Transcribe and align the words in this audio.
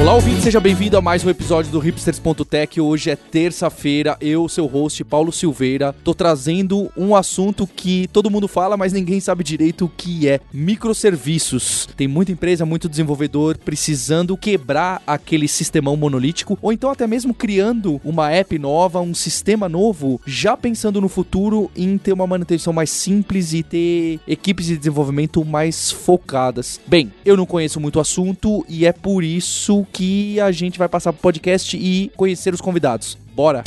Olá, 0.00 0.12
ouvinte, 0.14 0.42
seja 0.42 0.60
bem-vindo 0.60 0.98
a 0.98 1.00
mais 1.00 1.24
um 1.24 1.30
episódio 1.30 1.70
do 1.70 1.78
Hipsters.tech. 1.78 2.80
Hoje 2.80 3.10
é 3.10 3.16
terça-feira, 3.16 4.16
eu, 4.20 4.48
seu 4.48 4.66
host, 4.66 5.02
Paulo 5.04 5.32
Silveira, 5.32 5.94
tô 6.04 6.12
trazendo 6.12 6.90
um 6.96 7.14
assunto 7.14 7.64
que 7.64 8.08
todo 8.12 8.28
mundo 8.28 8.48
fala, 8.48 8.76
mas 8.76 8.92
ninguém 8.92 9.20
sabe 9.20 9.44
direito 9.44 9.84
o 9.84 9.88
que 9.88 10.28
é: 10.28 10.40
microserviços. 10.52 11.88
Tem 11.96 12.08
muita 12.08 12.32
empresa, 12.32 12.66
muito 12.66 12.88
desenvolvedor 12.88 13.56
precisando 13.56 14.36
quebrar 14.36 15.00
aquele 15.06 15.46
sistemão 15.46 15.96
monolítico, 15.96 16.58
ou 16.60 16.72
então 16.72 16.90
até 16.90 17.06
mesmo 17.06 17.32
criando 17.32 18.00
uma 18.04 18.30
app 18.30 18.58
nova, 18.58 19.00
um 19.00 19.14
sistema 19.14 19.68
novo, 19.68 20.20
já 20.26 20.56
pensando 20.56 21.00
no 21.00 21.08
futuro 21.08 21.70
em 21.74 21.96
ter 21.96 22.12
uma 22.12 22.26
manutenção 22.26 22.72
mais 22.72 22.90
simples 22.90 23.52
e 23.54 23.62
ter 23.62 24.20
equipes 24.26 24.66
de 24.66 24.76
desenvolvimento 24.76 25.44
mais 25.44 25.90
focadas. 25.92 26.80
Bem, 26.84 27.12
eu 27.24 27.36
não 27.36 27.46
conheço 27.46 27.78
muito 27.80 27.96
o 27.96 28.00
assunto 28.00 28.66
e 28.68 28.84
é 28.84 28.92
por 28.92 29.22
isso 29.22 29.83
que 29.84 30.40
a 30.40 30.50
gente 30.50 30.78
vai 30.78 30.88
passar 30.88 31.12
pro 31.12 31.22
podcast 31.22 31.76
e 31.76 32.10
conhecer 32.16 32.54
os 32.54 32.60
convidados. 32.60 33.18
Bora! 33.34 33.62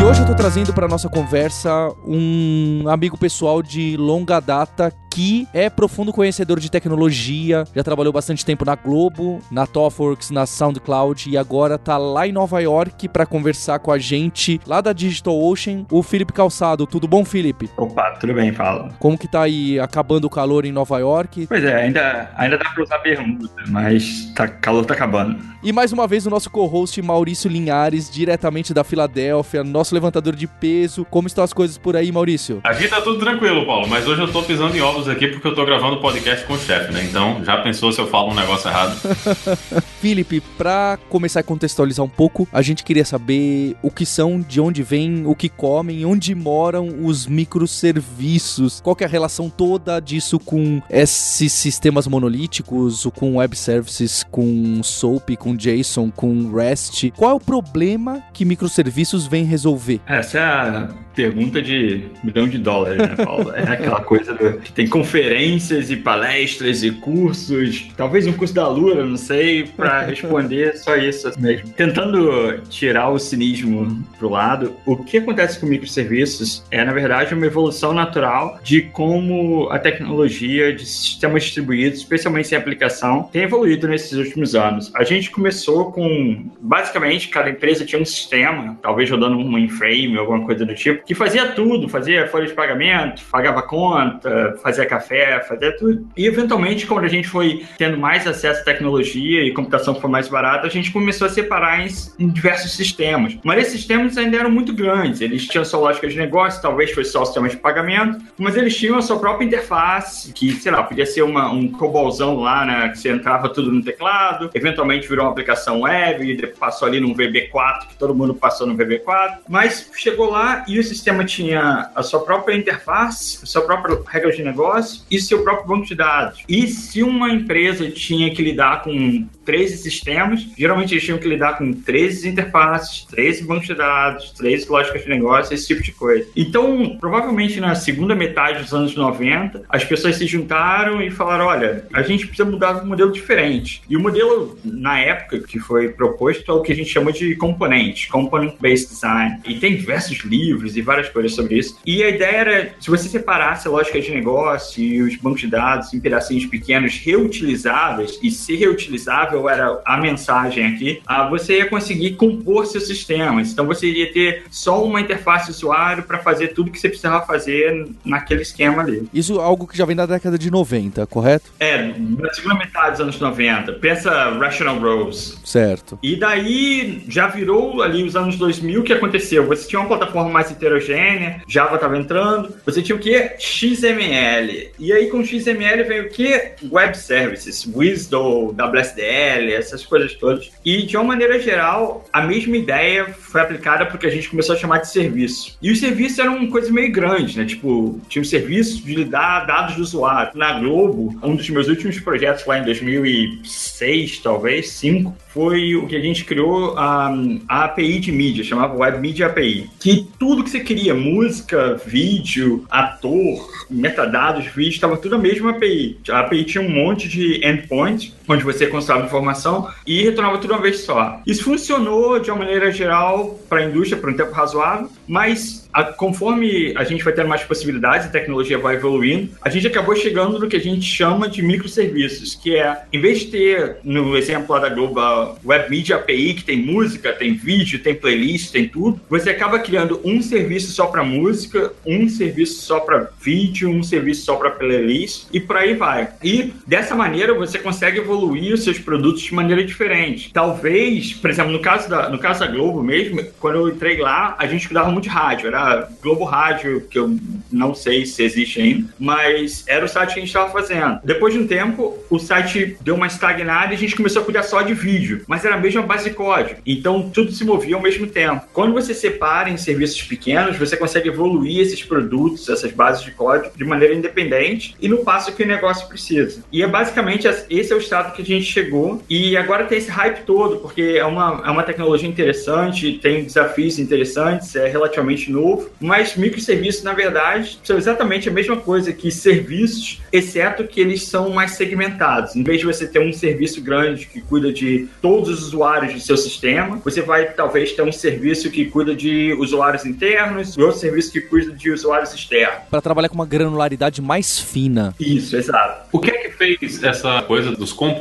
E 0.00 0.04
hoje 0.04 0.20
eu 0.22 0.26
tô 0.26 0.34
trazendo 0.34 0.72
para 0.72 0.86
nossa 0.86 1.08
conversa 1.08 1.70
um 2.06 2.84
amigo 2.88 3.18
pessoal 3.18 3.62
de 3.62 3.96
longa 3.96 4.40
data 4.40 4.92
que 5.10 5.48
é 5.52 5.68
profundo 5.70 6.12
conhecedor 6.12 6.60
de 6.60 6.70
tecnologia, 6.70 7.64
já 7.74 7.82
trabalhou 7.82 8.12
bastante 8.12 8.44
tempo 8.44 8.64
na 8.64 8.74
Globo, 8.74 9.40
na 9.50 9.66
TOFWorks, 9.66 10.30
na 10.30 10.46
SoundCloud 10.46 11.28
e 11.28 11.36
agora 11.36 11.78
tá 11.78 11.96
lá 11.96 12.26
em 12.26 12.32
Nova 12.32 12.60
York 12.60 13.08
para 13.08 13.26
conversar 13.26 13.78
com 13.78 13.90
a 13.90 13.98
gente 13.98 14.60
lá 14.66 14.80
da 14.80 14.92
Digital 14.92 15.38
Ocean, 15.38 15.84
o 15.90 16.02
Felipe 16.02 16.32
Calçado. 16.32 16.86
Tudo 16.86 17.08
bom, 17.08 17.24
Felipe? 17.24 17.68
Opa, 17.76 18.12
tudo 18.20 18.34
bem, 18.34 18.52
fala. 18.52 18.90
Como 18.98 19.18
que 19.18 19.28
tá 19.28 19.42
aí 19.42 19.78
acabando 19.80 20.26
o 20.26 20.30
calor 20.30 20.64
em 20.64 20.72
Nova 20.72 20.98
York? 20.98 21.46
Pois 21.46 21.64
é, 21.64 21.74
ainda, 21.74 22.30
ainda 22.36 22.58
dá 22.58 22.70
pra 22.70 22.82
usar 22.82 22.98
bermuda, 22.98 23.48
mas 23.68 24.32
tá, 24.34 24.46
calor 24.48 24.84
tá 24.84 24.94
acabando. 24.94 25.38
E 25.62 25.72
mais 25.72 25.92
uma 25.92 26.06
vez 26.06 26.24
o 26.24 26.30
nosso 26.30 26.50
co-host 26.50 27.00
Maurício 27.02 27.50
Linhares, 27.50 28.08
diretamente 28.08 28.72
da 28.72 28.84
Filadélfia, 28.84 29.64
nosso 29.64 29.94
levantador 29.94 30.36
de 30.36 30.46
peso. 30.46 31.04
Como 31.04 31.26
estão 31.26 31.42
as 31.42 31.52
coisas 31.52 31.76
por 31.76 31.96
aí, 31.96 32.12
Maurício? 32.12 32.60
Aqui 32.62 32.86
tá 32.86 33.00
tudo 33.00 33.18
tranquilo, 33.18 33.66
Paulo, 33.66 33.88
mas 33.88 34.06
hoje 34.06 34.22
eu 34.22 34.32
tô 34.32 34.42
pisando 34.42 34.76
em 34.76 34.80
ovos 34.80 34.97
aqui 35.06 35.28
porque 35.28 35.46
eu 35.46 35.54
tô 35.54 35.64
gravando 35.66 36.00
podcast 36.00 36.46
com 36.46 36.54
o 36.54 36.58
chefe, 36.58 36.92
né? 36.92 37.04
Então, 37.04 37.44
já 37.44 37.58
pensou 37.58 37.92
se 37.92 38.00
eu 38.00 38.06
falo 38.06 38.32
um 38.32 38.34
negócio 38.34 38.68
errado? 38.68 38.96
Felipe, 40.00 40.40
pra 40.56 40.98
começar 41.08 41.40
a 41.40 41.42
contextualizar 41.42 42.04
um 42.04 42.08
pouco, 42.08 42.48
a 42.52 42.62
gente 42.62 42.82
queria 42.82 43.04
saber 43.04 43.76
o 43.82 43.90
que 43.90 44.06
são, 44.06 44.40
de 44.40 44.60
onde 44.60 44.82
vêm, 44.82 45.26
o 45.26 45.34
que 45.34 45.48
comem, 45.48 46.04
onde 46.04 46.34
moram 46.34 46.88
os 47.02 47.26
microserviços, 47.26 48.80
qual 48.80 48.96
que 48.96 49.04
é 49.04 49.06
a 49.06 49.10
relação 49.10 49.50
toda 49.50 50.00
disso 50.00 50.38
com 50.38 50.80
esses 50.88 51.52
sistemas 51.52 52.06
monolíticos, 52.06 53.06
com 53.14 53.36
web 53.36 53.54
services, 53.56 54.24
com 54.30 54.82
SOAP, 54.82 55.36
com 55.36 55.54
JSON, 55.56 56.10
com 56.10 56.50
REST. 56.52 57.10
Qual 57.16 57.32
é 57.32 57.34
o 57.34 57.40
problema 57.40 58.22
que 58.32 58.44
microserviços 58.44 59.26
vêm 59.26 59.44
resolver? 59.44 60.00
Essa 60.06 60.38
é 60.38 60.42
a 60.42 60.88
pergunta 61.14 61.60
de 61.60 62.04
milhão 62.22 62.48
de 62.48 62.58
dólares, 62.58 62.98
né, 62.98 63.24
Paulo? 63.24 63.52
É 63.52 63.62
aquela 63.62 64.00
coisa 64.00 64.32
do, 64.34 64.58
que 64.60 64.72
tem 64.72 64.87
conferências 64.88 65.90
e 65.90 65.96
palestras 65.96 66.82
e 66.82 66.90
cursos, 66.90 67.88
talvez 67.96 68.26
um 68.26 68.32
curso 68.32 68.54
da 68.54 68.68
Lura, 68.68 69.04
não 69.04 69.16
sei, 69.16 69.64
para 69.64 70.02
responder 70.06 70.76
só 70.76 70.96
isso 70.96 71.30
mesmo. 71.38 71.68
Tentando 71.70 72.60
tirar 72.68 73.10
o 73.10 73.18
cinismo 73.18 74.04
pro 74.18 74.28
lado, 74.28 74.74
o 74.86 74.96
que 74.96 75.18
acontece 75.18 75.58
com 75.58 75.66
microserviços 75.66 76.64
é, 76.70 76.84
na 76.84 76.92
verdade, 76.92 77.34
uma 77.34 77.46
evolução 77.46 77.92
natural 77.92 78.58
de 78.62 78.82
como 78.82 79.68
a 79.70 79.78
tecnologia 79.78 80.72
de 80.72 80.84
sistemas 80.84 81.44
distribuídos, 81.44 82.00
especialmente 82.00 82.48
sem 82.48 82.58
aplicação, 82.58 83.28
tem 83.32 83.42
evoluído 83.42 83.86
nesses 83.88 84.12
últimos 84.12 84.54
anos. 84.54 84.92
A 84.94 85.04
gente 85.04 85.30
começou 85.30 85.92
com, 85.92 86.50
basicamente, 86.60 87.28
cada 87.28 87.50
empresa 87.50 87.84
tinha 87.84 88.00
um 88.00 88.04
sistema, 88.04 88.78
talvez 88.82 89.10
rodando 89.10 89.36
um 89.36 89.48
mainframe, 89.48 90.16
alguma 90.16 90.44
coisa 90.44 90.64
do 90.64 90.74
tipo, 90.74 91.04
que 91.04 91.14
fazia 91.14 91.48
tudo, 91.48 91.88
fazia 91.88 92.26
folha 92.28 92.46
de 92.46 92.54
pagamento, 92.54 93.22
pagava 93.30 93.62
conta, 93.62 94.56
fazia 94.62 94.77
café, 94.86 95.40
fazia 95.46 95.76
tudo. 95.76 96.06
E 96.16 96.26
eventualmente, 96.26 96.86
quando 96.86 97.04
a 97.04 97.08
gente 97.08 97.28
foi 97.28 97.64
tendo 97.76 97.98
mais 97.98 98.26
acesso 98.26 98.60
à 98.60 98.64
tecnologia 98.64 99.42
e 99.42 99.52
computação 99.52 99.94
foi 99.94 100.10
mais 100.10 100.28
barata, 100.28 100.66
a 100.66 100.70
gente 100.70 100.90
começou 100.90 101.26
a 101.26 101.30
separar 101.30 101.80
em, 101.80 101.88
em 102.18 102.28
diversos 102.28 102.72
sistemas. 102.72 103.36
Mas 103.44 103.62
esses 103.62 103.72
sistemas 103.74 104.16
ainda 104.16 104.36
eram 104.36 104.50
muito 104.50 104.72
grandes, 104.72 105.20
eles 105.20 105.46
tinham 105.46 105.64
sua 105.64 105.80
lógica 105.80 106.08
de 106.08 106.16
negócio, 106.16 106.60
talvez 106.60 106.92
fosse 106.92 107.10
só 107.10 107.22
o 107.22 107.26
sistema 107.26 107.48
de 107.48 107.56
pagamento, 107.56 108.18
mas 108.36 108.56
eles 108.56 108.76
tinham 108.76 108.98
a 108.98 109.02
sua 109.02 109.18
própria 109.18 109.44
interface, 109.44 110.32
que, 110.32 110.52
sei 110.52 110.72
lá, 110.72 110.82
podia 110.82 111.06
ser 111.06 111.22
uma, 111.22 111.50
um 111.50 111.68
cobolzão 111.68 112.36
lá, 112.40 112.64
né, 112.64 112.88
que 112.88 112.98
você 112.98 113.10
entrava 113.10 113.48
tudo 113.48 113.72
no 113.72 113.82
teclado, 113.82 114.50
eventualmente 114.54 115.08
virou 115.08 115.24
uma 115.24 115.30
aplicação 115.30 115.82
web, 115.82 116.36
passou 116.58 116.88
ali 116.88 117.00
num 117.00 117.14
VB4, 117.14 117.88
que 117.88 117.96
todo 117.96 118.14
mundo 118.14 118.34
passou 118.34 118.66
no 118.66 118.76
VB4, 118.76 119.38
mas 119.48 119.90
chegou 119.94 120.30
lá 120.30 120.64
e 120.66 120.78
o 120.78 120.84
sistema 120.84 121.24
tinha 121.24 121.90
a 121.94 122.02
sua 122.02 122.20
própria 122.20 122.54
interface, 122.54 123.40
a 123.42 123.46
sua 123.46 123.62
própria 123.62 123.98
regra 124.08 124.30
de 124.30 124.42
negócio 124.42 124.67
e 125.10 125.20
seu 125.20 125.42
próprio 125.42 125.66
banco 125.66 125.86
de 125.86 125.94
dados. 125.94 126.42
E 126.48 126.66
se 126.66 127.02
uma 127.02 127.30
empresa 127.30 127.90
tinha 127.90 128.30
que 128.34 128.42
lidar 128.42 128.82
com 128.82 129.26
13 129.44 129.78
sistemas, 129.78 130.46
geralmente 130.58 130.92
eles 130.92 131.04
tinham 131.04 131.18
que 131.18 131.26
lidar 131.26 131.56
com 131.56 131.72
13 131.72 132.28
interfaces, 132.28 133.04
13 133.06 133.44
bancos 133.44 133.66
de 133.66 133.74
dados, 133.74 134.30
13 134.32 134.68
lógicas 134.68 135.02
de 135.02 135.08
negócio, 135.08 135.54
esse 135.54 135.66
tipo 135.66 135.82
de 135.82 135.92
coisa. 135.92 136.28
Então, 136.36 136.98
provavelmente 137.00 137.58
na 137.58 137.74
segunda 137.74 138.14
metade 138.14 138.62
dos 138.62 138.74
anos 138.74 138.94
90, 138.94 139.64
as 139.68 139.84
pessoas 139.84 140.16
se 140.16 140.26
juntaram 140.26 141.00
e 141.00 141.10
falaram: 141.10 141.46
olha, 141.46 141.86
a 141.92 142.02
gente 142.02 142.26
precisa 142.26 142.48
mudar 142.48 142.82
um 142.82 142.86
modelo 142.86 143.10
diferente. 143.10 143.82
E 143.88 143.96
o 143.96 144.00
modelo, 144.00 144.58
na 144.64 144.98
época 144.98 145.40
que 145.40 145.58
foi 145.58 145.88
proposto, 145.88 146.50
é 146.50 146.54
o 146.54 146.60
que 146.60 146.72
a 146.72 146.76
gente 146.76 146.90
chama 146.90 147.12
de 147.12 147.34
componente, 147.36 148.08
component-based 148.08 148.88
design. 148.90 149.40
E 149.46 149.54
tem 149.58 149.76
diversos 149.76 150.18
livros 150.24 150.76
e 150.76 150.82
várias 150.82 151.08
coisas 151.08 151.34
sobre 151.34 151.58
isso. 151.58 151.78
E 151.86 152.02
a 152.02 152.08
ideia 152.10 152.36
era, 152.36 152.70
se 152.78 152.90
você 152.90 153.08
separasse 153.08 153.66
a 153.66 153.70
lógica 153.70 154.00
de 154.00 154.10
negócio 154.10 154.57
e 154.76 155.02
os 155.02 155.16
bancos 155.16 155.40
de 155.40 155.46
dados 155.48 155.92
em 155.92 156.00
pedacinhos 156.00 156.46
pequenos 156.46 156.96
reutilizáveis, 156.98 158.18
e 158.22 158.30
ser 158.30 158.56
reutilizável 158.56 159.48
era 159.48 159.80
a 159.84 159.96
mensagem 159.96 160.66
aqui, 160.66 161.00
ah, 161.06 161.28
você 161.28 161.58
ia 161.58 161.68
conseguir 161.68 162.12
compor 162.16 162.66
seus 162.66 162.86
sistemas. 162.86 163.52
Então 163.52 163.66
você 163.66 163.86
iria 163.86 164.12
ter 164.12 164.44
só 164.50 164.84
uma 164.84 165.00
interface 165.00 165.50
usuário 165.50 166.02
para 166.02 166.18
fazer 166.18 166.48
tudo 166.48 166.70
que 166.70 166.78
você 166.78 166.88
precisava 166.88 167.24
fazer 167.26 167.88
naquele 168.04 168.42
esquema 168.42 168.82
ali. 168.82 169.08
Isso 169.12 169.38
é 169.38 169.42
algo 169.42 169.66
que 169.66 169.76
já 169.76 169.84
vem 169.84 169.96
da 169.96 170.06
década 170.06 170.38
de 170.38 170.50
90, 170.50 171.06
correto? 171.06 171.50
É, 171.58 171.92
na 171.98 172.32
segunda 172.32 172.54
metade 172.54 172.92
dos 172.92 173.00
anos 173.00 173.20
90. 173.20 173.72
Pensa 173.74 174.30
Rational 174.38 174.78
Rose. 174.78 175.36
Certo. 175.44 175.98
E 176.02 176.16
daí 176.16 177.04
já 177.08 177.26
virou 177.26 177.82
ali 177.82 178.02
os 178.02 178.16
anos 178.16 178.36
2000 178.36 178.80
o 178.80 178.84
que 178.84 178.92
aconteceu? 178.92 179.46
Você 179.46 179.68
tinha 179.68 179.80
uma 179.80 179.88
plataforma 179.88 180.30
mais 180.30 180.50
heterogênea, 180.50 181.42
Java 181.46 181.76
estava 181.76 181.96
entrando, 181.96 182.54
você 182.64 182.82
tinha 182.82 182.96
o 182.96 182.98
que? 182.98 183.36
XML. 183.38 184.47
E 184.78 184.92
aí 184.92 185.08
com 185.08 185.24
XML 185.24 185.84
veio 185.84 186.04
o 186.04 186.08
que? 186.08 186.52
Web 186.70 186.96
Services, 186.96 187.66
WSDL, 187.66 188.52
WSDL, 188.52 189.52
essas 189.52 189.84
coisas 189.84 190.14
todas. 190.14 190.50
E 190.64 190.82
de 190.82 190.96
uma 190.96 191.04
maneira 191.04 191.38
geral, 191.40 192.04
a 192.12 192.22
mesma 192.22 192.56
ideia 192.56 193.06
foi 193.06 193.40
aplicada 193.40 193.86
porque 193.86 194.06
a 194.06 194.10
gente 194.10 194.28
começou 194.28 194.54
a 194.54 194.58
chamar 194.58 194.78
de 194.78 194.90
serviço. 194.90 195.56
E 195.60 195.70
os 195.70 195.80
serviços 195.80 196.18
eram 196.18 196.36
uma 196.36 196.50
coisa 196.50 196.70
meio 196.72 196.90
grande, 196.92 197.38
né? 197.38 197.44
Tipo, 197.44 198.00
tinha 198.08 198.22
um 198.22 198.24
serviço 198.24 198.84
de 198.84 198.94
lidar 198.94 199.46
dados 199.46 199.76
do 199.76 199.82
usuário. 199.82 200.36
Na 200.36 200.58
Globo, 200.58 201.18
um 201.22 201.36
dos 201.36 201.48
meus 201.50 201.68
últimos 201.68 201.98
projetos 202.00 202.44
lá 202.46 202.58
em 202.58 202.64
2006, 202.64 204.18
talvez, 204.18 204.70
5, 204.70 205.16
foi 205.38 205.76
o 205.76 205.86
que 205.86 205.94
a 205.94 206.00
gente 206.00 206.24
criou 206.24 206.76
a, 206.76 207.14
a 207.48 207.64
API 207.66 208.00
de 208.00 208.10
mídia, 208.10 208.42
chamava 208.42 208.76
Web 208.76 208.98
Media 208.98 209.26
API. 209.26 209.70
Que 209.78 210.04
tudo 210.18 210.42
que 210.42 210.50
você 210.50 210.58
queria, 210.58 210.96
música, 210.96 211.80
vídeo, 211.86 212.64
ator, 212.68 213.48
metadados, 213.70 214.46
vídeo, 214.46 214.74
estava 214.74 214.96
tudo 214.96 215.14
a 215.14 215.18
mesma 215.18 215.50
API. 215.50 216.00
A 216.10 216.18
API 216.20 216.42
tinha 216.42 216.64
um 216.64 216.68
monte 216.68 217.08
de 217.08 217.46
endpoints, 217.46 218.12
onde 218.28 218.44
você 218.44 218.66
consultava 218.66 219.06
informação 219.06 219.68
e 219.86 220.02
retornava 220.02 220.38
tudo 220.38 220.52
uma 220.52 220.62
vez 220.62 220.80
só. 220.80 221.20
Isso 221.26 221.44
funcionou 221.44 222.18
de 222.18 222.30
uma 222.30 222.40
maneira 222.40 222.70
geral 222.70 223.38
para 223.48 223.60
a 223.60 223.64
indústria 223.64 223.98
por 224.00 224.10
um 224.10 224.14
tempo 224.14 224.32
razoável, 224.32 224.90
mas 225.06 225.68
a, 225.72 225.84
conforme 225.84 226.74
a 226.76 226.84
gente 226.84 227.02
vai 227.02 227.12
tendo 227.12 227.28
mais 227.28 227.42
possibilidades, 227.42 228.06
a 228.06 228.10
tecnologia 228.10 228.58
vai 228.58 228.76
evoluindo, 228.76 229.30
a 229.42 229.48
gente 229.48 229.66
acabou 229.66 229.96
chegando 229.96 230.38
no 230.38 230.48
que 230.48 230.56
a 230.56 230.60
gente 230.60 230.84
chama 230.84 231.28
de 231.28 231.42
microserviços, 231.42 232.34
que 232.34 232.56
é, 232.56 232.82
em 232.92 233.00
vez 233.00 233.20
de 233.20 233.26
ter, 233.26 233.76
no 233.82 234.16
exemplo 234.16 234.54
lá 234.54 234.60
da 234.60 234.68
Globo, 234.68 234.98
Web 235.44 235.70
Media 235.70 235.96
API, 235.96 236.34
que 236.34 236.44
tem 236.44 236.58
música, 236.58 237.12
tem 237.12 237.34
vídeo, 237.34 237.78
tem 237.78 237.94
playlist, 237.94 238.52
tem 238.52 238.68
tudo, 238.68 239.00
você 239.08 239.30
acaba 239.30 239.58
criando 239.58 240.00
um 240.04 240.20
serviço 240.20 240.72
só 240.72 240.86
para 240.86 241.02
música, 241.02 241.72
um 241.86 242.08
serviço 242.08 242.62
só 242.62 242.80
para 242.80 243.10
vídeo, 243.20 243.70
um 243.70 243.82
serviço 243.82 244.24
só 244.24 244.36
para 244.36 244.50
playlist, 244.50 245.26
e 245.32 245.40
por 245.40 245.56
aí 245.56 245.74
vai. 245.74 246.08
E 246.22 246.52
dessa 246.66 246.94
maneira 246.94 247.34
você 247.34 247.58
consegue 247.58 247.98
evoluir 247.98 248.17
evoluir 248.18 248.54
os 248.54 248.64
seus 248.64 248.78
produtos 248.78 249.22
de 249.22 249.34
maneira 249.34 249.64
diferente. 249.64 250.30
Talvez, 250.32 251.14
por 251.14 251.30
exemplo, 251.30 251.52
no 251.52 251.60
caso 251.60 251.88
da, 251.88 252.08
no 252.08 252.18
caso 252.18 252.40
da 252.40 252.46
Globo 252.46 252.82
mesmo, 252.82 253.24
quando 253.38 253.56
eu 253.56 253.68
entrei 253.68 253.98
lá, 253.98 254.34
a 254.38 254.46
gente 254.46 254.66
cuidava 254.66 254.90
muito 254.90 255.04
de 255.04 255.10
rádio. 255.10 255.46
Era 255.46 255.88
Globo 256.02 256.24
Rádio, 256.24 256.82
que 256.90 256.98
eu 256.98 257.16
não 257.50 257.74
sei 257.74 258.04
se 258.04 258.22
existe 258.22 258.60
ainda, 258.60 258.88
mas 258.98 259.64
era 259.66 259.84
o 259.84 259.88
site 259.88 260.14
que 260.14 260.20
a 260.20 260.22
gente 260.22 260.28
estava 260.28 260.50
fazendo. 260.50 261.00
Depois 261.04 261.32
de 261.32 261.40
um 261.40 261.46
tempo, 261.46 261.96
o 262.10 262.18
site 262.18 262.76
deu 262.80 262.94
uma 262.94 263.06
estagnada 263.06 263.72
e 263.72 263.76
a 263.76 263.78
gente 263.78 263.96
começou 263.96 264.22
a 264.22 264.24
cuidar 264.24 264.42
só 264.42 264.62
de 264.62 264.74
vídeo, 264.74 265.22
mas 265.26 265.44
era 265.44 265.54
a 265.54 265.58
mesma 265.58 265.82
base 265.82 266.10
de 266.10 266.16
código. 266.16 266.60
Então, 266.66 267.10
tudo 267.10 267.32
se 267.32 267.44
movia 267.44 267.76
ao 267.76 267.82
mesmo 267.82 268.06
tempo. 268.06 268.46
Quando 268.52 268.72
você 268.72 268.92
separa 268.92 269.48
em 269.48 269.56
serviços 269.56 270.02
pequenos, 270.02 270.56
você 270.56 270.76
consegue 270.76 271.08
evoluir 271.08 271.60
esses 271.60 271.82
produtos, 271.82 272.48
essas 272.48 272.72
bases 272.72 273.04
de 273.04 273.12
código, 273.12 273.56
de 273.56 273.64
maneira 273.64 273.94
independente 273.94 274.74
e 274.80 274.88
no 274.88 274.98
passo 274.98 275.32
que 275.32 275.42
o 275.42 275.46
negócio 275.46 275.88
precisa. 275.88 276.42
E 276.52 276.62
é 276.62 276.66
basicamente 276.66 277.28
esse 277.50 277.72
é 277.72 277.76
o 277.76 277.78
estado 277.78 278.07
que 278.12 278.22
a 278.22 278.24
gente 278.24 278.44
chegou. 278.44 279.02
E 279.08 279.36
agora 279.36 279.64
tem 279.64 279.78
esse 279.78 279.90
hype 279.90 280.24
todo, 280.24 280.56
porque 280.58 280.96
é 280.98 281.04
uma, 281.04 281.42
é 281.44 281.50
uma 281.50 281.62
tecnologia 281.62 282.08
interessante, 282.08 282.98
tem 283.02 283.24
desafios 283.24 283.78
interessantes, 283.78 284.54
é 284.56 284.68
relativamente 284.68 285.30
novo, 285.30 285.70
mas 285.80 286.16
microserviços, 286.16 286.82
na 286.82 286.92
verdade, 286.92 287.58
são 287.62 287.76
exatamente 287.76 288.28
a 288.28 288.32
mesma 288.32 288.56
coisa 288.56 288.92
que 288.92 289.10
serviços, 289.10 290.00
exceto 290.12 290.64
que 290.64 290.80
eles 290.80 291.04
são 291.04 291.30
mais 291.30 291.52
segmentados. 291.52 292.34
Em 292.36 292.42
vez 292.42 292.60
de 292.60 292.66
você 292.66 292.86
ter 292.86 293.00
um 293.00 293.12
serviço 293.12 293.60
grande 293.60 294.06
que 294.06 294.20
cuida 294.20 294.52
de 294.52 294.88
todos 295.00 295.28
os 295.28 295.48
usuários 295.48 295.94
do 295.94 296.00
seu 296.00 296.16
sistema, 296.16 296.80
você 296.84 297.02
vai 297.02 297.32
talvez 297.32 297.72
ter 297.72 297.82
um 297.82 297.92
serviço 297.92 298.50
que 298.50 298.66
cuida 298.66 298.94
de 298.94 299.32
usuários 299.34 299.84
internos 299.84 300.56
e 300.56 300.62
outro 300.62 300.78
serviço 300.78 301.12
que 301.12 301.20
cuida 301.20 301.52
de 301.52 301.70
usuários 301.70 302.12
externos. 302.14 302.62
Para 302.70 302.80
trabalhar 302.80 303.08
com 303.08 303.14
uma 303.14 303.26
granularidade 303.26 304.00
mais 304.00 304.38
fina. 304.38 304.94
Isso, 304.98 305.36
exato. 305.36 305.86
O 305.92 305.98
que 305.98 306.10
é 306.10 306.18
que 306.18 306.30
fez 306.30 306.82
essa 306.82 307.22
coisa 307.22 307.52
dos 307.52 307.72
componentes 307.72 307.97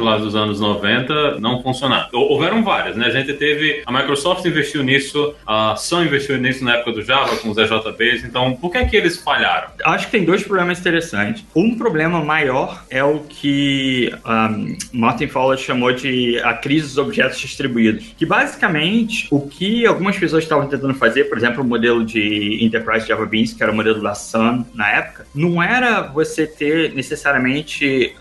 lá 0.00 0.18
dos 0.18 0.34
anos 0.34 0.60
90 0.60 1.38
não 1.40 1.62
funcionar? 1.62 2.08
Houveram 2.12 2.62
várias, 2.62 2.96
né? 2.96 3.06
A 3.06 3.10
gente 3.10 3.32
teve. 3.34 3.82
A 3.86 3.92
Microsoft 3.92 4.44
investiu 4.44 4.82
nisso, 4.82 5.34
a 5.46 5.76
Sun 5.76 6.04
investiu 6.04 6.38
nisso 6.38 6.64
na 6.64 6.74
época 6.76 6.92
do 6.92 7.02
Java 7.02 7.36
com 7.36 7.50
os 7.50 7.56
EJBs. 7.56 8.24
Então, 8.24 8.54
por 8.54 8.70
que 8.70 8.78
é 8.78 8.84
que 8.84 8.96
eles 8.96 9.16
falharam? 9.18 9.68
Acho 9.84 10.06
que 10.06 10.12
tem 10.12 10.24
dois 10.24 10.42
problemas 10.42 10.80
interessantes. 10.80 11.44
Um 11.54 11.76
problema 11.76 12.22
maior 12.24 12.84
é 12.90 13.02
o 13.02 13.20
que 13.20 14.12
um, 14.24 14.76
Martin 14.92 15.28
Fowler 15.28 15.58
chamou 15.58 15.92
de 15.92 16.40
a 16.40 16.54
crise 16.54 16.88
dos 16.88 16.98
objetos 16.98 17.38
distribuídos. 17.38 18.14
Que 18.16 18.26
basicamente 18.26 19.26
o 19.30 19.40
que 19.40 19.86
algumas 19.86 20.18
pessoas 20.18 20.42
estavam 20.42 20.66
tentando 20.66 20.94
fazer, 20.94 21.24
por 21.24 21.38
exemplo, 21.38 21.62
o 21.62 21.66
modelo 21.66 22.04
de 22.04 22.58
Enterprise 22.64 23.06
Java 23.06 23.26
Beans, 23.26 23.52
que 23.52 23.62
era 23.62 23.72
o 23.72 23.74
modelo 23.74 24.02
da 24.02 24.14
Sun 24.14 24.64
na 24.74 24.90
época, 24.90 25.26
não 25.34 25.62
era 25.62 26.02
você 26.02 26.46
ter 26.46 26.92
necessariamente 26.94 28.14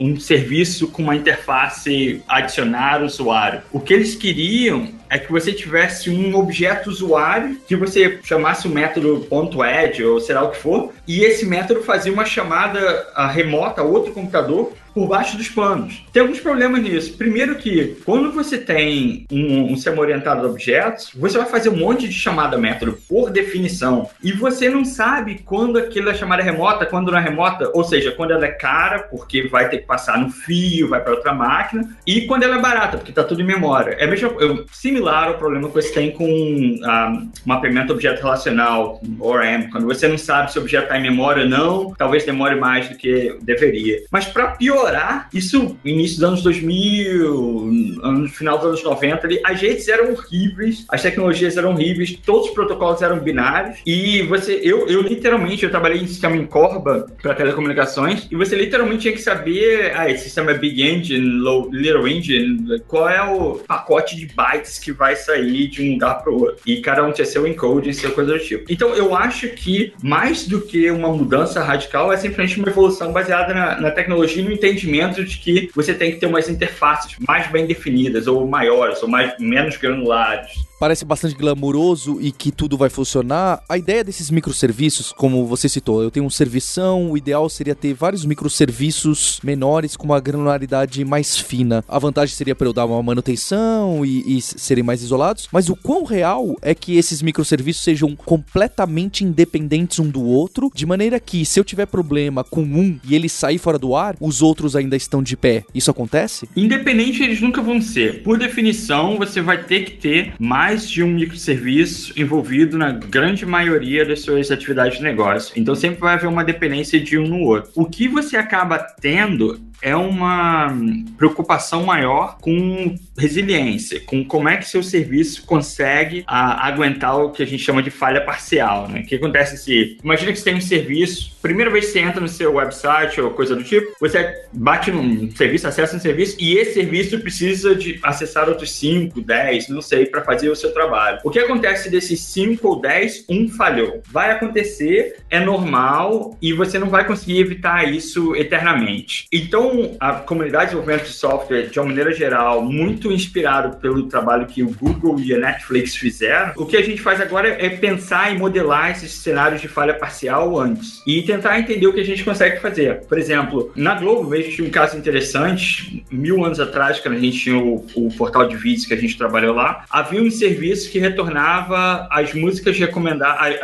um, 0.00 0.12
um 0.12 0.20
serviço 0.20 0.63
com 0.92 1.02
uma 1.02 1.16
interface 1.16 2.22
adicionar 2.28 3.02
usuário. 3.02 3.62
O 3.72 3.80
que 3.80 3.92
eles 3.92 4.14
queriam 4.14 4.88
é 5.08 5.18
que 5.18 5.30
você 5.30 5.52
tivesse 5.52 6.10
um 6.10 6.34
objeto 6.34 6.90
usuário 6.90 7.56
que 7.68 7.76
você 7.76 8.18
chamasse 8.22 8.66
o 8.66 8.70
método 8.70 9.26
.add 9.62 10.04
ou 10.04 10.20
sei 10.20 10.34
lá 10.34 10.42
o 10.42 10.50
que 10.50 10.58
for, 10.58 10.92
e 11.06 11.22
esse 11.22 11.46
método 11.46 11.82
fazia 11.82 12.12
uma 12.12 12.24
chamada 12.24 13.06
remota 13.32 13.80
a 13.80 13.84
outro 13.84 14.12
computador 14.12 14.72
por 14.94 15.08
baixo 15.08 15.36
dos 15.36 15.48
panos. 15.48 16.04
Tem 16.12 16.22
alguns 16.22 16.38
problemas 16.38 16.80
nisso. 16.80 17.18
Primeiro 17.18 17.56
que, 17.56 17.96
quando 18.04 18.30
você 18.30 18.56
tem 18.56 19.26
um, 19.30 19.72
um 19.72 19.74
sistema 19.74 20.00
orientado 20.00 20.46
a 20.46 20.50
objetos, 20.50 21.10
você 21.16 21.36
vai 21.36 21.46
fazer 21.46 21.68
um 21.68 21.76
monte 21.76 22.06
de 22.06 22.14
chamada 22.14 22.56
método 22.56 22.96
por 23.08 23.30
definição. 23.30 24.08
E 24.22 24.32
você 24.32 24.68
não 24.68 24.84
sabe 24.84 25.40
quando 25.44 25.78
aquilo 25.78 26.08
é 26.08 26.14
chamada 26.14 26.42
remota, 26.42 26.86
quando 26.86 27.10
não 27.10 27.18
é 27.18 27.22
remota, 27.22 27.70
ou 27.74 27.82
seja, 27.82 28.12
quando 28.12 28.30
ela 28.30 28.44
é 28.46 28.52
cara, 28.52 29.00
porque 29.00 29.48
vai 29.48 29.68
ter 29.68 29.78
que 29.78 29.86
passar 29.86 30.18
no 30.18 30.30
fio, 30.30 30.88
vai 30.88 31.02
para 31.02 31.12
outra 31.12 31.34
máquina, 31.34 31.96
e 32.06 32.22
quando 32.22 32.44
ela 32.44 32.56
é 32.56 32.60
barata, 32.60 32.96
porque 32.98 33.10
está 33.10 33.24
tudo 33.24 33.40
em 33.40 33.44
memória. 33.44 33.96
É 33.98 34.06
mesmo, 34.06 34.30
é 34.40 34.64
similar 34.72 35.28
ao 35.28 35.38
problema 35.38 35.68
que 35.68 35.74
você 35.74 35.92
tem 35.92 36.12
com 36.12 36.24
um, 36.24 37.30
mapeamento 37.44 37.92
objeto 37.92 38.22
relacional, 38.22 39.00
ORM, 39.18 39.70
quando 39.70 39.86
você 39.86 40.06
não 40.06 40.18
sabe 40.18 40.52
se 40.52 40.58
o 40.58 40.62
objeto 40.62 40.84
está 40.84 40.98
em 40.98 41.02
memória 41.02 41.42
ou 41.42 41.48
não, 41.48 41.94
talvez 41.94 42.24
demore 42.24 42.54
mais 42.54 42.88
do 42.88 42.96
que 42.96 43.36
deveria. 43.42 44.02
Mas 44.10 44.26
para 44.26 44.48
piorar 44.48 44.83
melhorar. 44.84 45.28
Isso, 45.32 45.76
início 45.84 46.16
dos 46.16 46.24
anos 46.24 46.42
2000, 46.42 47.70
no 48.02 48.28
final 48.28 48.58
dos 48.58 48.66
anos 48.66 48.84
90, 48.84 49.26
ali, 49.26 49.40
as 49.44 49.60
redes 49.60 49.88
eram 49.88 50.12
horríveis, 50.12 50.84
as 50.88 51.02
tecnologias 51.02 51.56
eram 51.56 51.72
horríveis, 51.72 52.18
todos 52.24 52.48
os 52.48 52.54
protocolos 52.54 53.02
eram 53.02 53.18
binários. 53.18 53.78
E 53.86 54.22
você, 54.22 54.60
eu, 54.62 54.86
eu 54.88 55.02
literalmente, 55.02 55.64
eu 55.64 55.70
trabalhei 55.70 56.00
em 56.00 56.06
sistema 56.06 56.36
em 56.36 56.46
Corba 56.46 57.06
para 57.20 57.34
telecomunicações, 57.34 58.28
e 58.30 58.36
você 58.36 58.54
literalmente 58.56 59.02
tinha 59.02 59.12
que 59.12 59.22
saber, 59.22 59.92
ah, 59.96 60.10
esse 60.10 60.24
sistema 60.24 60.50
é 60.50 60.58
Big 60.58 60.82
Engine, 60.82 61.26
Low, 61.26 61.70
Little 61.72 62.06
Engine, 62.06 62.80
qual 62.86 63.08
é 63.08 63.22
o 63.22 63.60
pacote 63.66 64.16
de 64.16 64.26
bytes 64.26 64.78
que 64.78 64.92
vai 64.92 65.16
sair 65.16 65.68
de 65.68 65.82
um 65.82 65.92
lugar 65.94 66.22
para 66.22 66.32
o 66.32 66.40
outro. 66.40 66.56
E 66.66 66.80
cada 66.80 67.04
um 67.04 67.12
tinha 67.12 67.24
seu 67.24 67.46
encoding, 67.46 67.92
seu 67.92 68.12
coisa 68.12 68.32
do 68.32 68.38
tipo. 68.38 68.64
Então, 68.70 68.94
eu 68.94 69.14
acho 69.14 69.48
que 69.48 69.92
mais 70.02 70.46
do 70.46 70.60
que 70.60 70.90
uma 70.90 71.08
mudança 71.08 71.62
radical, 71.62 72.12
é 72.12 72.16
simplesmente 72.16 72.58
uma 72.58 72.68
evolução 72.68 73.12
baseada 73.12 73.54
na, 73.54 73.80
na 73.80 73.90
tecnologia 73.90 74.42
e 74.42 74.44
no 74.44 74.52
entendimento 74.52 74.73
entendimento 74.74 75.24
de 75.24 75.38
que 75.38 75.70
você 75.74 75.94
tem 75.94 76.12
que 76.12 76.18
ter 76.18 76.26
umas 76.26 76.48
interfaces 76.48 77.16
mais 77.26 77.50
bem 77.50 77.66
definidas, 77.66 78.26
ou 78.26 78.46
maiores, 78.46 79.02
ou 79.02 79.08
mais, 79.08 79.34
menos 79.38 79.76
granulares 79.76 80.64
parece 80.78 81.04
bastante 81.04 81.34
glamuroso 81.34 82.18
e 82.20 82.32
que 82.32 82.50
tudo 82.50 82.76
vai 82.76 82.90
funcionar, 82.90 83.62
a 83.68 83.78
ideia 83.78 84.04
desses 84.04 84.30
microserviços, 84.30 85.12
como 85.12 85.46
você 85.46 85.68
citou, 85.68 86.02
eu 86.02 86.10
tenho 86.10 86.26
um 86.26 86.30
servição, 86.30 87.10
o 87.10 87.16
ideal 87.16 87.48
seria 87.48 87.74
ter 87.74 87.94
vários 87.94 88.24
microserviços 88.24 89.40
menores 89.42 89.96
com 89.96 90.06
uma 90.06 90.20
granularidade 90.20 91.04
mais 91.04 91.36
fina. 91.36 91.84
A 91.88 91.98
vantagem 91.98 92.34
seria 92.34 92.54
para 92.54 92.66
eu 92.66 92.72
dar 92.72 92.86
uma 92.86 93.02
manutenção 93.02 94.04
e, 94.04 94.38
e 94.38 94.42
serem 94.42 94.84
mais 94.84 95.02
isolados, 95.02 95.48
mas 95.52 95.68
o 95.68 95.76
quão 95.76 96.04
real 96.04 96.56
é 96.60 96.74
que 96.74 96.96
esses 96.96 97.22
microserviços 97.22 97.82
sejam 97.82 98.14
completamente 98.16 99.24
independentes 99.24 99.98
um 99.98 100.08
do 100.08 100.22
outro, 100.22 100.70
de 100.74 100.86
maneira 100.86 101.20
que 101.20 101.44
se 101.44 101.58
eu 101.58 101.64
tiver 101.64 101.86
problema 101.86 102.44
com 102.44 102.62
um 102.62 102.98
e 103.04 103.14
ele 103.14 103.28
sair 103.28 103.58
fora 103.58 103.78
do 103.78 103.94
ar, 103.94 104.16
os 104.20 104.42
outros 104.42 104.76
ainda 104.76 104.96
estão 104.96 105.22
de 105.22 105.36
pé. 105.36 105.64
Isso 105.74 105.90
acontece? 105.90 106.48
Independente 106.56 107.22
eles 107.22 107.40
nunca 107.40 107.62
vão 107.62 107.80
ser. 107.80 108.22
Por 108.22 108.38
definição, 108.38 109.16
você 109.16 109.40
vai 109.40 109.62
ter 109.62 109.84
que 109.84 109.92
ter 109.92 110.34
mais 110.38 110.63
mais 110.64 110.88
de 110.88 111.02
um 111.02 111.08
microserviço 111.08 112.18
envolvido 112.18 112.78
na 112.78 112.90
grande 112.90 113.44
maioria 113.44 114.02
das 114.02 114.22
suas 114.22 114.50
atividades 114.50 114.96
de 114.96 115.04
negócio. 115.04 115.52
Então 115.54 115.74
sempre 115.74 116.00
vai 116.00 116.14
haver 116.14 116.26
uma 116.26 116.42
dependência 116.42 116.98
de 116.98 117.18
um 117.18 117.28
no 117.28 117.40
outro. 117.40 117.70
O 117.74 117.84
que 117.84 118.08
você 118.08 118.38
acaba 118.38 118.78
tendo 118.78 119.60
é 119.82 119.94
uma 119.94 120.74
preocupação 121.16 121.84
maior 121.84 122.38
com 122.38 122.94
resiliência, 123.16 124.00
com 124.00 124.24
como 124.24 124.48
é 124.48 124.56
que 124.56 124.68
seu 124.68 124.82
serviço 124.82 125.44
consegue 125.44 126.24
a, 126.26 126.66
aguentar 126.66 127.16
o 127.16 127.30
que 127.30 127.42
a 127.42 127.46
gente 127.46 127.62
chama 127.62 127.82
de 127.82 127.90
falha 127.90 128.20
parcial. 128.20 128.88
Né? 128.88 129.00
O 129.00 129.06
que 129.06 129.14
acontece 129.14 129.56
se, 129.56 129.98
imagina 130.02 130.32
que 130.32 130.38
você 130.38 130.44
tem 130.44 130.56
um 130.56 130.60
serviço, 130.60 131.36
primeira 131.40 131.70
vez 131.70 131.86
que 131.86 131.92
você 131.92 132.00
entra 132.00 132.20
no 132.20 132.28
seu 132.28 132.54
website 132.54 133.20
ou 133.20 133.30
coisa 133.30 133.54
do 133.54 133.62
tipo, 133.62 133.94
você 134.00 134.44
bate 134.52 134.90
num 134.90 135.30
serviço, 135.30 135.68
acessa 135.68 135.96
um 135.96 136.00
serviço 136.00 136.36
e 136.40 136.56
esse 136.56 136.74
serviço 136.74 137.18
precisa 137.20 137.74
de 137.74 137.98
acessar 138.02 138.48
outros 138.48 138.72
5, 138.72 139.20
10, 139.20 139.68
não 139.68 139.82
sei, 139.82 140.06
para 140.06 140.22
fazer 140.22 140.48
o 140.48 140.56
seu 140.56 140.72
trabalho. 140.72 141.20
O 141.24 141.30
que 141.30 141.38
acontece 141.38 141.88
desses 141.90 142.20
5 142.20 142.66
ou 142.66 142.80
10, 142.80 143.26
um 143.28 143.48
falhou? 143.48 144.02
Vai 144.10 144.30
acontecer, 144.32 145.16
é 145.30 145.38
normal 145.38 146.36
e 146.40 146.52
você 146.52 146.78
não 146.78 146.88
vai 146.88 147.06
conseguir 147.06 147.38
evitar 147.38 147.88
isso 147.88 148.34
eternamente. 148.34 149.26
Então, 149.32 149.63
a 150.00 150.12
comunidade 150.14 150.66
de 150.66 150.76
desenvolvimento 150.76 151.06
de 151.06 151.12
software, 151.12 151.68
de 151.68 151.78
uma 151.78 151.86
maneira 151.86 152.12
geral, 152.12 152.62
muito 152.62 153.12
inspirado 153.12 153.76
pelo 153.76 154.06
trabalho 154.08 154.46
que 154.46 154.62
o 154.62 154.70
Google 154.70 155.20
e 155.20 155.34
a 155.34 155.38
Netflix 155.38 155.96
fizeram, 155.96 156.52
o 156.56 156.66
que 156.66 156.76
a 156.76 156.82
gente 156.82 157.00
faz 157.00 157.20
agora 157.20 157.48
é 157.48 157.68
pensar 157.68 158.32
e 158.32 158.38
modelar 158.38 158.90
esses 158.90 159.12
cenários 159.12 159.60
de 159.60 159.68
falha 159.68 159.94
parcial 159.94 160.58
antes 160.58 161.02
e 161.06 161.22
tentar 161.22 161.58
entender 161.58 161.86
o 161.86 161.92
que 161.92 162.00
a 162.00 162.04
gente 162.04 162.24
consegue 162.24 162.60
fazer. 162.60 163.02
Por 163.06 163.18
exemplo, 163.18 163.72
na 163.74 163.94
Globo, 163.94 164.28
vejo 164.28 164.64
um 164.64 164.70
caso 164.70 164.96
interessante, 164.96 166.04
mil 166.10 166.44
anos 166.44 166.60
atrás, 166.60 167.00
quando 167.00 167.16
a 167.16 167.20
gente 167.20 167.38
tinha 167.38 167.58
o, 167.58 167.86
o 167.94 168.08
portal 168.16 168.48
de 168.48 168.56
vídeos 168.56 168.86
que 168.86 168.94
a 168.94 168.96
gente 168.96 169.16
trabalhou 169.16 169.54
lá, 169.54 169.84
havia 169.90 170.22
um 170.22 170.30
serviço 170.30 170.90
que 170.90 170.98
retornava 170.98 172.08
as 172.10 172.32
músicas 172.34 172.78
recomendadas, 172.78 173.60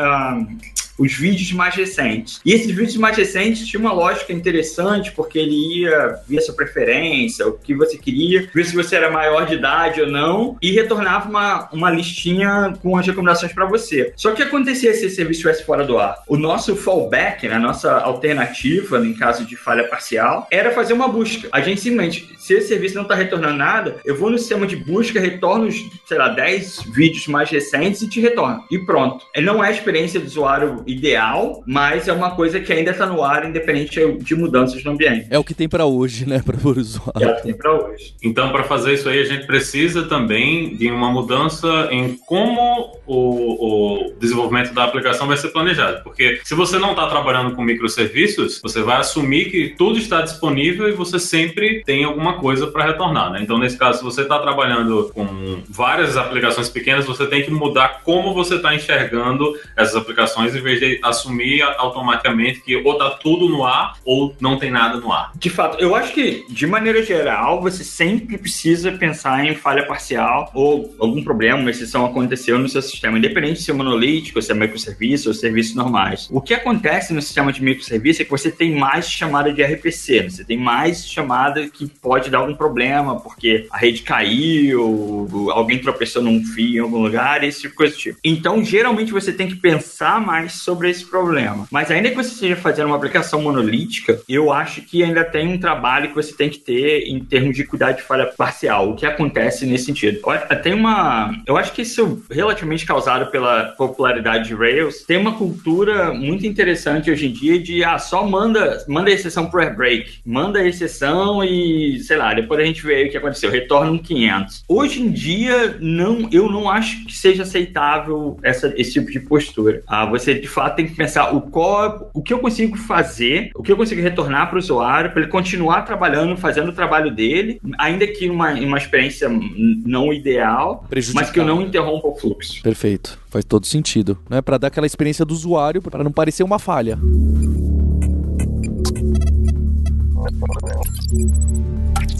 os 1.00 1.14
vídeos 1.14 1.50
mais 1.52 1.74
recentes. 1.74 2.40
E 2.44 2.52
esses 2.52 2.70
vídeos 2.70 2.96
mais 2.98 3.16
recentes 3.16 3.66
tinham 3.66 3.80
uma 3.80 3.92
lógica 3.92 4.34
interessante, 4.34 5.10
porque 5.12 5.38
ele 5.38 5.80
ia 5.80 6.20
ver 6.28 6.42
sua 6.42 6.54
preferência, 6.54 7.48
o 7.48 7.54
que 7.54 7.74
você 7.74 7.96
queria, 7.96 8.48
ver 8.54 8.66
se 8.66 8.76
você 8.76 8.96
era 8.96 9.10
maior 9.10 9.46
de 9.46 9.54
idade 9.54 10.02
ou 10.02 10.10
não, 10.10 10.58
e 10.60 10.70
retornava 10.72 11.26
uma, 11.26 11.68
uma 11.72 11.90
listinha 11.90 12.74
com 12.82 12.98
as 12.98 13.06
recomendações 13.06 13.52
para 13.54 13.64
você. 13.64 14.12
Só 14.14 14.32
que 14.32 14.42
acontecia 14.42 14.92
se 14.92 15.06
esse 15.06 15.16
serviço 15.16 15.38
estivesse 15.40 15.64
fora 15.64 15.84
do 15.84 15.98
ar. 15.98 16.22
O 16.28 16.36
nosso 16.36 16.76
fallback, 16.76 17.48
né, 17.48 17.54
a 17.54 17.58
nossa 17.58 17.92
alternativa 17.92 18.98
em 18.98 19.14
caso 19.14 19.46
de 19.46 19.56
falha 19.56 19.84
parcial, 19.84 20.46
era 20.50 20.70
fazer 20.70 20.92
uma 20.92 21.08
busca. 21.08 21.48
A 21.50 21.62
gente 21.62 21.80
simplesmente, 21.80 22.28
se 22.38 22.54
esse 22.54 22.68
serviço 22.68 22.96
não 22.96 23.02
está 23.02 23.14
retornando 23.14 23.56
nada, 23.56 23.96
eu 24.04 24.14
vou 24.14 24.28
no 24.28 24.38
sistema 24.38 24.66
de 24.66 24.76
busca, 24.76 25.18
retorno, 25.18 25.70
sei 26.06 26.18
lá, 26.18 26.28
10 26.28 26.82
vídeos 26.92 27.26
mais 27.26 27.48
recentes 27.48 28.02
e 28.02 28.08
te 28.08 28.20
retorno. 28.20 28.62
E 28.70 28.78
pronto. 28.78 29.24
Ele 29.34 29.46
não 29.46 29.64
é 29.64 29.68
a 29.68 29.72
experiência 29.72 30.20
do 30.20 30.26
usuário 30.26 30.84
ideal, 30.92 31.62
mas 31.66 32.08
é 32.08 32.12
uma 32.12 32.32
coisa 32.32 32.60
que 32.60 32.72
ainda 32.72 32.90
está 32.90 33.06
no 33.06 33.22
ar, 33.22 33.48
independente 33.48 34.00
de 34.20 34.34
mudanças 34.34 34.82
no 34.84 34.92
ambiente. 34.92 35.26
É 35.30 35.38
o 35.38 35.44
que 35.44 35.54
tem 35.54 35.68
para 35.68 35.86
hoje, 35.86 36.26
né, 36.26 36.42
para 36.44 36.56
o 36.56 36.78
usuário. 36.78 37.22
É 37.22 37.32
o 37.32 37.36
que 37.36 37.42
tem 37.42 37.54
para 37.54 37.72
hoje. 37.72 38.14
Então, 38.22 38.50
para 38.50 38.64
fazer 38.64 38.94
isso 38.94 39.08
aí, 39.08 39.20
a 39.20 39.24
gente 39.24 39.46
precisa 39.46 40.04
também 40.04 40.76
de 40.76 40.90
uma 40.90 41.10
mudança 41.10 41.88
em 41.90 42.16
como 42.26 42.98
o, 43.06 44.06
o 44.06 44.12
desenvolvimento 44.18 44.72
da 44.72 44.84
aplicação 44.84 45.26
vai 45.26 45.36
ser 45.36 45.48
planejado. 45.48 46.02
Porque 46.02 46.40
se 46.44 46.54
você 46.54 46.78
não 46.78 46.90
está 46.90 47.08
trabalhando 47.08 47.54
com 47.54 47.62
microserviços, 47.62 48.60
você 48.62 48.82
vai 48.82 48.98
assumir 48.98 49.50
que 49.50 49.74
tudo 49.76 49.98
está 49.98 50.22
disponível 50.22 50.88
e 50.88 50.92
você 50.92 51.18
sempre 51.18 51.82
tem 51.84 52.04
alguma 52.04 52.34
coisa 52.34 52.66
para 52.66 52.86
retornar. 52.86 53.32
Né? 53.32 53.40
Então, 53.42 53.58
nesse 53.58 53.76
caso, 53.76 53.98
se 53.98 54.04
você 54.04 54.22
está 54.22 54.38
trabalhando 54.38 55.10
com 55.14 55.62
várias 55.68 56.16
aplicações 56.16 56.68
pequenas, 56.68 57.06
você 57.06 57.26
tem 57.26 57.42
que 57.42 57.50
mudar 57.50 58.00
como 58.04 58.34
você 58.34 58.56
está 58.56 58.74
enxergando 58.74 59.58
essas 59.76 59.96
aplicações 59.96 60.54
em 60.54 60.60
vez 60.70 60.80
de 60.80 61.00
assumir 61.02 61.62
automaticamente 61.62 62.60
que 62.60 62.76
ou 62.76 62.92
está 62.92 63.10
tudo 63.10 63.48
no 63.48 63.64
ar 63.64 63.96
ou 64.04 64.34
não 64.40 64.58
tem 64.58 64.70
nada 64.70 64.98
no 64.98 65.12
ar. 65.12 65.32
De 65.34 65.50
fato, 65.50 65.78
eu 65.80 65.94
acho 65.94 66.12
que, 66.12 66.44
de 66.48 66.66
maneira 66.66 67.02
geral, 67.02 67.60
você 67.60 67.84
sempre 67.84 68.38
precisa 68.38 68.92
pensar 68.92 69.44
em 69.44 69.54
falha 69.54 69.86
parcial 69.86 70.50
ou 70.54 70.94
algum 70.98 71.22
problema, 71.22 71.58
uma 71.58 71.70
exceção 71.70 72.04
aconteceu 72.04 72.58
no 72.58 72.68
seu 72.68 72.82
sistema, 72.82 73.18
independente 73.18 73.62
se 73.62 73.70
é 73.70 73.74
monolítico, 73.74 74.40
se 74.40 74.52
é 74.52 74.54
microserviço 74.54 75.28
ou 75.28 75.34
serviços 75.34 75.74
normais. 75.74 76.28
O 76.30 76.40
que 76.40 76.54
acontece 76.54 77.12
no 77.12 77.22
sistema 77.22 77.52
de 77.52 77.62
microserviço 77.62 78.22
é 78.22 78.24
que 78.24 78.30
você 78.30 78.50
tem 78.50 78.74
mais 78.76 79.10
chamada 79.10 79.52
de 79.52 79.62
RPC, 79.62 80.30
você 80.30 80.44
tem 80.44 80.56
mais 80.56 81.08
chamada 81.08 81.68
que 81.68 81.86
pode 81.86 82.30
dar 82.30 82.38
algum 82.38 82.54
problema, 82.54 83.20
porque 83.20 83.66
a 83.70 83.78
rede 83.78 84.02
caiu, 84.02 85.50
alguém 85.52 85.78
tropeçou 85.78 86.22
num 86.22 86.44
fio 86.44 86.76
em 86.76 86.78
algum 86.78 87.02
lugar, 87.02 87.42
esse 87.44 87.62
tipo 87.62 87.72
de 87.72 87.76
coisa 87.76 87.94
do 87.94 87.98
tipo. 87.98 88.18
Então, 88.24 88.64
geralmente, 88.64 89.12
você 89.12 89.32
tem 89.32 89.48
que 89.48 89.56
pensar 89.56 90.20
mais 90.20 90.59
sobre 90.60 90.90
esse 90.90 91.04
problema. 91.04 91.66
Mas 91.70 91.90
ainda 91.90 92.10
que 92.10 92.16
você 92.16 92.32
esteja 92.32 92.56
fazendo 92.56 92.86
uma 92.86 92.96
aplicação 92.96 93.42
monolítica, 93.42 94.20
eu 94.28 94.52
acho 94.52 94.82
que 94.82 95.02
ainda 95.02 95.24
tem 95.24 95.48
um 95.48 95.58
trabalho 95.58 96.08
que 96.08 96.14
você 96.14 96.34
tem 96.34 96.48
que 96.48 96.58
ter 96.58 97.08
em 97.08 97.20
termos 97.20 97.56
de 97.56 97.64
cuidar 97.64 97.92
de 97.92 98.02
falha 98.02 98.26
parcial. 98.26 98.90
O 98.90 98.96
que 98.96 99.06
acontece 99.06 99.66
nesse 99.66 99.86
sentido? 99.86 100.20
Tem 100.62 100.74
uma. 100.74 101.34
Eu 101.46 101.56
acho 101.56 101.72
que 101.72 101.82
isso 101.82 102.22
relativamente 102.30 102.86
causado 102.86 103.30
pela 103.30 103.64
popularidade 103.76 104.48
de 104.48 104.54
Rails. 104.54 105.04
Tem 105.04 105.16
uma 105.16 105.36
cultura 105.36 106.12
muito 106.12 106.46
interessante 106.46 107.10
hoje 107.10 107.26
em 107.26 107.32
dia 107.32 107.58
de 107.58 107.82
ah, 107.84 107.98
só 107.98 108.26
manda, 108.26 108.84
manda 108.88 109.10
exceção 109.10 109.46
pro 109.46 109.60
break. 109.74 110.20
Manda 110.24 110.66
exceção 110.66 111.42
e, 111.44 111.98
sei 112.00 112.16
lá, 112.16 112.34
depois 112.34 112.60
a 112.60 112.64
gente 112.64 112.84
vê 112.84 113.04
o 113.04 113.10
que 113.10 113.16
aconteceu. 113.16 113.50
Retorna 113.50 113.90
um 113.92 113.98
500. 113.98 114.64
Hoje 114.68 115.02
em 115.02 115.10
dia, 115.10 115.76
não, 115.80 116.28
eu 116.32 116.50
não 116.50 116.68
acho 116.68 117.04
que 117.06 117.12
seja 117.12 117.42
aceitável 117.42 118.38
essa, 118.42 118.72
esse 118.76 118.92
tipo 118.92 119.10
de 119.10 119.20
postura. 119.20 119.82
Ah, 119.86 120.06
você 120.06 120.34
de 120.34 120.48
fato 120.50 120.76
tem 120.76 120.86
que 120.86 120.94
pensar 120.94 121.34
o 121.34 121.40
qual, 121.40 122.10
o 122.12 122.22
que 122.22 122.32
eu 122.32 122.38
consigo 122.38 122.76
fazer, 122.76 123.50
o 123.54 123.62
que 123.62 123.72
eu 123.72 123.76
consigo 123.76 124.00
retornar 124.00 124.48
para 124.48 124.56
o 124.56 124.58
usuário 124.58 125.10
para 125.10 125.22
ele 125.22 125.30
continuar 125.30 125.82
trabalhando, 125.82 126.36
fazendo 126.36 126.68
o 126.68 126.72
trabalho 126.72 127.10
dele, 127.10 127.60
ainda 127.78 128.06
que 128.06 128.28
uma, 128.28 128.52
uma 128.52 128.78
experiência 128.78 129.28
não 129.28 130.12
ideal, 130.12 130.86
mas 131.14 131.30
que 131.30 131.40
eu 131.40 131.44
não 131.44 131.62
interrompa 131.62 132.08
o 132.08 132.16
fluxo. 132.16 132.62
Perfeito. 132.62 133.18
Faz 133.28 133.44
todo 133.44 133.66
sentido. 133.66 134.18
Né? 134.28 134.42
Para 134.42 134.58
dar 134.58 134.66
aquela 134.68 134.86
experiência 134.86 135.24
do 135.24 135.32
usuário, 135.32 135.80
para 135.80 136.02
não 136.02 136.12
parecer 136.12 136.42
uma 136.42 136.58
falha. 136.58 136.98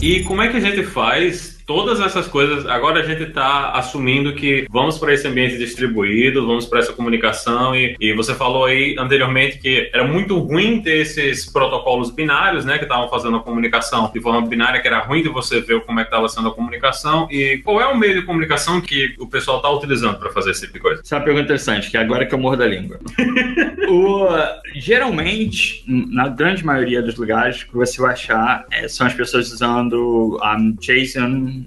E 0.01 0.23
como 0.25 0.41
é 0.41 0.49
que 0.49 0.57
a 0.57 0.61
gente 0.61 0.83
faz 0.83 1.60
todas 1.71 2.01
essas 2.01 2.27
coisas, 2.27 2.67
agora 2.67 2.99
a 2.99 3.05
gente 3.05 3.23
está 3.23 3.71
assumindo 3.71 4.35
que 4.35 4.67
vamos 4.69 4.99
para 4.99 5.15
esse 5.15 5.29
ambiente 5.29 5.57
distribuído, 5.57 6.45
vamos 6.45 6.67
para 6.67 6.81
essa 6.81 6.93
comunicação 6.93 7.77
e, 7.77 7.95
e, 8.01 8.13
você 8.13 8.35
falou 8.35 8.65
aí 8.65 8.97
anteriormente 8.99 9.57
que 9.57 9.89
era 9.95 10.03
muito 10.03 10.37
ruim 10.41 10.83
ter 10.83 10.97
esses 10.97 11.47
protocolos 11.47 12.11
binários, 12.11 12.65
né, 12.65 12.77
que 12.77 12.83
estavam 12.83 13.09
fazendo 13.09 13.37
a 13.37 13.41
comunicação 13.41 14.11
de 14.13 14.21
forma 14.21 14.49
binária, 14.49 14.81
que 14.81 14.89
era 14.89 14.99
ruim 14.99 15.23
de 15.23 15.29
você 15.29 15.61
ver 15.61 15.81
como 15.83 16.01
é 16.01 16.03
que 16.03 16.09
estava 16.09 16.29
sendo 16.29 16.49
a 16.49 16.53
comunicação 16.53 17.29
e 17.31 17.59
qual 17.59 17.81
é 17.81 17.87
o 17.87 17.97
meio 17.97 18.15
de 18.15 18.23
comunicação 18.27 18.81
que 18.81 19.15
o 19.21 19.29
pessoal 19.29 19.59
está 19.59 19.71
utilizando 19.71 20.19
para 20.19 20.31
fazer 20.31 20.51
esse 20.51 20.63
tipo 20.63 20.73
de 20.73 20.81
coisa? 20.81 21.03
Essa 21.03 21.15
é 21.15 21.19
uma 21.19 21.25
pergunta 21.25 21.45
interessante, 21.45 21.89
que 21.89 21.97
é 21.97 22.01
agora 22.01 22.27
que 22.27 22.35
eu 22.35 22.39
morro 22.39 22.57
da 22.57 22.67
língua. 22.67 22.99
o, 23.89 24.27
geralmente, 24.75 25.85
na 25.87 26.27
grande 26.27 26.67
maioria 26.67 27.01
dos 27.01 27.15
lugares, 27.15 27.63
que 27.63 27.77
você 27.77 28.03
vai 28.03 28.15
achar 28.15 28.65
é, 28.73 28.89
são 28.89 29.07
as 29.07 29.15
pessoas 29.15 29.53
usando 29.53 30.37
um, 30.43 30.75
JSON 30.81 31.60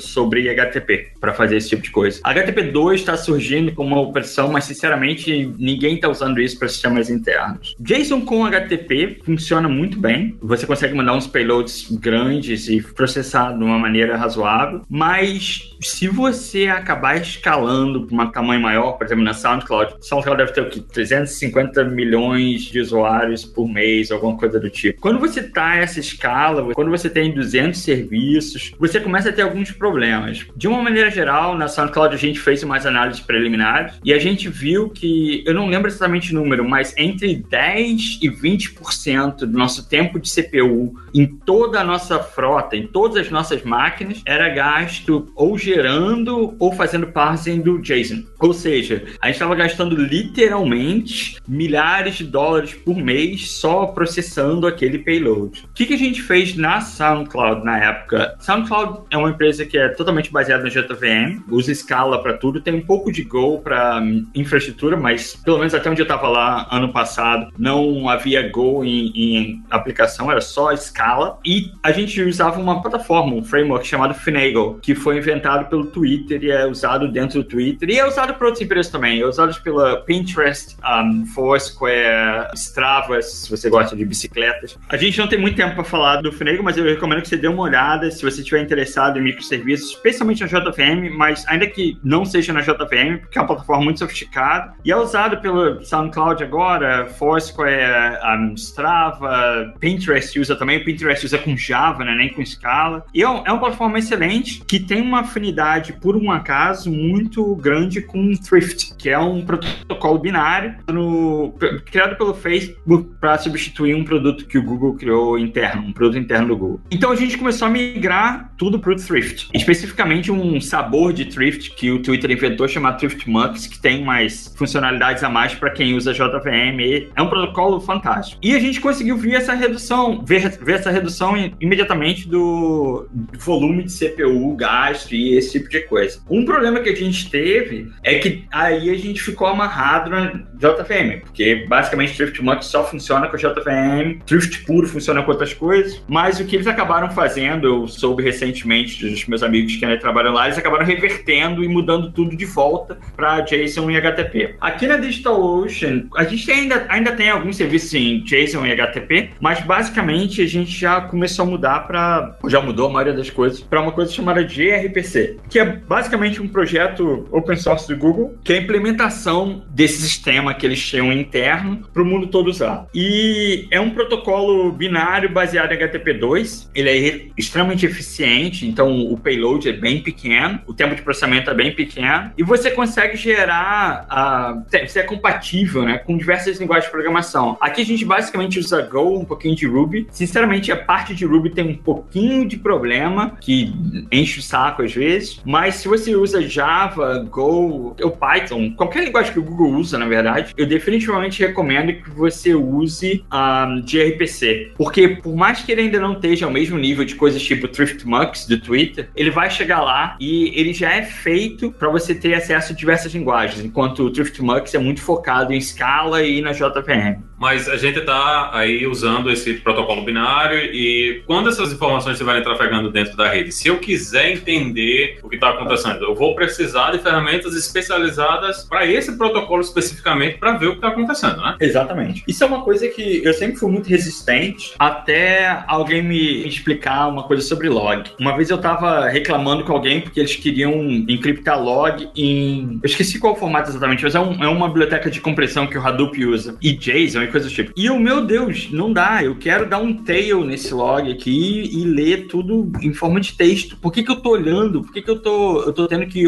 sobre 0.00 0.48
HTTP 0.48 1.12
para 1.20 1.32
fazer 1.32 1.56
esse 1.56 1.68
tipo 1.70 1.82
de 1.82 1.90
coisa. 1.90 2.20
HTTP 2.22 2.62
2 2.64 3.00
está 3.00 3.16
surgindo 3.16 3.72
como 3.72 3.94
uma 3.94 4.00
opção, 4.00 4.50
mas 4.50 4.64
sinceramente 4.64 5.52
ninguém 5.58 5.96
está 5.96 6.08
usando 6.08 6.40
isso 6.40 6.58
para 6.58 6.68
sistemas 6.68 7.10
internos. 7.10 7.74
JSON 7.78 8.22
com 8.22 8.44
HTTP 8.44 9.20
funciona 9.24 9.68
muito 9.68 9.98
bem. 9.98 10.36
Você 10.40 10.66
consegue 10.66 10.94
mandar 10.94 11.14
uns 11.14 11.26
payloads 11.26 11.90
grandes 11.90 12.68
e 12.68 12.82
processar 12.82 13.52
de 13.52 13.62
uma 13.62 13.78
maneira 13.78 14.16
razoável, 14.16 14.82
mas 14.88 15.76
se 15.80 16.08
você 16.08 16.66
acabar 16.66 17.16
escalando 17.20 18.06
para 18.06 18.24
um 18.24 18.30
tamanho 18.30 18.60
maior, 18.60 18.92
por 18.92 19.06
exemplo, 19.06 19.24
na 19.24 19.34
SoundCloud, 19.34 19.94
SoundCloud 20.00 20.38
deve 20.38 20.52
ter 20.52 20.60
o 20.62 20.68
quê? 20.68 20.80
350 20.92 21.84
milhões 21.84 22.62
de 22.62 22.80
usuários 22.80 23.44
por 23.44 23.68
mês, 23.68 24.10
alguma 24.10 24.36
coisa 24.36 24.58
do 24.58 24.70
tipo. 24.70 25.00
Quando 25.00 25.18
você 25.18 25.40
está 25.40 25.76
essa 25.76 26.00
escala, 26.00 26.72
quando 26.74 26.90
você 26.90 27.08
tem 27.10 27.32
200 27.32 27.80
serviços, 27.80 28.72
você 28.78 29.00
começa 29.00 29.28
a 29.28 29.32
ter 29.34 29.42
alguns 29.42 29.70
problemas. 29.70 30.46
De 30.56 30.68
uma 30.68 30.82
maneira 30.82 31.10
geral, 31.10 31.56
na 31.56 31.68
SoundCloud 31.68 32.14
a 32.14 32.18
gente 32.18 32.38
fez 32.38 32.62
umas 32.62 32.86
análises 32.86 33.20
preliminares 33.20 33.94
e 34.04 34.12
a 34.12 34.18
gente 34.18 34.48
viu 34.48 34.88
que, 34.88 35.42
eu 35.46 35.54
não 35.54 35.68
lembro 35.68 35.88
exatamente 35.88 36.32
o 36.32 36.34
número, 36.34 36.68
mas 36.68 36.94
entre 36.96 37.36
10 37.36 38.20
e 38.22 38.30
20% 38.30 39.38
do 39.38 39.58
nosso 39.58 39.88
tempo 39.88 40.18
de 40.18 40.30
CPU 40.30 40.94
em 41.14 41.26
toda 41.26 41.80
a 41.80 41.84
nossa 41.84 42.18
frota, 42.18 42.76
em 42.76 42.86
todas 42.86 43.16
as 43.16 43.30
nossas 43.30 43.62
máquinas, 43.62 44.22
era 44.26 44.48
gasto 44.48 45.26
ou 45.34 45.56
gerando 45.56 46.54
ou 46.58 46.72
fazendo 46.72 47.08
parsing 47.08 47.60
do 47.60 47.78
JSON. 47.78 48.24
Ou 48.40 48.52
seja, 48.52 49.04
a 49.20 49.26
gente 49.26 49.34
estava 49.34 49.54
gastando 49.54 49.96
literalmente 49.96 51.38
milhares 51.46 52.16
de 52.16 52.24
dólares 52.24 52.74
por 52.74 52.96
mês 52.96 53.52
só 53.52 53.86
processando 53.86 54.66
aquele 54.66 54.98
payload. 54.98 55.64
O 55.64 55.74
que, 55.74 55.86
que 55.86 55.94
a 55.94 55.98
gente 55.98 56.22
fez 56.22 56.56
na 56.56 56.80
SoundCloud 56.80 57.64
na 57.64 57.78
época? 57.78 58.36
SoundCloud 58.40 59.04
é 59.14 59.16
uma 59.16 59.30
empresa 59.30 59.64
que 59.64 59.78
é 59.78 59.88
totalmente 59.88 60.30
baseada 60.30 60.64
no 60.64 60.70
JVM, 60.70 61.44
usa 61.48 61.72
Scala 61.72 62.20
para 62.20 62.34
tudo, 62.34 62.60
tem 62.60 62.74
um 62.74 62.84
pouco 62.84 63.12
de 63.12 63.22
Go 63.22 63.60
para 63.60 64.02
infraestrutura, 64.34 64.96
mas 64.96 65.36
pelo 65.36 65.58
menos 65.58 65.72
até 65.72 65.88
onde 65.88 66.02
eu 66.02 66.04
estava 66.04 66.28
lá 66.28 66.66
ano 66.70 66.92
passado, 66.92 67.52
não 67.56 68.08
havia 68.08 68.48
Go 68.48 68.84
em, 68.84 69.12
em, 69.14 69.64
aplicação, 69.70 70.30
era 70.30 70.40
só 70.40 70.74
Scala. 70.76 71.38
E 71.44 71.70
a 71.82 71.92
gente 71.92 72.20
usava 72.22 72.60
uma 72.60 72.82
plataforma, 72.82 73.34
um 73.34 73.44
framework 73.44 73.86
chamado 73.86 74.14
Finagle, 74.14 74.80
que 74.82 74.94
foi 74.94 75.18
inventado 75.18 75.68
pelo 75.68 75.86
Twitter 75.86 76.42
e 76.42 76.50
é 76.50 76.66
usado 76.66 77.10
dentro 77.10 77.42
do 77.42 77.48
Twitter 77.48 77.90
e 77.90 77.98
é 77.98 78.06
usado 78.06 78.34
por 78.34 78.46
outras 78.46 78.62
empresas 78.62 78.90
também. 78.90 79.20
É 79.20 79.26
usado 79.26 79.54
pela 79.62 79.98
Pinterest, 80.02 80.76
um, 80.84 81.24
Foursquare, 81.26 82.48
Strava, 82.54 83.22
se 83.22 83.48
você 83.48 83.70
gosta 83.70 83.94
de 83.94 84.04
bicicletas. 84.04 84.76
A 84.88 84.96
gente 84.96 85.18
não 85.18 85.28
tem 85.28 85.38
muito 85.38 85.56
tempo 85.56 85.76
para 85.76 85.84
falar 85.84 86.16
do 86.16 86.32
Finagle, 86.32 86.64
mas 86.64 86.76
eu 86.76 86.84
recomendo 86.84 87.22
que 87.22 87.28
você 87.28 87.36
dê 87.36 87.46
uma 87.46 87.62
olhada 87.62 88.10
se 88.10 88.22
você 88.22 88.40
estiver 88.40 88.60
interessado 88.60 89.03
em 89.18 89.22
microserviços, 89.22 89.90
especialmente 89.90 90.40
na 90.40 90.46
JVM, 90.46 91.10
mas 91.16 91.46
ainda 91.48 91.66
que 91.66 91.98
não 92.02 92.24
seja 92.24 92.52
na 92.52 92.60
JVM, 92.60 93.18
porque 93.20 93.38
é 93.38 93.40
uma 93.40 93.46
plataforma 93.46 93.84
muito 93.84 93.98
sofisticada 93.98 94.74
e 94.84 94.90
é 94.90 94.96
usado 94.96 95.38
pelo 95.38 95.82
SoundCloud 95.82 96.42
agora, 96.42 97.06
Foursquare, 97.06 98.18
um, 98.38 98.54
Strava, 98.54 99.74
Pinterest 99.78 100.38
usa 100.38 100.56
também. 100.56 100.78
O 100.78 100.84
Pinterest 100.84 101.24
usa 101.26 101.38
com 101.38 101.56
Java, 101.56 102.04
né, 102.04 102.14
nem 102.14 102.32
com 102.32 102.44
Scala. 102.44 103.04
E 103.12 103.22
é, 103.22 103.24
é 103.24 103.28
uma 103.28 103.58
plataforma 103.58 103.98
excelente 103.98 104.62
que 104.66 104.78
tem 104.80 105.00
uma 105.00 105.20
afinidade, 105.20 105.92
por 105.94 106.16
um 106.16 106.30
acaso, 106.30 106.90
muito 106.90 107.54
grande 107.56 108.00
com 108.00 108.32
Thrift, 108.34 108.94
que 108.96 109.10
é 109.10 109.18
um 109.18 109.44
protocolo 109.44 110.18
binário 110.18 110.76
no, 110.88 111.54
criado 111.84 112.16
pelo 112.16 112.34
Facebook 112.34 113.10
para 113.20 113.38
substituir 113.38 113.94
um 113.94 114.04
produto 114.04 114.46
que 114.46 114.58
o 114.58 114.62
Google 114.62 114.94
criou 114.94 115.38
interno, 115.38 115.82
um 115.82 115.92
produto 115.92 116.18
interno 116.18 116.48
do 116.48 116.56
Google. 116.56 116.80
Então 116.90 117.10
a 117.10 117.16
gente 117.16 117.36
começou 117.36 117.68
a 117.68 117.70
migrar 117.70 118.52
tudo 118.56 118.78
para 118.78 118.92
o 118.94 118.96
Thrift, 118.96 119.48
especificamente 119.52 120.30
um 120.30 120.60
sabor 120.60 121.12
de 121.12 121.24
Thrift 121.26 121.70
que 121.74 121.90
o 121.90 122.00
Twitter 122.00 122.30
inventou 122.30 122.66
chamado 122.68 122.98
Thrift 122.98 123.28
Mux, 123.28 123.66
que 123.66 123.78
tem 123.78 124.04
mais 124.04 124.54
funcionalidades 124.56 125.22
a 125.22 125.28
mais 125.28 125.54
para 125.54 125.70
quem 125.70 125.94
usa 125.94 126.12
JVM. 126.12 127.10
É 127.14 127.22
um 127.22 127.28
protocolo 127.28 127.80
fantástico. 127.80 128.40
E 128.42 128.54
a 128.54 128.58
gente 128.58 128.80
conseguiu 128.80 129.16
ver 129.16 129.34
essa 129.34 129.54
redução, 129.54 130.24
ver, 130.24 130.48
ver 130.58 130.74
essa 130.74 130.90
redução 130.90 131.34
imediatamente 131.60 132.28
do 132.28 133.08
volume 133.38 133.84
de 133.84 133.92
CPU, 133.92 134.54
gasto 134.56 135.14
e 135.14 135.36
esse 135.36 135.58
tipo 135.58 135.68
de 135.68 135.80
coisa. 135.82 136.20
Um 136.28 136.44
problema 136.44 136.80
que 136.80 136.88
a 136.88 136.94
gente 136.94 137.30
teve 137.30 137.90
é 138.02 138.18
que 138.18 138.44
aí 138.50 138.90
a 138.90 138.98
gente 138.98 139.20
ficou 139.20 139.46
amarrado 139.46 140.10
na 140.10 140.26
JVM, 140.54 141.20
porque 141.20 141.66
basicamente 141.68 142.16
Driftmux 142.16 142.66
só 142.66 142.84
funciona 142.84 143.28
com 143.28 143.36
JVM, 143.36 144.20
Drift 144.26 144.64
puro 144.64 144.86
funciona 144.86 145.22
com 145.22 145.30
outras 145.30 145.52
coisas, 145.52 146.02
mas 146.08 146.40
o 146.40 146.44
que 146.44 146.56
eles 146.56 146.66
acabaram 146.66 147.10
fazendo, 147.10 147.66
eu 147.66 147.88
soube 147.88 148.22
recentemente 148.22 148.83
dos 148.92 149.26
meus 149.26 149.42
amigos 149.42 149.76
que 149.76 149.96
trabalham 149.96 150.32
lá, 150.32 150.46
eles 150.46 150.58
acabaram 150.58 150.84
revertendo 150.84 151.64
e 151.64 151.68
mudando 151.68 152.10
tudo 152.12 152.36
de 152.36 152.44
volta 152.44 152.98
para 153.16 153.40
JSON 153.40 153.90
e 153.90 153.96
HTTP. 153.96 154.56
Aqui 154.60 154.86
na 154.86 154.96
DigitalOcean, 154.96 156.04
a 156.16 156.24
gente 156.24 156.50
ainda, 156.50 156.86
ainda 156.88 157.12
tem 157.12 157.30
alguns 157.30 157.56
serviços 157.56 157.94
em 157.94 158.22
JSON 158.24 158.66
e 158.66 158.72
HTTP, 158.72 159.30
mas 159.40 159.60
basicamente 159.60 160.42
a 160.42 160.46
gente 160.46 160.70
já 160.70 161.00
começou 161.00 161.44
a 161.44 161.48
mudar 161.48 161.80
para, 161.80 162.36
já 162.48 162.60
mudou 162.60 162.88
a 162.88 162.92
maioria 162.92 163.14
das 163.14 163.30
coisas, 163.30 163.60
para 163.60 163.80
uma 163.80 163.92
coisa 163.92 164.12
chamada 164.12 164.42
gRPC, 164.42 165.38
que 165.48 165.58
é 165.58 165.64
basicamente 165.64 166.40
um 166.40 166.48
projeto 166.48 167.26
open 167.30 167.56
source 167.56 167.88
do 167.88 167.96
Google, 167.96 168.36
que 168.44 168.52
é 168.52 168.58
a 168.58 168.60
implementação 168.60 169.64
desse 169.70 170.02
sistema 170.02 170.54
que 170.54 170.66
eles 170.66 170.78
chamam 170.78 171.12
interno 171.12 171.82
para 171.92 172.02
o 172.02 172.06
mundo 172.06 172.26
todo 172.26 172.48
usar. 172.48 172.86
E 172.94 173.66
é 173.70 173.80
um 173.80 173.90
protocolo 173.90 174.72
binário 174.72 175.30
baseado 175.30 175.72
em 175.72 175.78
HTTP2, 175.78 176.68
ele 176.74 176.90
é 176.90 177.26
extremamente 177.36 177.86
eficiente, 177.86 178.66
então 178.74 179.00
o 179.06 179.16
payload 179.16 179.68
é 179.68 179.72
bem 179.72 180.02
pequeno, 180.02 180.60
o 180.66 180.74
tempo 180.74 180.96
de 180.96 181.02
processamento 181.02 181.48
é 181.48 181.54
bem 181.54 181.72
pequeno, 181.72 182.32
e 182.36 182.42
você 182.42 182.72
consegue 182.72 183.16
gerar, 183.16 184.06
uh, 184.10 184.86
você 184.86 184.98
é 184.98 185.02
compatível 185.04 185.84
né, 185.84 185.98
com 185.98 186.16
diversas 186.18 186.58
linguagens 186.58 186.86
de 186.86 186.90
programação. 186.90 187.56
Aqui 187.60 187.82
a 187.82 187.84
gente 187.84 188.04
basicamente 188.04 188.58
usa 188.58 188.82
Go, 188.82 189.20
um 189.20 189.24
pouquinho 189.24 189.54
de 189.54 189.66
Ruby. 189.66 190.08
Sinceramente, 190.10 190.72
a 190.72 190.76
parte 190.76 191.14
de 191.14 191.24
Ruby 191.24 191.50
tem 191.50 191.64
um 191.64 191.76
pouquinho 191.76 192.46
de 192.46 192.56
problema, 192.56 193.36
que 193.40 193.72
enche 194.10 194.40
o 194.40 194.42
saco 194.42 194.82
às 194.82 194.92
vezes, 194.92 195.40
mas 195.44 195.76
se 195.76 195.86
você 195.86 196.16
usa 196.16 196.42
Java, 196.42 197.24
Go 197.30 197.94
ou 198.02 198.10
Python, 198.10 198.72
qualquer 198.72 199.04
linguagem 199.04 199.32
que 199.32 199.38
o 199.38 199.42
Google 199.42 199.70
usa, 199.74 199.96
na 199.96 200.06
verdade, 200.06 200.52
eu 200.56 200.66
definitivamente 200.66 201.40
recomendo 201.40 201.92
que 201.92 202.10
você 202.10 202.54
use 202.54 203.24
um, 203.32 203.82
gRPC. 203.82 204.72
Porque 204.76 205.08
por 205.08 205.36
mais 205.36 205.62
que 205.62 205.70
ele 205.70 205.82
ainda 205.82 206.00
não 206.00 206.14
esteja 206.14 206.46
ao 206.46 206.52
mesmo 206.52 206.76
nível 206.76 207.04
de 207.04 207.14
coisas 207.14 207.42
tipo 207.42 207.68
Thriftmux 207.68 208.46
do 208.46 208.60
Twitter, 208.64 209.10
ele 209.14 209.30
vai 209.30 209.50
chegar 209.50 209.82
lá 209.82 210.16
e 210.20 210.52
ele 210.58 210.72
já 210.72 210.92
é 210.92 211.02
feito 211.02 211.70
para 211.70 211.88
você 211.88 212.14
ter 212.14 212.34
acesso 212.34 212.72
a 212.72 212.76
diversas 212.76 213.14
linguagens, 213.14 213.64
enquanto 213.64 214.04
o 214.04 214.10
Thriftmux 214.10 214.74
é 214.74 214.78
muito 214.78 215.00
focado 215.00 215.52
em 215.52 215.60
Scala 215.60 216.22
e 216.22 216.40
na 216.40 216.52
JVM. 216.52 217.22
Mas 217.38 217.68
a 217.68 217.76
gente 217.76 217.98
está 217.98 218.50
aí 218.52 218.86
usando 218.86 219.30
esse 219.30 219.54
protocolo 219.54 220.02
binário 220.02 220.58
e 220.58 221.22
quando 221.26 221.48
essas 221.48 221.72
informações 221.72 222.12
estiverem 222.12 222.42
trafegando 222.42 222.90
dentro 222.90 223.16
da 223.16 223.28
rede, 223.28 223.52
se 223.52 223.68
eu 223.68 223.78
quiser 223.78 224.32
entender 224.32 225.18
o 225.22 225.28
que 225.28 225.36
está 225.36 225.50
acontecendo, 225.50 226.04
eu 226.04 226.14
vou 226.14 226.34
precisar 226.34 226.92
de 226.92 226.98
ferramentas 226.98 227.54
especializadas 227.54 228.64
para 228.64 228.86
esse 228.86 229.16
protocolo 229.16 229.62
especificamente 229.62 230.38
para 230.38 230.56
ver 230.56 230.66
o 230.66 230.70
que 230.70 230.76
está 230.76 230.88
acontecendo, 230.88 231.36
né? 231.38 231.56
Exatamente. 231.60 232.22
Isso 232.26 232.42
é 232.44 232.46
uma 232.46 232.62
coisa 232.62 232.88
que 232.88 233.22
eu 233.24 233.34
sempre 233.34 233.56
fui 233.56 233.70
muito 233.70 233.88
resistente 233.88 234.74
até 234.78 235.64
alguém 235.66 236.02
me 236.02 236.46
explicar 236.46 237.08
uma 237.08 237.24
coisa 237.24 237.42
sobre 237.42 237.68
log. 237.68 238.10
Uma 238.18 238.36
vez 238.36 238.50
eu 238.50 238.56
estava 238.56 239.08
reclamando 239.08 239.64
com 239.64 239.72
alguém 239.72 240.00
porque 240.00 240.20
eles 240.20 240.36
queriam 240.36 240.72
encriptar 241.08 241.62
log 241.62 242.08
em. 242.16 242.78
Eu 242.82 242.86
esqueci 242.86 243.18
qual 243.18 243.36
formato 243.36 243.70
exatamente, 243.70 244.02
mas 244.02 244.14
é, 244.14 244.20
um, 244.20 244.42
é 244.42 244.48
uma 244.48 244.68
biblioteca 244.68 245.10
de 245.10 245.20
compressão 245.20 245.66
que 245.66 245.76
o 245.76 245.86
Hadoop 245.86 246.24
usa. 246.24 246.56
E 246.62 246.72
JSON 246.72 247.23
e 247.24 247.30
coisas 247.30 247.50
do 247.50 247.54
tipo. 247.54 247.72
E 247.76 247.90
o 247.90 247.98
meu 247.98 248.24
Deus, 248.24 248.70
não 248.70 248.92
dá. 248.92 249.22
Eu 249.22 249.36
quero 249.36 249.66
dar 249.66 249.78
um 249.78 249.94
tail 249.94 250.44
nesse 250.44 250.72
log 250.72 251.10
aqui 251.10 251.70
e 251.72 251.84
ler 251.84 252.26
tudo 252.26 252.70
em 252.80 252.92
forma 252.92 253.20
de 253.20 253.34
texto. 253.34 253.76
Por 253.76 253.92
que, 253.92 254.02
que 254.02 254.10
eu 254.10 254.16
tô 254.16 254.30
olhando? 254.30 254.82
Por 254.82 254.92
que, 254.92 255.02
que 255.02 255.10
eu 255.10 255.18
tô, 255.18 255.62
eu 255.62 255.72
tô 255.72 255.86
tendo 255.86 256.06
que 256.06 256.24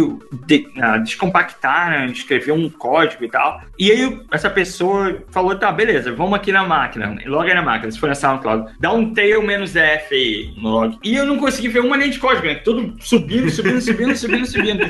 de, 0.47 0.69
uh, 0.77 1.03
descompactar, 1.03 1.91
né? 1.91 2.07
escrever 2.07 2.53
um 2.53 2.69
código 2.69 3.25
e 3.25 3.29
tal? 3.29 3.61
E 3.79 3.91
aí 3.91 4.21
essa 4.31 4.51
pessoa 4.51 5.23
falou: 5.31 5.55
tá, 5.57 5.71
beleza, 5.73 6.13
vamos 6.13 6.35
aqui 6.35 6.53
na 6.53 6.65
máquina. 6.65 7.17
Log 7.27 7.49
aí 7.49 7.55
na 7.55 7.63
máquina, 7.63 7.91
se 7.91 7.99
for 7.99 8.09
na 8.09 8.15
SoundCloud. 8.15 8.73
Dá 8.81 8.93
um 8.93 9.13
tail 9.13 9.43
menos 9.43 9.77
F 9.77 10.15
aí 10.15 10.55
no 10.57 10.71
log. 10.71 10.99
E 11.03 11.15
eu 11.15 11.27
não 11.27 11.39
consegui 11.39 11.69
ver 11.69 11.81
uma 11.81 11.97
linha 11.97 12.11
de 12.11 12.19
código, 12.19 12.47
né? 12.47 12.57
Tudo 12.57 12.95
subindo, 13.01 13.51
subindo, 13.51 13.81
subindo, 13.81 14.17
subindo, 14.17 14.47
subindo. 14.47 14.85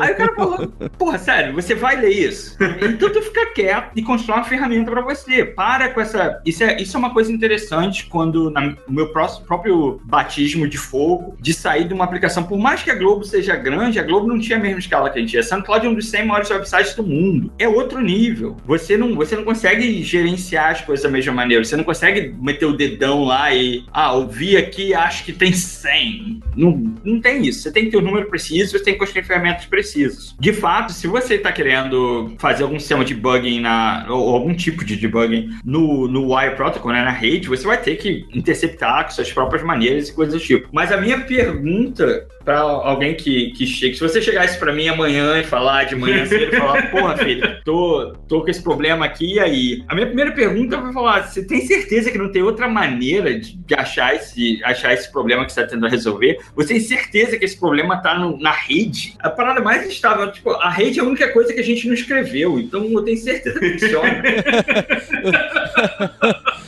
Aí 0.00 0.12
o 0.12 0.16
cara 0.16 0.34
falou: 0.34 0.66
porra, 0.98 1.18
sério, 1.18 1.54
você 1.54 1.74
vai 1.74 2.00
ler 2.00 2.10
isso? 2.10 2.56
Então 2.80 3.10
tu 3.10 3.22
fica 3.22 3.46
quieto 3.46 3.92
e 3.96 4.02
constrói 4.02 4.38
uma 4.38 4.44
ferramenta 4.44 4.90
para 4.90 5.00
você. 5.00 5.37
Para 5.44 5.88
com 5.90 6.00
essa. 6.00 6.40
Isso 6.44 6.64
é, 6.64 6.80
isso 6.80 6.96
é 6.96 6.98
uma 6.98 7.12
coisa 7.12 7.32
interessante 7.32 8.06
quando 8.06 8.50
no 8.50 8.76
meu 8.88 9.08
próximo, 9.12 9.46
próprio 9.46 10.00
batismo 10.04 10.66
de 10.66 10.78
fogo, 10.78 11.36
de 11.40 11.52
sair 11.52 11.86
de 11.86 11.94
uma 11.94 12.04
aplicação, 12.04 12.44
por 12.44 12.58
mais 12.58 12.82
que 12.82 12.90
a 12.90 12.94
Globo 12.94 13.24
seja 13.24 13.54
grande, 13.54 13.98
a 13.98 14.02
Globo 14.02 14.26
não 14.26 14.38
tinha 14.38 14.58
a 14.58 14.60
mesma 14.60 14.78
escala 14.78 15.10
que 15.10 15.18
a 15.18 15.20
gente 15.20 15.30
tinha. 15.30 15.42
SoundCloud 15.42 15.86
é 15.86 15.88
um 15.88 15.94
dos 15.94 16.08
100 16.08 16.26
maiores 16.26 16.50
websites 16.50 16.94
do 16.94 17.02
mundo. 17.02 17.52
É 17.58 17.68
outro 17.68 18.00
nível. 18.00 18.56
Você 18.66 18.96
não, 18.96 19.14
você 19.14 19.36
não 19.36 19.44
consegue 19.44 20.02
gerenciar 20.02 20.72
as 20.72 20.80
coisas 20.80 21.02
da 21.02 21.10
mesma 21.10 21.32
maneira. 21.32 21.64
Você 21.64 21.76
não 21.76 21.84
consegue 21.84 22.34
meter 22.40 22.66
o 22.66 22.76
dedão 22.76 23.24
lá 23.24 23.52
e, 23.54 23.84
ah, 23.92 24.12
ouvi 24.12 24.56
aqui 24.56 24.94
acho 24.94 25.24
que 25.24 25.32
tem 25.32 25.52
100. 25.52 26.40
Não, 26.56 26.94
não 27.04 27.20
tem 27.20 27.46
isso. 27.46 27.62
Você 27.62 27.72
tem 27.72 27.84
que 27.84 27.90
ter 27.90 27.96
o 27.96 28.00
um 28.00 28.04
número 28.04 28.28
preciso, 28.28 28.72
você 28.72 28.84
tem 28.84 28.94
que 28.94 29.00
construir 29.00 29.24
ferramentas 29.24 29.66
precisas. 29.66 30.34
De 30.38 30.52
fato, 30.52 30.92
se 30.92 31.06
você 31.06 31.34
está 31.34 31.52
querendo 31.52 32.34
fazer 32.38 32.62
algum 32.62 32.78
sistema 32.78 33.04
de 33.04 33.14
debugging 33.18 33.60
na, 33.60 34.06
ou 34.08 34.34
algum 34.34 34.54
tipo 34.54 34.84
de 34.84 34.96
debugging 34.96 35.27
no, 35.64 36.08
no 36.08 36.34
Wire 36.34 36.56
Protocol, 36.56 36.92
né, 36.92 37.02
na 37.02 37.10
rede, 37.10 37.48
você 37.48 37.66
vai 37.66 37.80
ter 37.80 37.96
que 37.96 38.26
interceptar 38.32 39.04
com 39.04 39.10
suas 39.10 39.32
próprias 39.32 39.62
maneiras 39.62 40.08
e 40.08 40.12
coisas 40.12 40.34
do 40.34 40.40
tipo. 40.40 40.68
Mas 40.72 40.92
a 40.92 40.96
minha 40.96 41.20
pergunta 41.20 42.26
para 42.48 42.60
alguém 42.60 43.14
que, 43.14 43.50
que 43.50 43.66
chega, 43.66 43.92
se 43.92 44.00
você 44.00 44.22
chegasse 44.22 44.58
para 44.58 44.72
mim 44.72 44.88
amanhã 44.88 45.38
e 45.38 45.44
falar 45.44 45.84
de 45.84 45.94
manhã 45.94 46.24
cedo, 46.24 46.56
falar, 46.56 46.80
porra, 46.90 47.14
filho, 47.18 47.62
tô, 47.62 48.14
tô 48.26 48.40
com 48.40 48.48
esse 48.48 48.62
problema 48.62 49.04
aqui, 49.04 49.34
e 49.34 49.38
aí? 49.38 49.84
A 49.86 49.94
minha 49.94 50.06
primeira 50.06 50.32
pergunta 50.32 50.78
vai 50.78 50.90
falar, 50.90 51.28
você 51.28 51.44
tem 51.44 51.66
certeza 51.66 52.10
que 52.10 52.16
não 52.16 52.32
tem 52.32 52.42
outra 52.42 52.66
maneira 52.66 53.38
de, 53.38 53.54
de 53.54 53.74
achar, 53.74 54.14
esse, 54.14 54.64
achar 54.64 54.94
esse 54.94 55.12
problema 55.12 55.44
que 55.44 55.52
você 55.52 55.60
está 55.60 55.74
tentando 55.74 55.90
resolver? 55.90 56.38
Você 56.56 56.68
tem 56.68 56.80
certeza 56.80 57.36
que 57.36 57.44
esse 57.44 57.60
problema 57.60 57.96
está 57.96 58.18
na 58.18 58.52
rede? 58.52 59.14
A 59.18 59.28
parada 59.28 59.60
mais 59.60 59.86
estável, 59.86 60.32
tipo, 60.32 60.50
a 60.52 60.70
rede 60.70 61.00
é 61.00 61.02
a 61.02 61.06
única 61.06 61.30
coisa 61.30 61.52
que 61.52 61.60
a 61.60 61.64
gente 61.64 61.86
não 61.86 61.92
escreveu, 61.92 62.58
então 62.58 62.82
eu 62.90 63.02
tenho 63.02 63.18
certeza 63.18 63.60
que 63.60 63.78
funciona. 63.78 64.22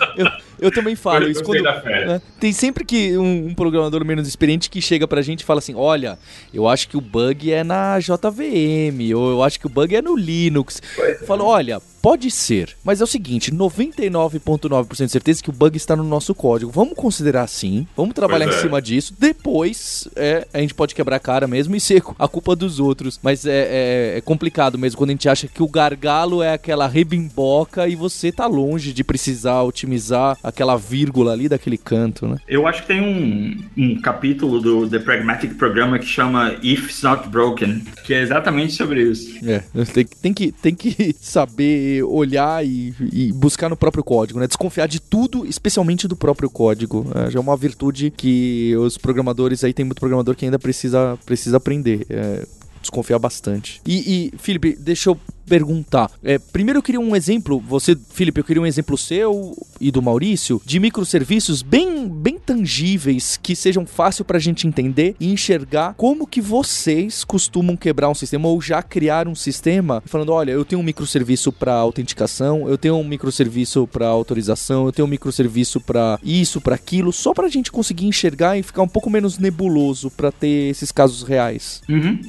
eu, 0.61 0.71
também 0.71 0.97
falo 0.97 1.25
eu 1.25 1.31
isso. 1.31 1.43
Quando, 1.43 1.63
né, 1.63 2.21
tem 2.39 2.53
sempre 2.53 2.85
que 2.85 3.17
um, 3.17 3.49
um, 3.49 3.55
programador 3.55 4.05
menos 4.05 4.27
experiente 4.27 4.71
que 4.71 4.81
chega 4.81 5.07
pra 5.07 5.23
gente 5.23 5.41
e 5.41 5.45
fala 5.45 5.59
assim: 5.59 5.75
olha, 5.75 6.19
eu 6.53 6.69
acho 6.69 6.89
que 6.89 6.97
o 6.97 7.01
bug 7.01 7.53
é 7.53 7.65
na 7.65 7.99
JVM, 7.99 9.15
ou 9.15 9.31
eu 9.31 9.43
acho 9.43 9.59
que 9.59 9.67
o 9.67 9.71
bug 9.71 9.95
é 9.95 10.03
no 10.03 10.17
Linux. 10.17 10.83
Eu 10.97 11.27
falo, 11.27 11.45
olha, 11.45 11.81
Pode 12.03 12.31
ser, 12.31 12.77
mas 12.83 13.01
é 13.01 13.05
o 13.05 13.07
seguinte, 13.07 13.53
99.9% 13.53 15.05
de 15.05 15.13
certeza 15.13 15.43
que 15.43 15.51
o 15.51 15.53
bug 15.53 15.77
está 15.77 15.95
no 15.95 16.05
nosso 16.05 16.35
código. 16.35 16.71
Vamos 16.71 16.95
considerar 16.95 17.43
assim, 17.43 17.87
vamos 17.95 18.15
trabalhar 18.15 18.47
é. 18.47 18.49
em 18.49 18.53
cima 18.53 18.81
disso. 18.81 19.15
Depois, 19.19 20.09
é, 20.17 20.47
a 20.53 20.61
gente 20.61 20.73
pode 20.73 20.95
quebrar 20.95 21.17
a 21.17 21.21
cara 21.21 21.47
mesmo 21.47 21.77
e 21.77 21.81
ser 21.81 22.03
a 22.19 22.27
culpa 22.27 22.57
dos 22.57 22.81
outros. 22.81 23.21
Mas 23.23 23.45
é, 23.45 23.51
é, 23.51 24.19
é, 24.19 24.21
complicado 24.21 24.79
mesmo 24.79 24.97
quando 24.97 25.11
a 25.11 25.13
gente 25.13 25.29
acha 25.29 25.47
que 25.47 25.63
o 25.63 25.69
gargalo 25.69 26.43
é 26.43 26.55
aquela 26.55 26.87
rebimboca 26.87 27.87
e 27.87 27.95
você 27.95 28.33
tá 28.33 28.47
longe 28.47 28.93
de 28.93 29.05
precisar 29.05 29.63
otimizar 29.63 30.39
aquela 30.43 30.77
vírgula 30.77 31.33
ali 31.33 31.49
daquele 31.49 31.77
canto, 31.77 32.27
né? 32.27 32.37
Eu 32.49 32.67
acho 32.67 32.83
que 32.83 32.89
tem 32.89 33.01
um, 33.01 33.63
um 33.77 34.01
capítulo 34.01 34.61
do 34.61 34.89
The 34.89 34.99
Pragmatic 35.01 35.55
Programmer 35.57 36.01
que 36.01 36.07
chama 36.07 36.55
If 36.63 36.87
It's 36.87 37.03
Not 37.03 37.29
Broken, 37.29 37.83
que 38.05 38.15
é 38.15 38.23
exatamente 38.23 38.73
sobre 38.73 39.03
isso. 39.03 39.39
É, 39.45 39.63
tem, 39.93 40.05
tem, 40.05 40.35
que, 40.35 40.53
tem 40.53 40.75
que 40.75 41.15
saber 41.21 41.90
olhar 42.03 42.65
e, 42.65 42.95
e, 43.13 43.33
buscar 43.33 43.69
no 43.69 43.77
próprio 43.77 44.05
código, 44.05 44.39
né? 44.39 44.47
Desconfiar 44.47 44.87
de 44.87 45.01
tudo, 45.01 45.47
especialmente 45.47 46.07
do 46.07 46.17
próprio 46.17 46.51
código. 46.51 47.07
É, 47.15 47.31
já 47.31 47.39
é 47.39 47.43
uma 47.43 47.57
virtude 47.57 48.11
que 48.11 48.75
os 48.77 48.97
programadores 48.97 49.65
aí 49.65 49.73
tem 49.73 49.85
muito 49.85 50.01
programador 50.01 50.35
que 50.35 50.45
ainda 50.45 50.59
precisa, 50.59 51.19
precisa 51.25 51.57
aprender. 51.57 52.07
É, 52.09 52.47
desconfiar 52.81 53.19
bastante. 53.19 53.81
E, 53.87 54.31
e 54.33 54.39
Felipe, 54.39 54.75
deixa 54.79 55.11
eu 55.11 55.19
perguntar. 55.51 56.09
É, 56.23 56.39
primeiro 56.39 56.79
eu 56.79 56.83
queria 56.83 57.01
um 57.01 57.17
exemplo, 57.17 57.59
você, 57.59 57.99
Felipe, 58.11 58.39
eu 58.39 58.45
queria 58.45 58.63
um 58.63 58.67
exemplo 58.67 58.97
seu 58.97 59.57
e 59.81 59.91
do 59.91 60.01
Maurício 60.01 60.63
de 60.65 60.79
microserviços 60.79 61.61
bem, 61.61 62.09
bem 62.09 62.39
tangíveis 62.39 63.37
que 63.37 63.57
sejam 63.57 63.85
fácil 63.85 64.25
para 64.25 64.37
a 64.37 64.41
gente 64.41 64.69
entender 64.69 65.17
e 65.19 65.33
enxergar 65.33 65.95
como 65.95 66.25
que 66.25 66.41
vocês 66.41 67.25
costumam 67.25 67.77
quebrar 67.77 68.09
um 68.09 68.15
sistema 68.15 68.47
ou 68.47 68.61
já 68.61 68.81
criar 68.81 69.27
um 69.27 69.35
sistema 69.35 70.01
falando, 70.07 70.33
olha, 70.33 70.53
eu 70.53 70.65
tenho 70.65 70.81
um 70.81 70.85
microserviço 70.85 71.51
para 71.51 71.75
autenticação, 71.75 72.69
eu 72.69 72.79
tenho 72.79 72.95
um 72.95 73.03
microserviço 73.03 73.89
para 73.89 74.07
autorização, 74.07 74.87
eu 74.87 74.93
tenho 74.93 75.09
um 75.09 75.11
microserviço 75.11 75.81
para 75.81 76.21
isso, 76.23 76.61
para 76.61 76.77
aquilo, 76.77 77.13
só 77.13 77.35
para 77.35 77.47
a 77.47 77.51
gente 77.51 77.73
conseguir 77.73 78.07
enxergar 78.07 78.57
e 78.57 78.63
ficar 78.63 78.83
um 78.83 78.89
pouco 78.89 79.11
menos 79.11 79.37
nebuloso 79.37 80.13
para 80.13 80.31
ter 80.31 80.71
esses 80.71 80.93
casos 80.93 81.25
reais. 81.25 81.83
Uhum. 81.89 82.21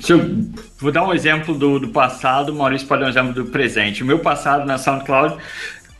Se 0.00 0.12
eu 0.12 0.20
vou 0.78 0.92
dar 0.92 1.04
um 1.04 1.12
exemplo 1.12 1.54
do, 1.54 1.80
do 1.80 1.88
passado, 1.88 2.54
Maurício 2.54 2.86
pode 2.86 3.00
dar 3.00 3.06
um 3.06 3.10
exemplo 3.10 3.32
do 3.32 3.46
presente. 3.46 4.02
O 4.02 4.06
meu 4.06 4.20
passado 4.20 4.64
na 4.64 4.78
SoundCloud 4.78 5.36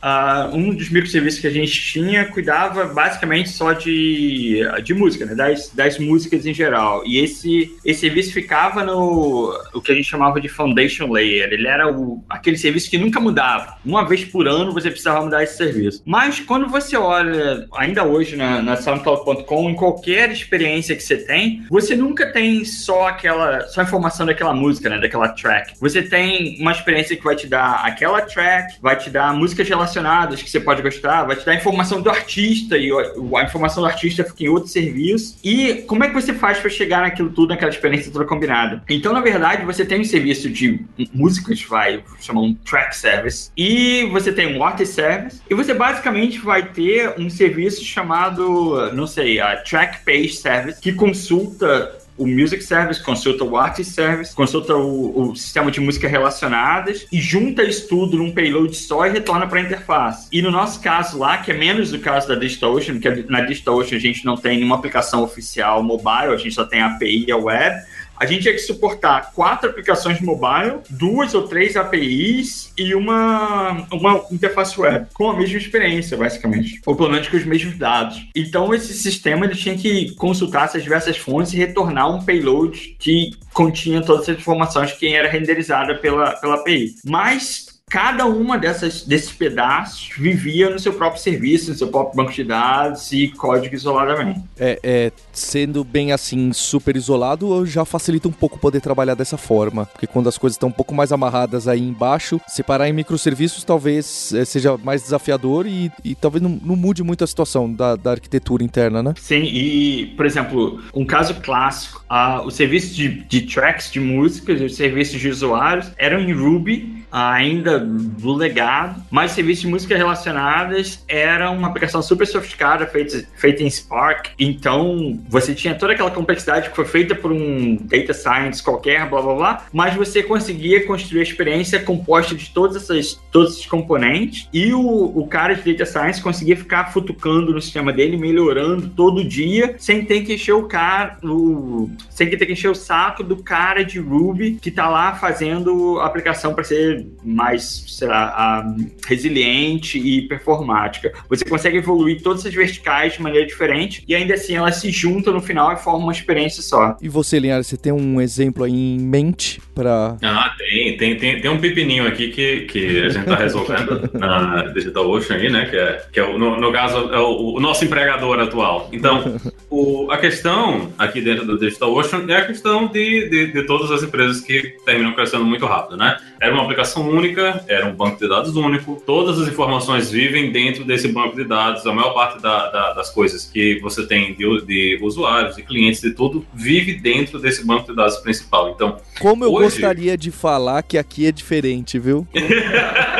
uh, 0.03 0.55
um 0.55 0.73
dos 0.73 0.89
microserviços 0.89 1.39
que 1.39 1.47
a 1.47 1.51
gente 1.51 1.79
tinha 1.81 2.25
cuidava 2.25 2.85
basicamente 2.85 3.49
só 3.49 3.73
de, 3.73 4.61
de 4.83 4.93
música, 4.93 5.25
né? 5.25 5.35
das, 5.35 5.69
das 5.69 5.97
músicas 5.97 6.45
em 6.45 6.53
geral. 6.53 7.03
E 7.05 7.19
esse, 7.19 7.75
esse 7.85 8.01
serviço 8.01 8.33
ficava 8.33 8.83
no 8.83 9.53
o 9.73 9.81
que 9.81 9.91
a 9.91 9.95
gente 9.95 10.09
chamava 10.09 10.39
de 10.39 10.49
foundation 10.49 11.11
layer. 11.11 11.51
Ele 11.51 11.67
era 11.67 11.91
o, 11.91 12.23
aquele 12.29 12.57
serviço 12.57 12.89
que 12.89 12.97
nunca 12.97 13.19
mudava. 13.19 13.77
Uma 13.85 14.07
vez 14.07 14.23
por 14.23 14.47
ano 14.47 14.73
você 14.73 14.89
precisava 14.89 15.23
mudar 15.23 15.43
esse 15.43 15.57
serviço. 15.57 16.01
Mas 16.05 16.39
quando 16.39 16.67
você 16.67 16.97
olha, 16.97 17.67
ainda 17.75 18.03
hoje 18.03 18.35
na, 18.35 18.61
na 18.61 18.75
SoundCloud.com, 18.75 19.69
em 19.69 19.75
qualquer 19.75 20.31
experiência 20.31 20.95
que 20.95 21.03
você 21.03 21.17
tem, 21.17 21.65
você 21.69 21.95
nunca 21.95 22.31
tem 22.31 22.63
só 22.65 23.07
aquela, 23.07 23.61
só 23.67 23.81
informação 23.81 24.25
daquela 24.25 24.53
música, 24.53 24.89
né? 24.89 24.99
Daquela 24.99 25.29
track. 25.29 25.73
Você 25.79 26.01
tem 26.01 26.57
uma 26.59 26.71
experiência 26.71 27.15
que 27.15 27.23
vai 27.23 27.35
te 27.35 27.47
dar 27.47 27.85
aquela 27.85 28.21
track, 28.21 28.77
vai 28.81 28.95
te 28.95 29.09
dar 29.09 29.33
músicas 29.33 29.67
relacionadas 29.87 30.41
que 30.41 30.49
você 30.49 30.59
pode 30.59 30.81
gostar, 30.81 31.23
vai 31.23 31.35
te 31.35 31.45
dar 31.45 31.55
informação 31.55 32.01
do 32.01 32.09
artista 32.09 32.77
e 32.77 32.91
a 32.91 33.43
informação 33.43 33.81
do 33.81 33.87
artista 33.87 34.23
fica 34.23 34.43
em 34.43 34.49
outro 34.49 34.69
serviço. 34.69 35.37
E 35.43 35.83
como 35.87 36.03
é 36.03 36.07
que 36.07 36.13
você 36.13 36.33
faz 36.33 36.59
para 36.59 36.69
chegar 36.69 37.01
naquilo 37.01 37.29
tudo, 37.29 37.49
naquela 37.49 37.71
experiência 37.71 38.11
toda 38.11 38.25
combinada? 38.25 38.83
Então, 38.89 39.13
na 39.13 39.21
verdade, 39.21 39.65
você 39.65 39.85
tem 39.85 40.01
um 40.01 40.03
serviço 40.03 40.49
de 40.49 40.85
músicas, 41.13 41.61
vai 41.63 42.03
chamar 42.19 42.41
um 42.41 42.53
track 42.53 42.95
service, 42.95 43.49
e 43.55 44.05
você 44.11 44.31
tem 44.31 44.57
um 44.57 44.63
artist 44.63 44.93
service, 44.93 45.41
e 45.49 45.53
você 45.53 45.73
basicamente 45.73 46.39
vai 46.39 46.63
ter 46.63 47.13
um 47.17 47.29
serviço 47.29 47.83
chamado, 47.83 48.91
não 48.93 49.07
sei, 49.07 49.39
a 49.39 49.57
track 49.57 50.03
page 50.03 50.33
service, 50.33 50.81
que 50.81 50.91
consulta 50.91 51.97
o 52.17 52.27
Music 52.27 52.63
Service, 52.63 53.01
consulta 53.01 53.43
o 53.43 53.55
Artist 53.55 53.93
Service, 53.93 54.35
consulta 54.35 54.75
o, 54.75 55.29
o, 55.29 55.35
sistema 55.35 55.69
de 55.69 55.79
música 55.79 56.07
relacionadas 56.07 57.05
e 57.11 57.21
junta 57.21 57.63
isso 57.63 57.87
tudo 57.87 58.17
num 58.17 58.33
payload 58.33 58.75
só 58.75 59.05
e 59.05 59.09
retorna 59.09 59.47
para 59.47 59.59
a 59.59 59.61
interface. 59.61 60.27
E 60.31 60.41
no 60.41 60.51
nosso 60.51 60.81
caso 60.81 61.19
lá, 61.19 61.37
que 61.37 61.51
é 61.51 61.53
menos 61.53 61.91
do 61.91 61.99
caso 61.99 62.27
da 62.27 62.35
DigitalOcean, 62.35 62.95
porque 62.95 63.25
na 63.29 63.41
DigitalOcean 63.41 63.97
a 63.97 64.01
gente 64.01 64.25
não 64.25 64.35
tem 64.35 64.57
nenhuma 64.57 64.75
aplicação 64.75 65.23
oficial 65.23 65.83
mobile, 65.83 66.33
a 66.33 66.37
gente 66.37 66.55
só 66.55 66.65
tem 66.65 66.81
a 66.81 66.87
API 66.87 67.25
e 67.27 67.31
a 67.31 67.37
web, 67.37 67.75
a 68.19 68.25
gente 68.25 68.41
tinha 68.43 68.53
que 68.53 68.59
suportar 68.59 69.31
quatro 69.33 69.69
aplicações 69.69 70.19
mobile, 70.21 70.79
duas 70.89 71.33
ou 71.33 71.47
três 71.47 71.75
APIs 71.75 72.71
e 72.77 72.93
uma, 72.95 73.87
uma 73.91 74.25
interface 74.31 74.79
web, 74.79 75.07
com 75.13 75.29
a 75.29 75.37
mesma 75.37 75.57
experiência, 75.57 76.17
basicamente. 76.17 76.81
Ou 76.85 76.95
pelo 76.95 77.09
menos 77.09 77.27
com 77.27 77.37
os 77.37 77.45
mesmos 77.45 77.77
dados. 77.77 78.25
Então, 78.35 78.73
esse 78.73 78.93
sistema 78.93 79.45
ele 79.45 79.55
tinha 79.55 79.77
que 79.77 80.15
consultar 80.15 80.65
essas 80.65 80.83
diversas 80.83 81.17
fontes 81.17 81.53
e 81.53 81.57
retornar 81.57 82.13
um 82.13 82.23
payload 82.23 82.95
que 82.99 83.31
continha 83.53 84.01
todas 84.01 84.29
as 84.29 84.37
informações 84.37 84.91
que 84.91 85.07
era 85.07 85.27
renderizada 85.27 85.95
pela, 85.95 86.31
pela 86.33 86.55
API. 86.55 86.95
Mas 87.03 87.66
cada 87.89 88.25
uma 88.25 88.57
dessas 88.57 89.03
desses 89.03 89.31
pedaços 89.31 90.09
vivia 90.17 90.69
no 90.69 90.77
seu 90.77 90.91
próprio 90.91 91.21
serviço, 91.21 91.71
no 91.71 91.77
seu 91.77 91.87
próprio 91.87 92.17
banco 92.17 92.33
de 92.33 92.43
dados 92.43 93.13
e 93.13 93.29
código 93.29 93.73
isoladamente. 93.73 94.41
É, 94.59 94.77
é, 94.83 95.11
sendo 95.31 95.85
bem 95.85 96.11
assim 96.11 96.51
super 96.51 96.97
isolado, 96.97 97.65
já 97.65 97.85
facilita 97.85 98.27
um 98.27 98.31
pouco 98.31 98.59
poder 98.59 98.81
trabalhar 98.81 99.15
dessa 99.15 99.37
forma, 99.37 99.85
porque 99.85 100.05
quando 100.05 100.27
as 100.27 100.37
coisas 100.37 100.55
estão 100.55 100.67
um 100.67 100.71
pouco 100.71 100.93
mais 100.93 101.13
amarradas 101.13 101.65
aí 101.65 101.81
embaixo, 101.81 102.41
separar 102.45 102.89
em 102.89 102.93
microserviços 102.93 103.63
talvez 103.63 104.33
é, 104.33 104.43
seja 104.43 104.77
mais 104.77 105.03
desafiador 105.03 105.65
e, 105.65 105.89
e 106.03 106.13
talvez 106.13 106.41
não, 106.41 106.59
não, 106.61 106.75
mude 106.75 107.03
muito 107.03 107.23
a 107.23 107.27
situação 107.27 107.71
da, 107.71 107.95
da, 107.95 108.11
arquitetura 108.11 108.65
interna, 108.65 109.01
né? 109.01 109.13
Sim, 109.17 109.43
e 109.43 110.07
por 110.17 110.25
exemplo, 110.25 110.83
um 110.93 111.05
caso 111.05 111.35
clássico, 111.35 112.03
uh, 112.11 112.45
o 112.45 112.51
serviço 112.51 112.93
de, 112.93 113.23
de 113.23 113.41
tracks 113.43 113.89
de 113.89 114.01
músicas, 114.01 114.59
os 114.59 114.75
serviços 114.75 115.21
de 115.21 115.29
usuários 115.29 115.89
eram 115.97 116.19
em 116.19 116.33
Ruby 116.33 117.06
ainda 117.11 117.79
do 117.79 118.33
legado, 118.33 119.01
mas 119.09 119.31
serviços 119.31 119.61
de 119.61 119.67
música 119.67 119.97
relacionadas 119.97 121.03
era 121.07 121.49
uma 121.51 121.67
aplicação 121.67 122.01
super 122.01 122.27
sofisticada 122.27 122.85
feita, 122.85 123.23
feita 123.35 123.63
em 123.63 123.69
Spark. 123.69 124.29
Então 124.37 125.19
você 125.29 125.53
tinha 125.53 125.75
toda 125.75 125.93
aquela 125.93 126.11
complexidade 126.11 126.69
que 126.69 126.75
foi 126.75 126.85
feita 126.85 127.15
por 127.15 127.31
um 127.31 127.77
data 127.81 128.13
science 128.13 128.61
qualquer, 128.61 129.09
blá 129.09 129.21
blá 129.21 129.35
blá, 129.35 129.65
mas 129.71 129.95
você 129.95 130.21
conseguia 130.21 130.85
construir 130.85 131.21
a 131.21 131.23
experiência 131.23 131.79
composta 131.79 132.35
de 132.35 132.49
todas 132.49 132.75
essas, 132.75 133.19
todos 133.31 133.53
esses 133.53 133.65
componentes 133.65 134.47
e 134.53 134.73
o, 134.73 134.81
o 134.81 135.27
cara 135.27 135.53
de 135.53 135.71
data 135.71 135.85
science 135.85 136.21
conseguia 136.21 136.55
ficar 136.55 136.91
futucando 136.91 137.53
no 137.53 137.61
sistema 137.61 137.93
dele, 137.93 138.17
melhorando 138.17 138.89
todo 138.89 139.23
dia, 139.23 139.75
sem 139.77 140.03
ter 140.03 140.21
que 140.21 140.33
encher 140.33 140.53
o 140.53 140.63
cara, 140.63 141.17
o, 141.23 141.89
sem 142.09 142.29
ter 142.29 142.45
que 142.45 142.53
encher 142.53 142.69
o 142.69 142.75
saco 142.75 143.23
do 143.23 143.37
cara 143.37 143.83
de 143.83 143.99
Ruby 143.99 144.57
que 144.61 144.71
tá 144.71 144.89
lá 144.89 145.15
fazendo 145.15 145.99
a 145.99 146.05
aplicação 146.05 146.53
para 146.53 146.63
ser 146.63 146.96
mais, 147.23 147.83
sei 147.87 148.07
lá, 148.07 148.65
resiliente 149.05 149.97
e 149.97 150.27
performática. 150.27 151.13
Você 151.29 151.45
consegue 151.45 151.77
evoluir 151.77 152.21
todas 152.21 152.41
essas 152.41 152.53
verticais 152.53 153.13
de 153.13 153.21
maneira 153.21 153.45
diferente 153.45 154.03
e 154.07 154.15
ainda 154.15 154.33
assim 154.33 154.55
elas 154.55 154.77
se 154.77 154.91
juntam 154.91 155.33
no 155.33 155.41
final 155.41 155.73
e 155.73 155.77
formam 155.77 156.03
uma 156.03 156.11
experiência 156.11 156.61
só. 156.61 156.95
E 157.01 157.09
você, 157.09 157.39
Linhares, 157.39 157.67
você 157.67 157.77
tem 157.77 157.91
um 157.91 158.19
exemplo 158.21 158.63
aí 158.63 158.73
em 158.73 158.99
mente 158.99 159.61
para. 159.73 160.17
Ah, 160.23 160.55
tem, 160.57 160.97
tem, 160.97 161.17
tem, 161.17 161.41
tem 161.41 161.51
um 161.51 161.59
pepininho 161.59 162.07
aqui 162.07 162.29
que, 162.29 162.61
que 162.61 162.99
a 163.01 163.09
gente 163.09 163.19
está 163.19 163.35
resolvendo 163.37 164.09
na 164.13 164.63
DigitalOcean 164.73 165.35
aí, 165.35 165.49
né? 165.49 165.65
Que 165.65 165.77
é, 165.77 166.05
que 166.11 166.19
é 166.19 166.23
o, 166.23 166.37
no, 166.37 166.59
no 166.59 166.71
caso, 166.71 167.13
é 167.13 167.19
o, 167.19 167.55
o, 167.55 167.59
nosso 167.59 167.85
empregador 167.85 168.39
atual. 168.39 168.89
Então, 168.91 169.39
o, 169.69 170.09
a 170.11 170.17
questão 170.17 170.91
aqui 170.97 171.21
dentro 171.21 171.45
do 171.45 171.57
DigitalOcean 171.57 172.25
é 172.27 172.37
a 172.37 172.45
questão 172.45 172.87
de, 172.87 173.29
de, 173.29 173.51
de 173.53 173.63
todas 173.63 173.91
as 173.91 174.03
empresas 174.03 174.41
que 174.41 174.75
terminam 174.85 175.13
crescendo 175.13 175.45
muito 175.45 175.65
rápido, 175.65 175.97
né? 175.97 176.17
Era 176.39 176.53
uma 176.53 176.63
aplicação 176.63 177.09
única, 177.09 177.63
era 177.67 177.87
um 177.87 177.95
banco 177.95 178.19
de 178.19 178.27
dados 178.27 178.55
único, 178.55 179.01
todas 179.05 179.39
as 179.39 179.47
informações 179.47 180.11
vivem 180.11 180.51
dentro 180.51 180.83
desse 180.83 181.07
banco 181.07 181.35
de 181.35 181.43
dados, 181.43 181.85
a 181.85 181.93
maior 181.93 182.13
parte 182.13 182.41
da, 182.41 182.69
da, 182.69 182.93
das 182.93 183.09
coisas 183.09 183.45
que 183.45 183.79
você 183.79 184.05
tem 184.05 184.33
de, 184.33 184.65
de, 184.65 184.99
usuários, 185.01 185.55
de 185.55 185.63
clientes, 185.63 186.01
de 186.01 186.11
tudo, 186.11 186.45
vive 186.53 186.93
dentro 186.95 187.39
desse 187.39 187.65
banco 187.65 187.87
de 187.87 187.95
dados 187.95 188.17
principal. 188.17 188.69
Então, 188.69 188.97
como 189.19 189.43
eu 189.43 189.51
hoje... 189.53 189.63
gostaria 189.63 190.17
de 190.17 190.31
falar 190.31 190.83
que 190.83 190.97
aqui 190.97 191.25
é 191.25 191.31
diferente, 191.31 191.97
viu? 191.97 192.27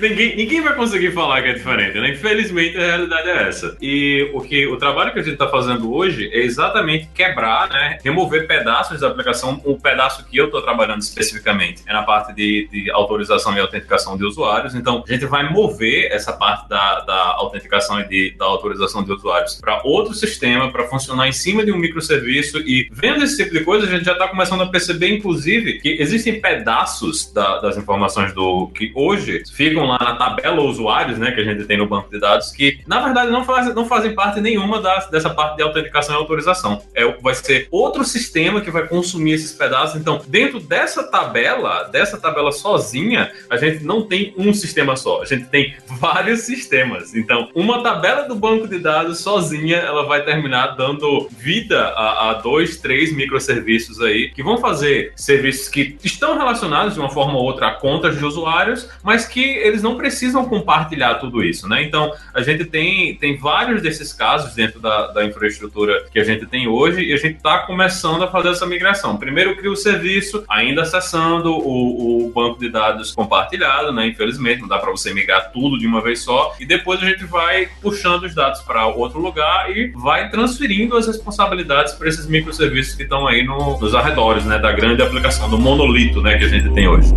ninguém, 0.00 0.36
ninguém 0.36 0.60
vai 0.60 0.74
conseguir 0.74 1.12
falar 1.12 1.42
que 1.42 1.48
é 1.48 1.54
diferente, 1.54 1.98
né? 1.98 2.10
Infelizmente 2.10 2.76
a 2.76 2.80
realidade 2.80 3.28
é 3.28 3.48
essa. 3.48 3.76
E 3.80 4.30
o 4.32 4.40
que 4.40 4.66
o 4.66 4.76
trabalho 4.76 5.12
que 5.12 5.18
a 5.18 5.22
gente 5.22 5.34
está 5.34 5.48
fazendo 5.48 5.92
hoje 5.92 6.30
é 6.32 6.38
exatamente 6.38 7.08
quebrar, 7.14 7.68
né? 7.68 7.98
Remover 8.02 8.46
pedaços 8.46 9.00
da 9.00 9.08
aplicação. 9.08 9.60
O 9.64 9.78
pedaço 9.78 10.24
que 10.26 10.36
eu 10.36 10.46
estou 10.46 10.62
trabalhando 10.62 11.00
especificamente 11.00 11.82
é 11.86 11.92
na 11.92 12.02
parte 12.02 12.32
de, 12.34 12.68
de, 12.70 12.90
autorização 12.90 13.56
e 13.56 13.60
autenticação 13.60 14.16
de 14.16 14.24
usuários. 14.24 14.74
Então 14.74 15.04
a 15.06 15.12
gente 15.12 15.26
vai 15.26 15.48
mover 15.50 16.10
essa 16.12 16.32
parte 16.32 16.68
da, 16.68 17.00
da 17.00 17.22
autenticação 17.36 18.00
e 18.00 18.08
de, 18.08 18.30
da 18.36 18.44
autorização 18.44 19.02
de 19.02 19.12
usuários 19.12 19.56
para 19.60 19.82
outro 19.84 20.14
sistema 20.14 20.70
para 20.70 20.86
funcionar 20.86 21.28
em 21.28 21.32
cima 21.32 21.64
de 21.64 21.72
um 21.72 21.78
microserviço. 21.78 22.58
E 22.58 22.88
vendo 22.92 23.24
esse 23.24 23.36
tipo 23.36 23.56
de 23.56 23.64
coisa, 23.64 23.86
a 23.86 23.90
gente 23.90 24.04
já 24.04 24.12
está 24.12 24.28
começando 24.28 24.62
a 24.62 24.66
perceber, 24.66 25.08
inclusive, 25.08 25.80
que 25.80 25.96
existem 26.00 26.40
pedaços 26.40 27.32
da, 27.32 27.58
das 27.60 27.76
informações 27.76 28.32
do 28.32 28.68
que 28.68 28.92
hoje 28.94 29.42
ficam 29.52 29.87
lá 29.88 29.98
na 30.00 30.16
tabela 30.16 30.60
usuários, 30.62 31.18
né, 31.18 31.32
que 31.32 31.40
a 31.40 31.44
gente 31.44 31.64
tem 31.64 31.76
no 31.76 31.86
banco 31.86 32.10
de 32.10 32.18
dados, 32.18 32.50
que 32.52 32.80
na 32.86 33.00
verdade 33.00 33.30
não, 33.30 33.44
faz, 33.44 33.74
não 33.74 33.86
fazem 33.86 34.14
parte 34.14 34.40
nenhuma 34.40 34.80
da, 34.80 34.98
dessa 35.06 35.30
parte 35.30 35.56
de 35.56 35.62
autenticação 35.62 36.14
e 36.14 36.18
autorização. 36.18 36.82
É, 36.94 37.06
vai 37.20 37.34
ser 37.34 37.68
outro 37.70 38.04
sistema 38.04 38.60
que 38.60 38.70
vai 38.70 38.86
consumir 38.86 39.32
esses 39.32 39.52
pedaços. 39.52 40.00
Então, 40.00 40.20
dentro 40.26 40.60
dessa 40.60 41.04
tabela, 41.04 41.84
dessa 41.84 42.18
tabela 42.18 42.52
sozinha, 42.52 43.30
a 43.50 43.56
gente 43.56 43.84
não 43.84 44.02
tem 44.02 44.34
um 44.36 44.52
sistema 44.52 44.96
só, 44.96 45.22
a 45.22 45.24
gente 45.24 45.46
tem 45.46 45.74
vários 45.86 46.40
sistemas. 46.40 47.14
Então, 47.14 47.50
uma 47.54 47.82
tabela 47.82 48.22
do 48.22 48.34
banco 48.34 48.68
de 48.68 48.78
dados 48.78 49.20
sozinha, 49.20 49.76
ela 49.76 50.04
vai 50.06 50.24
terminar 50.24 50.76
dando 50.76 51.28
vida 51.30 51.80
a, 51.88 52.30
a 52.30 52.34
dois, 52.34 52.76
três 52.78 53.12
microserviços 53.14 54.00
aí, 54.00 54.30
que 54.30 54.42
vão 54.42 54.58
fazer 54.58 55.12
serviços 55.16 55.68
que 55.68 55.96
estão 56.02 56.36
relacionados 56.36 56.94
de 56.94 57.00
uma 57.00 57.10
forma 57.10 57.34
ou 57.34 57.44
outra 57.44 57.68
a 57.68 57.74
contas 57.74 58.16
de 58.16 58.24
usuários, 58.24 58.88
mas 59.02 59.26
que 59.26 59.40
eles 59.40 59.77
eles 59.78 59.82
não 59.82 59.96
precisam 59.96 60.44
compartilhar 60.44 61.14
tudo 61.14 61.42
isso, 61.42 61.68
né? 61.68 61.82
Então, 61.82 62.12
a 62.34 62.42
gente 62.42 62.64
tem, 62.64 63.14
tem 63.14 63.36
vários 63.36 63.80
desses 63.80 64.12
casos 64.12 64.54
dentro 64.54 64.80
da, 64.80 65.08
da 65.08 65.24
infraestrutura 65.24 66.06
que 66.12 66.18
a 66.18 66.24
gente 66.24 66.46
tem 66.46 66.66
hoje 66.66 67.02
e 67.02 67.12
a 67.12 67.16
gente 67.16 67.36
está 67.36 67.60
começando 67.60 68.22
a 68.22 68.28
fazer 68.28 68.50
essa 68.50 68.66
migração. 68.66 69.16
Primeiro 69.16 69.56
cria 69.56 69.70
o 69.70 69.76
serviço, 69.76 70.44
ainda 70.48 70.82
acessando 70.82 71.52
o, 71.52 72.26
o 72.26 72.30
banco 72.30 72.58
de 72.58 72.68
dados 72.68 73.12
compartilhado, 73.12 73.92
né? 73.92 74.06
Infelizmente, 74.08 74.60
não 74.60 74.68
dá 74.68 74.78
para 74.78 74.90
você 74.90 75.14
migrar 75.14 75.52
tudo 75.52 75.78
de 75.78 75.86
uma 75.86 76.02
vez 76.02 76.20
só. 76.20 76.54
E 76.58 76.66
depois 76.66 77.00
a 77.02 77.06
gente 77.06 77.24
vai 77.24 77.68
puxando 77.80 78.24
os 78.24 78.34
dados 78.34 78.60
para 78.62 78.86
outro 78.86 79.20
lugar 79.20 79.70
e 79.70 79.92
vai 79.92 80.28
transferindo 80.28 80.96
as 80.96 81.06
responsabilidades 81.06 81.94
para 81.94 82.08
esses 82.08 82.26
microserviços 82.26 82.94
que 82.94 83.04
estão 83.04 83.26
aí 83.26 83.44
no, 83.44 83.78
nos 83.78 83.94
arredores, 83.94 84.44
né? 84.44 84.58
Da 84.58 84.72
grande 84.72 85.02
aplicação, 85.02 85.48
do 85.48 85.58
monolito, 85.58 86.20
né? 86.20 86.36
Que 86.36 86.44
a 86.44 86.48
gente 86.48 86.68
tem 86.70 86.88
hoje. 86.88 87.14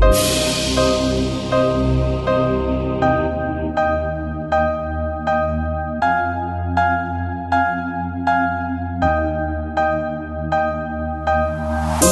Nosso 0.00 0.99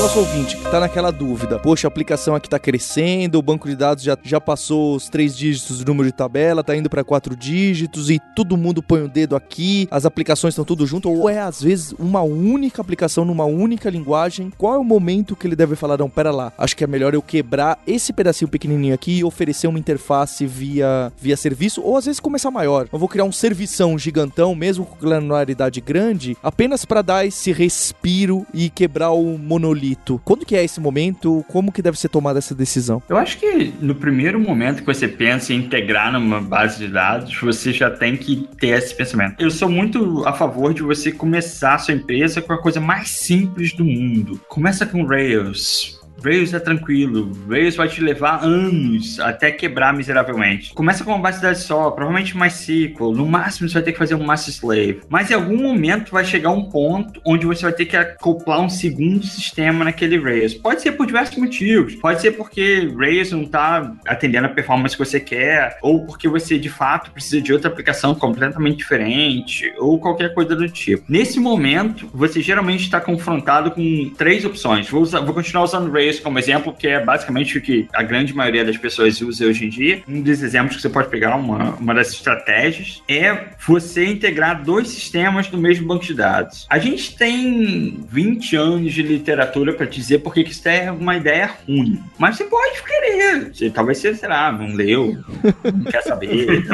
nosso 0.08 0.20
ouvinte 0.20 0.56
que 0.56 0.62
tá 0.70 0.80
naquela 0.80 1.10
dúvida, 1.10 1.58
poxa, 1.58 1.86
a 1.86 1.90
aplicação 1.90 2.34
aqui 2.34 2.48
tá 2.48 2.58
crescendo, 2.58 3.38
o 3.38 3.42
banco 3.42 3.68
de 3.68 3.76
dados 3.76 4.02
já, 4.02 4.16
já 4.22 4.40
passou 4.40 4.96
os 4.96 5.06
três 5.10 5.36
dígitos 5.36 5.84
do 5.84 5.88
número 5.88 6.08
de 6.08 6.16
tabela, 6.16 6.64
tá 6.64 6.74
indo 6.74 6.88
para 6.88 7.04
quatro 7.04 7.36
dígitos 7.36 8.08
e 8.08 8.18
todo 8.34 8.56
mundo 8.56 8.82
põe 8.82 9.02
o 9.02 9.08
dedo 9.08 9.36
aqui, 9.36 9.86
as 9.90 10.06
aplicações 10.06 10.52
estão 10.52 10.64
tudo 10.64 10.86
junto, 10.86 11.12
ou 11.12 11.28
é 11.28 11.40
às 11.40 11.60
vezes 11.60 11.94
uma 11.98 12.22
única 12.22 12.80
aplicação 12.80 13.22
numa 13.22 13.44
única 13.44 13.90
linguagem, 13.90 14.50
qual 14.56 14.76
é 14.76 14.78
o 14.78 14.84
momento 14.84 15.36
que 15.36 15.46
ele 15.46 15.54
deve 15.54 15.76
falar, 15.76 15.98
não, 15.98 16.08
pera 16.08 16.30
lá, 16.30 16.54
acho 16.56 16.74
que 16.74 16.84
é 16.84 16.86
melhor 16.86 17.12
eu 17.12 17.20
quebrar 17.20 17.78
esse 17.86 18.10
pedacinho 18.10 18.48
pequenininho 18.48 18.94
aqui 18.94 19.18
e 19.18 19.24
oferecer 19.24 19.66
uma 19.66 19.78
interface 19.78 20.46
via, 20.46 21.12
via 21.20 21.36
serviço, 21.36 21.82
ou 21.82 21.98
às 21.98 22.06
vezes 22.06 22.18
começar 22.18 22.50
maior. 22.50 22.88
Eu 22.90 22.98
vou 22.98 23.10
criar 23.10 23.24
um 23.24 23.32
servição 23.32 23.98
gigantão, 23.98 24.54
mesmo 24.54 24.86
com 24.86 24.96
granularidade 24.96 25.82
grande, 25.82 26.34
apenas 26.42 26.86
para 26.86 27.02
dar 27.02 27.26
esse 27.26 27.52
respiro 27.52 28.46
e 28.54 28.70
quebrar 28.70 29.10
o 29.10 29.36
monolito. 29.36 29.97
Quando 30.24 30.46
que 30.46 30.56
é 30.56 30.64
esse 30.64 30.80
momento? 30.80 31.44
Como 31.48 31.72
que 31.72 31.82
deve 31.82 31.98
ser 31.98 32.08
tomada 32.08 32.38
essa 32.38 32.54
decisão? 32.54 33.02
Eu 33.08 33.16
acho 33.16 33.38
que 33.38 33.74
no 33.80 33.94
primeiro 33.94 34.38
momento 34.38 34.80
que 34.80 34.86
você 34.86 35.08
pensa 35.08 35.52
em 35.52 35.58
integrar 35.58 36.12
numa 36.12 36.40
base 36.40 36.78
de 36.78 36.88
dados, 36.88 37.38
você 37.40 37.72
já 37.72 37.90
tem 37.90 38.16
que 38.16 38.48
ter 38.58 38.68
esse 38.68 38.94
pensamento. 38.94 39.40
Eu 39.40 39.50
sou 39.50 39.68
muito 39.68 40.26
a 40.26 40.32
favor 40.32 40.72
de 40.72 40.82
você 40.82 41.12
começar 41.12 41.74
a 41.74 41.78
sua 41.78 41.94
empresa 41.94 42.40
com 42.40 42.52
a 42.52 42.58
coisa 42.58 42.80
mais 42.80 43.10
simples 43.10 43.72
do 43.72 43.84
mundo. 43.84 44.40
Começa 44.48 44.86
com 44.86 45.04
Rails, 45.04 45.97
Rails 46.22 46.52
é 46.52 46.58
tranquilo. 46.58 47.32
Rails 47.48 47.76
vai 47.76 47.88
te 47.88 48.00
levar 48.00 48.44
anos 48.44 49.20
até 49.20 49.50
quebrar 49.50 49.94
miseravelmente. 49.94 50.72
Começa 50.74 51.04
com 51.04 51.10
uma 51.10 51.18
base 51.18 51.38
de 51.38 51.44
dados 51.44 51.62
só, 51.62 51.90
provavelmente 51.90 52.36
MySQL. 52.36 53.12
No 53.12 53.26
máximo 53.26 53.68
você 53.68 53.74
vai 53.74 53.82
ter 53.82 53.92
que 53.92 53.98
fazer 53.98 54.14
um 54.14 54.24
master 54.24 54.52
slave. 54.54 55.00
Mas 55.08 55.30
em 55.30 55.34
algum 55.34 55.56
momento 55.56 56.12
vai 56.12 56.24
chegar 56.24 56.50
um 56.50 56.64
ponto 56.64 57.20
onde 57.24 57.46
você 57.46 57.62
vai 57.62 57.72
ter 57.72 57.86
que 57.86 57.96
acoplar 57.96 58.60
um 58.60 58.68
segundo 58.68 59.24
sistema 59.24 59.84
naquele 59.84 60.18
Rails. 60.18 60.54
Pode 60.54 60.82
ser 60.82 60.92
por 60.92 61.06
diversos 61.06 61.36
motivos. 61.36 61.94
Pode 61.96 62.20
ser 62.20 62.32
porque 62.32 62.92
Rails 62.96 63.32
não 63.32 63.42
está 63.42 63.92
atendendo 64.06 64.46
a 64.46 64.50
performance 64.50 64.96
que 64.96 65.04
você 65.04 65.20
quer, 65.20 65.78
ou 65.82 66.04
porque 66.04 66.28
você 66.28 66.58
de 66.58 66.68
fato 66.68 67.10
precisa 67.10 67.40
de 67.40 67.52
outra 67.52 67.68
aplicação 67.68 68.14
completamente 68.14 68.78
diferente, 68.78 69.72
ou 69.78 69.98
qualquer 69.98 70.34
coisa 70.34 70.54
do 70.56 70.68
tipo. 70.68 71.04
Nesse 71.08 71.38
momento, 71.38 72.08
você 72.12 72.40
geralmente 72.40 72.82
está 72.82 73.00
confrontado 73.00 73.70
com 73.70 74.10
três 74.16 74.44
opções. 74.44 74.88
Vou, 74.88 75.02
usar, 75.02 75.20
vou 75.20 75.34
continuar 75.34 75.64
usando 75.64 75.90
Rails 75.90 76.07
isso 76.08 76.22
como 76.22 76.38
exemplo, 76.38 76.72
que 76.72 76.88
é 76.88 77.02
basicamente 77.02 77.58
o 77.58 77.60
que 77.60 77.88
a 77.92 78.02
grande 78.02 78.34
maioria 78.34 78.64
das 78.64 78.76
pessoas 78.76 79.20
usa 79.20 79.46
hoje 79.46 79.66
em 79.66 79.68
dia. 79.68 80.02
Um 80.08 80.20
dos 80.20 80.42
exemplos 80.42 80.76
que 80.76 80.82
você 80.82 80.88
pode 80.88 81.08
pegar, 81.08 81.36
uma, 81.36 81.74
uma 81.74 81.94
das 81.94 82.12
estratégias, 82.12 83.02
é 83.08 83.48
você 83.66 84.06
integrar 84.06 84.62
dois 84.62 84.88
sistemas 84.88 85.50
no 85.50 85.58
mesmo 85.58 85.86
banco 85.86 86.04
de 86.04 86.14
dados. 86.14 86.66
A 86.68 86.78
gente 86.78 87.16
tem 87.16 88.04
20 88.08 88.56
anos 88.56 88.92
de 88.92 89.02
literatura 89.02 89.72
para 89.72 89.86
dizer 89.86 90.18
porque 90.18 90.44
que 90.44 90.50
isso 90.50 90.68
é 90.68 90.90
uma 90.90 91.16
ideia 91.16 91.50
ruim. 91.66 92.02
Mas 92.18 92.36
você 92.36 92.44
pode 92.44 92.82
querer. 92.82 93.52
Você, 93.52 93.70
talvez 93.70 93.98
você, 93.98 94.14
sei 94.14 94.28
lá, 94.28 94.50
não 94.52 94.74
leu, 94.74 95.16
não 95.64 95.84
quer 95.84 96.02
saber, 96.02 96.64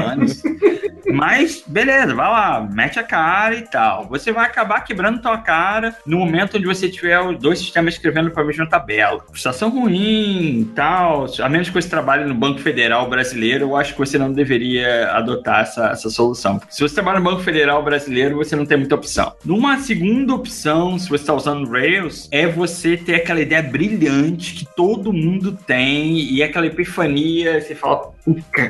Mas, 1.13 1.63
beleza, 1.67 2.15
vai 2.15 2.29
lá, 2.29 2.69
mete 2.73 2.99
a 2.99 3.03
cara 3.03 3.55
e 3.55 3.63
tal. 3.63 4.09
Você 4.09 4.33
vai 4.33 4.47
acabar 4.47 4.81
quebrando 4.81 5.21
tua 5.21 5.39
cara 5.39 5.97
no 6.07 6.19
momento 6.19 6.57
onde 6.57 6.67
você 6.67 6.89
tiver 6.89 7.21
os 7.21 7.39
dois 7.39 7.59
sistemas 7.59 7.95
escrevendo 7.95 8.31
para 8.31 8.43
a 8.43 8.47
mesma 8.47 8.69
tabela 8.69 9.24
situação 9.35 9.71
ruim 9.71 10.71
tal, 10.75 11.27
a 11.41 11.49
menos 11.49 11.69
que 11.69 11.75
você 11.75 11.89
trabalhe 11.89 12.25
no 12.25 12.35
Banco 12.35 12.61
Federal 12.61 13.09
brasileiro, 13.09 13.67
eu 13.67 13.77
acho 13.77 13.93
que 13.93 13.99
você 13.99 14.19
não 14.19 14.33
deveria 14.33 15.11
adotar 15.13 15.63
essa, 15.63 15.87
essa 15.91 16.11
solução. 16.11 16.59
Porque 16.59 16.75
se 16.75 16.81
você 16.81 16.95
trabalha 16.95 17.19
no 17.19 17.25
Banco 17.25 17.43
Federal 17.43 17.83
brasileiro, 17.83 18.37
você 18.37 18.57
não 18.57 18.67
tem 18.67 18.79
muita 18.79 18.95
opção. 18.95 19.33
Numa 19.45 19.79
segunda 19.79 20.35
opção, 20.35 20.99
se 20.99 21.09
você 21.09 21.23
está 21.23 21.35
usando 21.35 21.71
Rails, 21.71 22.29
é 22.31 22.47
você 22.47 22.97
ter 22.97 23.17
aquela 23.17 23.41
ideia 23.41 23.63
brilhante 23.63 24.55
que 24.55 24.67
todo 24.77 25.13
mundo 25.13 25.53
tem 25.67 26.19
e 26.19 26.43
aquela 26.43 26.67
epifania, 26.67 27.61
você 27.61 27.75
fala, 27.75 28.14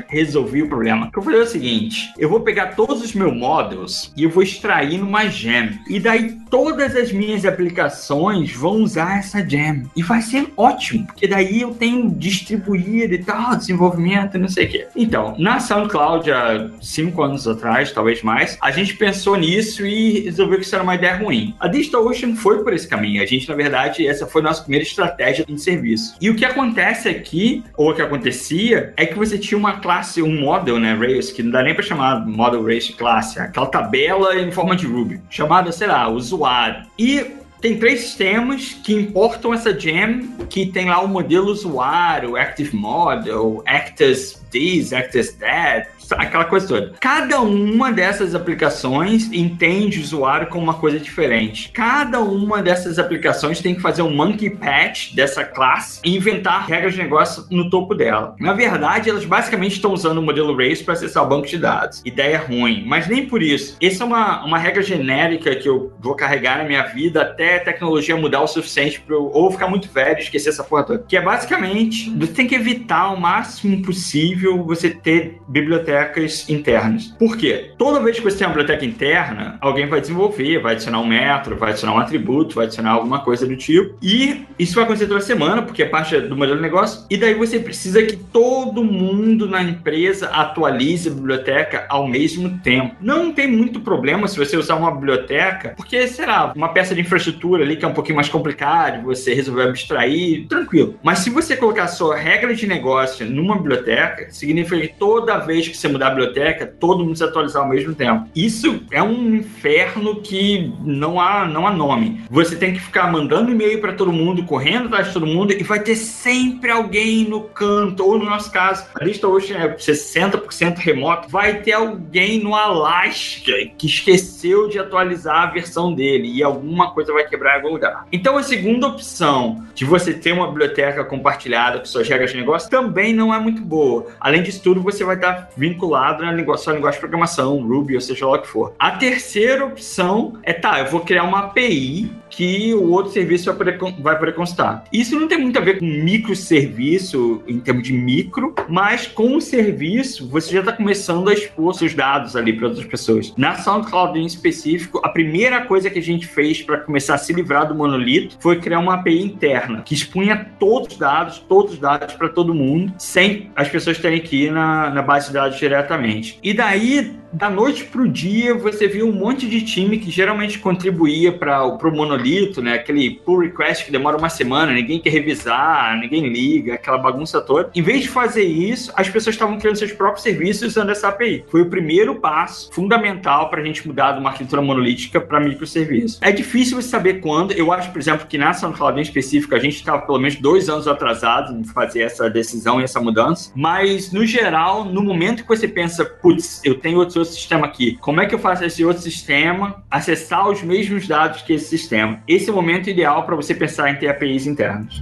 resolvi 0.07 0.63
o 0.63 0.67
problema. 0.67 1.09
Eu 1.15 1.31
é 1.31 1.43
o 1.43 1.45
seguinte: 1.45 2.13
eu 2.17 2.29
vou 2.29 2.41
pegar 2.41 2.75
todos 2.75 3.03
os 3.03 3.13
meus 3.13 3.35
models 3.35 4.11
e 4.15 4.23
eu 4.23 4.29
vou 4.29 4.43
extrair 4.43 4.97
numa 4.97 5.27
gem. 5.27 5.79
E 5.89 5.99
daí 5.99 6.37
todas 6.49 6.95
as 6.95 7.11
minhas 7.11 7.45
aplicações 7.45 8.51
vão 8.53 8.81
usar 8.81 9.19
essa 9.19 9.47
gem. 9.47 9.83
E 9.95 10.03
vai 10.03 10.21
ser 10.21 10.51
ótimo, 10.55 11.05
porque 11.05 11.27
daí 11.27 11.61
eu 11.61 11.73
tenho 11.73 12.09
distribuído 12.11 13.13
e 13.13 13.23
tal, 13.23 13.55
desenvolvimento 13.55 14.37
não 14.37 14.47
sei 14.47 14.65
o 14.65 14.69
quê. 14.69 14.87
Então, 14.95 15.35
na 15.37 15.59
SoundCloud, 15.59 16.31
há 16.31 16.69
cinco 16.81 17.21
anos 17.23 17.47
atrás, 17.47 17.91
talvez 17.91 18.21
mais, 18.21 18.57
a 18.61 18.71
gente 18.71 18.95
pensou 18.95 19.35
nisso 19.35 19.85
e 19.85 20.21
resolveu 20.21 20.59
que 20.59 20.65
isso 20.65 20.75
era 20.75 20.83
uma 20.83 20.95
ideia 20.95 21.17
ruim. 21.17 21.55
A 21.59 21.67
DigitalOcean 21.67 22.35
foi 22.35 22.63
por 22.63 22.73
esse 22.73 22.87
caminho. 22.87 23.21
A 23.21 23.25
gente, 23.25 23.47
na 23.47 23.55
verdade, 23.55 24.05
essa 24.07 24.25
foi 24.25 24.41
a 24.41 24.45
nossa 24.45 24.61
primeira 24.61 24.83
estratégia 24.83 25.45
em 25.47 25.57
serviço. 25.57 26.15
E 26.19 26.29
o 26.29 26.35
que 26.35 26.45
acontece 26.45 27.09
aqui, 27.09 27.63
ou 27.75 27.91
o 27.91 27.93
que 27.93 28.01
acontecia, 28.01 28.93
é 28.97 29.05
que 29.05 29.15
você 29.15 29.37
tinha 29.45 29.57
uma 29.57 29.79
classe, 29.79 30.21
um 30.21 30.39
model, 30.39 30.79
né, 30.79 30.93
Rails, 30.93 31.31
que 31.31 31.43
não 31.43 31.51
dá 31.51 31.63
nem 31.63 31.73
para 31.73 31.83
chamar 31.83 32.25
model 32.25 32.63
de 32.65 32.93
classe, 32.93 33.39
aquela 33.39 33.67
tabela 33.67 34.39
em 34.39 34.51
forma 34.51 34.75
de 34.75 34.85
Ruby, 34.85 35.21
chamada, 35.29 35.71
sei 35.71 35.87
lá, 35.87 36.07
usuário. 36.07 36.85
E 36.97 37.25
tem 37.61 37.79
três 37.79 38.01
sistemas 38.01 38.73
que 38.83 38.93
importam 38.93 39.53
essa 39.53 39.77
gem, 39.77 40.29
que 40.49 40.67
tem 40.67 40.87
lá 40.87 41.01
o 41.01 41.07
modelo 41.07 41.47
usuário, 41.47 42.35
Active 42.35 42.75
Model, 42.75 43.63
Actors 43.65 44.44
this, 44.51 44.93
Actors 44.93 45.31
that, 45.33 45.89
aquela 46.13 46.45
coisa 46.45 46.67
toda. 46.67 46.93
Cada 46.99 47.41
uma 47.41 47.91
dessas 47.91 48.35
aplicações 48.35 49.31
entende 49.31 49.99
o 49.99 50.01
usuário 50.01 50.47
como 50.47 50.63
uma 50.63 50.75
coisa 50.75 50.99
diferente. 50.99 51.71
Cada 51.71 52.19
uma 52.19 52.61
dessas 52.61 52.99
aplicações 52.99 53.61
tem 53.61 53.75
que 53.75 53.81
fazer 53.81 54.01
um 54.01 54.13
monkey 54.13 54.49
patch 54.49 55.13
dessa 55.13 55.43
classe 55.43 55.99
e 56.03 56.15
inventar 56.15 56.65
regras 56.67 56.93
de 56.93 56.99
negócio 56.99 57.45
no 57.49 57.69
topo 57.69 57.95
dela. 57.95 58.35
Na 58.39 58.53
verdade, 58.53 59.09
elas 59.09 59.25
basicamente 59.25 59.73
estão 59.73 59.93
usando 59.93 60.19
o 60.19 60.21
modelo 60.21 60.55
Race 60.55 60.83
para 60.83 60.93
acessar 60.93 61.23
o 61.23 61.27
banco 61.27 61.47
de 61.47 61.57
dados. 61.57 62.01
Ideia 62.05 62.37
ruim, 62.37 62.83
mas 62.85 63.07
nem 63.07 63.25
por 63.25 63.41
isso. 63.41 63.77
Essa 63.81 64.03
é 64.03 64.07
uma, 64.07 64.45
uma 64.45 64.57
regra 64.57 64.83
genérica 64.83 65.55
que 65.55 65.67
eu 65.67 65.93
vou 65.99 66.15
carregar 66.15 66.57
na 66.57 66.63
minha 66.63 66.83
vida 66.83 67.21
até 67.21 67.57
a 67.57 67.63
tecnologia 67.63 68.15
mudar 68.15 68.41
o 68.41 68.47
suficiente 68.47 68.99
para 69.01 69.15
eu 69.15 69.31
ou 69.33 69.51
ficar 69.51 69.67
muito 69.67 69.89
velho 69.89 70.19
e 70.19 70.23
esquecer 70.23 70.49
essa 70.49 70.63
porra 70.63 70.83
toda. 70.83 71.05
Que 71.07 71.17
é 71.17 71.21
basicamente, 71.21 72.09
você 72.11 72.33
tem 72.33 72.47
que 72.47 72.55
evitar 72.55 73.11
o 73.11 73.19
máximo 73.19 73.81
possível 73.81 74.44
você 74.63 74.89
ter 74.89 75.41
biblioteca 75.47 75.75
bibliotecas 75.75 76.49
internas. 76.49 77.07
Por 77.19 77.37
quê? 77.37 77.71
Toda 77.77 77.99
vez 77.99 78.17
que 78.17 78.23
você 78.23 78.37
tem 78.37 78.47
uma 78.47 78.53
biblioteca 78.53 78.85
interna, 78.85 79.57
alguém 79.61 79.87
vai 79.87 80.01
desenvolver, 80.01 80.59
vai 80.59 80.73
adicionar 80.73 80.99
um 80.99 81.07
método, 81.07 81.55
vai 81.55 81.71
adicionar 81.71 81.95
um 81.95 81.99
atributo, 81.99 82.55
vai 82.55 82.65
adicionar 82.65 82.91
alguma 82.91 83.19
coisa 83.19 83.45
do 83.45 83.55
tipo. 83.55 83.95
E 84.01 84.45
isso 84.57 84.75
vai 84.75 84.83
acontecer 84.83 85.07
toda 85.07 85.21
semana, 85.21 85.61
porque 85.61 85.83
é 85.83 85.85
parte 85.85 86.19
do 86.19 86.35
modelo 86.35 86.57
de 86.57 86.61
negócio. 86.61 87.05
E 87.09 87.17
daí 87.17 87.33
você 87.33 87.59
precisa 87.59 88.01
que 88.03 88.15
todo 88.15 88.83
mundo 88.83 89.47
na 89.47 89.61
empresa 89.61 90.27
atualize 90.27 91.09
a 91.09 91.13
biblioteca 91.13 91.85
ao 91.89 92.07
mesmo 92.07 92.57
tempo. 92.59 92.95
Não 93.01 93.31
tem 93.31 93.47
muito 93.47 93.79
problema 93.79 94.27
se 94.27 94.37
você 94.37 94.57
usar 94.57 94.75
uma 94.75 94.91
biblioteca, 94.91 95.73
porque 95.75 96.07
será 96.07 96.53
uma 96.55 96.69
peça 96.69 96.95
de 96.95 97.01
infraestrutura 97.01 97.63
ali 97.63 97.75
que 97.75 97.85
é 97.85 97.87
um 97.87 97.93
pouquinho 97.93 98.15
mais 98.15 98.29
complicado, 98.29 99.03
você 99.03 99.33
resolver 99.33 99.63
abstrair, 99.63 100.47
tranquilo. 100.47 100.95
Mas 101.03 101.19
se 101.19 101.29
você 101.29 101.55
colocar 101.55 101.87
sua 101.87 102.15
regra 102.15 102.53
de 102.53 102.67
negócio 102.67 103.25
numa 103.25 103.55
biblioteca, 103.55 104.24
significa 104.29 104.81
que 104.81 104.93
toda 104.99 105.37
vez 105.37 105.67
que 105.67 105.77
você 105.77 105.87
mudar 105.87 106.07
a 106.07 106.09
biblioteca, 106.11 106.65
todo 106.65 107.03
mundo 107.03 107.17
se 107.17 107.23
atualizar 107.23 107.63
ao 107.63 107.69
mesmo 107.69 107.93
tempo. 107.93 108.27
Isso 108.35 108.83
é 108.91 109.01
um 109.01 109.35
inferno 109.35 110.21
que 110.21 110.73
não 110.81 111.19
há, 111.19 111.45
não 111.45 111.67
há 111.67 111.71
nome. 111.71 112.21
Você 112.29 112.55
tem 112.55 112.73
que 112.73 112.79
ficar 112.79 113.11
mandando 113.11 113.51
e-mail 113.51 113.79
para 113.79 113.93
todo 113.93 114.11
mundo, 114.11 114.43
correndo 114.43 114.87
atrás 114.87 115.07
de 115.07 115.13
todo 115.13 115.25
mundo, 115.25 115.53
e 115.53 115.63
vai 115.63 115.79
ter 115.79 115.95
sempre 115.95 116.71
alguém 116.71 117.25
no 117.25 117.41
canto, 117.41 118.05
ou 118.05 118.17
no 118.17 118.25
nosso 118.25 118.51
caso, 118.51 118.85
a 118.93 119.03
lista 119.03 119.27
hoje 119.27 119.53
é 119.53 119.75
60% 119.75 120.77
remoto, 120.77 121.29
vai 121.29 121.61
ter 121.61 121.73
alguém 121.73 122.39
no 122.39 122.55
Alasca 122.55 123.53
que 123.77 123.87
esqueceu 123.87 124.67
de 124.67 124.79
atualizar 124.79 125.43
a 125.43 125.51
versão 125.51 125.93
dele 125.93 126.31
e 126.31 126.43
alguma 126.43 126.91
coisa 126.91 127.13
vai 127.13 127.27
quebrar 127.27 127.53
em 127.53 127.55
algum 127.57 127.73
lugar. 127.73 128.05
Então 128.11 128.37
a 128.37 128.43
segunda 128.43 128.87
opção 128.87 129.65
de 129.73 129.85
você 129.85 130.13
ter 130.13 130.31
uma 130.31 130.47
biblioteca 130.47 131.03
compartilhada 131.03 131.79
com 131.79 131.85
suas 131.85 132.07
regras 132.07 132.31
de 132.31 132.37
negócio 132.37 132.69
também 132.69 133.13
não 133.13 133.33
é 133.33 133.39
muito 133.39 133.61
boa. 133.61 134.07
Além 134.19 134.43
disso 134.43 134.61
tudo, 134.63 134.81
você 134.81 135.03
vai 135.03 135.15
estar 135.15 135.49
vinculado 135.55 136.23
na 136.23 136.31
lingu 136.31 136.55
sua 136.57 136.73
linguagem 136.73 136.97
de 136.97 137.01
programação, 137.01 137.61
Ruby, 137.61 137.95
ou 137.95 138.01
seja 138.01 138.25
lá 138.25 138.37
o 138.37 138.41
que 138.41 138.47
for. 138.47 138.73
A 138.79 138.91
terceira 138.91 139.65
opção 139.65 140.33
é, 140.43 140.53
tá, 140.53 140.79
eu 140.79 140.87
vou 140.87 141.01
criar 141.01 141.23
uma 141.23 141.39
API 141.39 142.11
que 142.29 142.73
o 142.73 142.91
outro 142.91 143.11
serviço 143.11 143.45
vai 143.45 143.55
poder, 143.55 143.95
vai. 143.99 144.81
Isso 144.91 145.19
não 145.19 145.27
tem 145.27 145.37
muito 145.37 145.57
a 145.57 145.61
ver 145.61 145.79
com 145.79 145.85
microserviço, 145.85 147.41
em 147.47 147.59
termos 147.59 147.83
de 147.83 147.93
micro, 147.93 148.53
mas 148.67 149.07
com 149.07 149.35
o 149.35 149.41
serviço, 149.41 150.27
você 150.27 150.53
já 150.53 150.59
está 150.59 150.71
começando 150.71 151.29
a 151.29 151.33
expor 151.33 151.73
seus 151.73 151.93
dados 151.93 152.35
ali 152.35 152.53
para 152.53 152.67
outras 152.67 152.85
pessoas. 152.85 153.33
Na 153.37 153.55
SoundCloud 153.55 154.19
em 154.19 154.25
específico, 154.25 155.01
a 155.03 155.09
primeira 155.09 155.65
coisa 155.65 155.89
que 155.89 155.99
a 155.99 156.01
gente 156.01 156.27
fez 156.27 156.61
para 156.61 156.79
começar 156.79 157.15
a 157.15 157.17
se 157.17 157.33
livrar 157.33 157.67
do 157.67 157.75
monolito 157.75 158.37
foi 158.39 158.59
criar 158.59 158.79
uma 158.79 158.95
API 158.95 159.21
interna 159.21 159.81
que 159.81 159.93
expunha 159.93 160.51
todos 160.59 160.93
os 160.93 160.97
dados, 160.97 161.39
todos 161.39 161.73
os 161.73 161.79
dados 161.79 162.15
para 162.15 162.29
todo 162.29 162.53
mundo, 162.53 162.93
sem 162.97 163.51
as 163.55 163.69
pessoas 163.69 163.97
terem 163.97 164.21
que 164.21 164.45
ir 164.45 164.51
na, 164.51 164.89
na 164.89 165.01
base 165.01 165.27
de 165.27 165.33
dados 165.33 165.57
diretamente. 165.57 166.39
E 166.43 166.53
daí 166.53 167.15
da 167.35 167.49
noite 167.49 167.83
pro 167.83 168.07
dia 168.07 168.53
você 168.55 168.87
viu 168.87 169.09
um 169.09 169.11
monte 169.11 169.47
de 169.47 169.61
time 169.61 169.99
que 169.99 170.09
geralmente 170.09 170.57
contribuía 170.57 171.33
para 171.33 171.65
o 171.65 171.91
monolito, 171.91 172.61
né? 172.61 172.75
Aquele 172.75 173.11
pull 173.11 173.39
request 173.39 173.85
que 173.85 173.91
demora 173.91 174.17
uma 174.17 174.29
semana, 174.29 174.71
ninguém 174.71 174.99
quer 174.99 175.09
revisar, 175.09 175.99
ninguém 175.99 176.29
liga, 176.29 176.75
aquela 176.75 176.97
bagunça 176.97 177.41
toda. 177.41 177.69
Em 177.75 177.81
vez 177.81 178.03
de 178.03 178.09
fazer 178.09 178.43
isso, 178.43 178.91
as 178.95 179.09
pessoas 179.09 179.35
estavam 179.35 179.59
criando 179.59 179.75
seus 179.75 179.91
próprios 179.91 180.23
serviços 180.23 180.69
usando 180.69 180.91
essa 180.91 181.09
API. 181.09 181.43
Foi 181.49 181.61
o 181.61 181.69
primeiro 181.69 182.15
passo 182.15 182.71
fundamental 182.71 183.49
para 183.49 183.61
a 183.61 183.65
gente 183.65 183.85
mudar 183.85 184.13
de 184.13 184.19
uma 184.19 184.29
arquitetura 184.29 184.61
monolítica 184.61 185.19
para 185.19 185.39
microserviço. 185.41 186.19
É 186.21 186.31
difícil 186.31 186.81
saber 186.81 187.15
quando. 187.15 187.51
Eu 187.51 187.71
acho, 187.73 187.91
por 187.91 187.99
exemplo, 187.99 188.27
que 188.27 188.37
na 188.37 188.53
SoundCloud 188.53 188.97
em 188.97 189.01
específico, 189.01 189.53
a 189.53 189.59
gente 189.59 189.75
estava 189.75 190.01
pelo 190.03 190.19
menos 190.19 190.37
dois 190.37 190.69
anos 190.69 190.87
atrasado 190.87 191.53
em 191.53 191.65
fazer 191.65 192.03
essa 192.03 192.29
decisão 192.29 192.79
e 192.79 192.85
essa 192.85 193.01
mudança. 193.01 193.51
Mas, 193.53 194.11
no 194.13 194.25
geral, 194.25 194.85
no 194.85 195.03
momento 195.03 195.43
que 195.43 195.49
você 195.49 195.67
pensa, 195.67 196.05
putz, 196.05 196.61
eu 196.63 196.75
tenho 196.75 196.99
outro, 196.99 197.24
outro 197.25 197.33
sistema 197.33 197.65
aqui, 197.65 197.97
como 197.99 198.21
é 198.21 198.25
que 198.25 198.35
eu 198.35 198.39
faço 198.39 198.63
esse 198.63 198.85
outro 198.85 199.01
sistema 199.01 199.83
acessar 199.89 200.47
os 200.47 200.61
mesmos 200.61 201.07
dados 201.07 201.41
que 201.41 201.53
esse 201.53 201.65
sistema? 201.65 202.21
Esse 202.27 202.49
é 202.49 202.53
o 202.53 202.55
momento 202.55 202.89
ideal 202.89 203.25
para 203.25 203.35
você 203.35 203.53
pensar 203.53 203.89
em 203.89 203.95
ter 203.95 204.07
APIs 204.07 204.45
internas. 204.45 205.01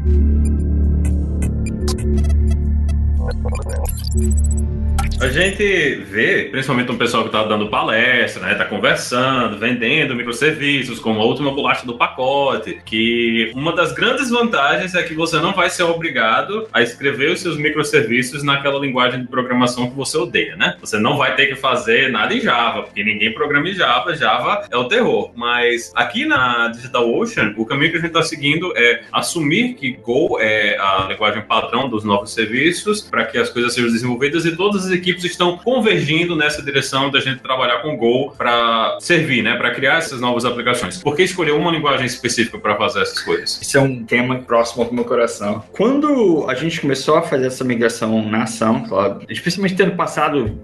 A 5.24 5.30
gente 5.30 5.96
vê, 6.10 6.50
principalmente 6.52 6.92
um 6.92 6.98
pessoal 6.98 7.24
que 7.24 7.30
está 7.30 7.46
dando 7.46 7.70
palestra, 7.70 8.46
né, 8.46 8.56
tá 8.56 8.66
conversando, 8.66 9.58
vendendo 9.58 10.14
microserviços 10.14 11.00
como 11.00 11.22
a 11.22 11.24
última 11.24 11.50
bolacha 11.50 11.86
do 11.86 11.98
pacote, 11.98 12.82
que 12.86 13.50
uma 13.56 13.74
das 13.74 13.94
grandes 13.94 14.30
vantagens 14.30 14.94
é 14.94 15.02
que 15.02 15.14
você 15.14 15.38
não 15.38 15.54
vai 15.54 15.70
ser 15.70 15.84
obrigado 15.84 16.68
a 16.74 16.82
escrever 16.82 17.32
os 17.32 17.40
seus 17.40 17.58
microserviços 17.58 18.44
naquela 18.44 18.78
linguagem 18.78 19.22
de 19.22 19.28
programação 19.30 19.90
que 19.90 19.96
você 19.96 20.18
odeia, 20.18 20.58
né? 20.58 20.76
Você 20.82 21.00
não 21.00 21.16
vai 21.16 21.34
ter 21.38 21.48
que 21.48 21.56
fazer 21.56 22.12
nada 22.12 22.34
em 22.34 22.42
Java, 22.42 22.84
porque 22.84 23.02
ninguém 23.02 23.34
programa 23.34 23.70
em 23.70 23.74
Java, 23.74 24.14
Java 24.18 24.68
é 24.70 24.76
o 24.76 24.90
terror. 24.90 25.32
Mas 25.38 25.94
aqui 25.96 26.26
na 26.26 26.68
DigitalOcean, 26.68 27.54
o 27.56 27.66
caminho 27.66 27.92
que 27.92 27.98
a 27.98 28.02
gente 28.02 28.10
está 28.10 28.24
seguindo 28.24 28.74
é 28.76 29.04
assumir 29.10 29.76
que 29.76 29.94
Go 29.94 30.38
é 30.42 30.78
a 30.78 31.08
linguagem 31.08 31.44
padrão 31.44 31.88
dos 31.88 32.04
novos 32.04 32.34
serviços 32.34 33.02
para 33.02 33.24
que 33.24 33.38
as 33.38 33.50
coisas 33.50 33.74
sejam 33.74 33.90
desenvolvidas 33.90 34.46
e 34.46 34.54
todas 34.54 34.86
as 34.86 34.92
equipes 34.92 35.13
equipes 35.14 35.32
estão 35.32 35.58
convergindo 35.58 36.36
nessa 36.36 36.62
direção 36.62 37.10
da 37.10 37.20
gente 37.20 37.42
trabalhar 37.42 37.82
com 37.82 37.96
Go 37.96 38.34
para 38.36 38.98
servir, 39.00 39.44
né, 39.44 39.56
para 39.56 39.72
criar 39.72 39.98
essas 39.98 40.20
novas 40.20 40.46
aplicações. 40.46 40.98
Por 40.98 41.16
que 41.16 41.24
escolher 41.24 41.52
uma 41.52 41.72
linguagem 41.72 42.06
específica 42.06 42.58
para 42.58 42.76
fazer 42.76 43.02
essas 43.02 43.22
coisas? 43.22 43.62
Isso 43.62 43.78
é 43.78 43.82
um 43.82 44.04
tema 44.04 44.40
próximo 44.40 44.84
ao 44.84 44.94
meu 44.94 45.06
coração. 45.06 45.64
Quando 45.72 46.46
a 46.50 46.56
gente 46.56 46.82
começou 46.82 47.16
a 47.16 47.22
fazer 47.22 47.48
essa 47.48 47.64
migração 47.64 48.28
na 48.30 48.46
SoundCloud, 48.46 49.26
especialmente 49.30 49.76
tendo 49.76 49.96
passado 49.96 50.60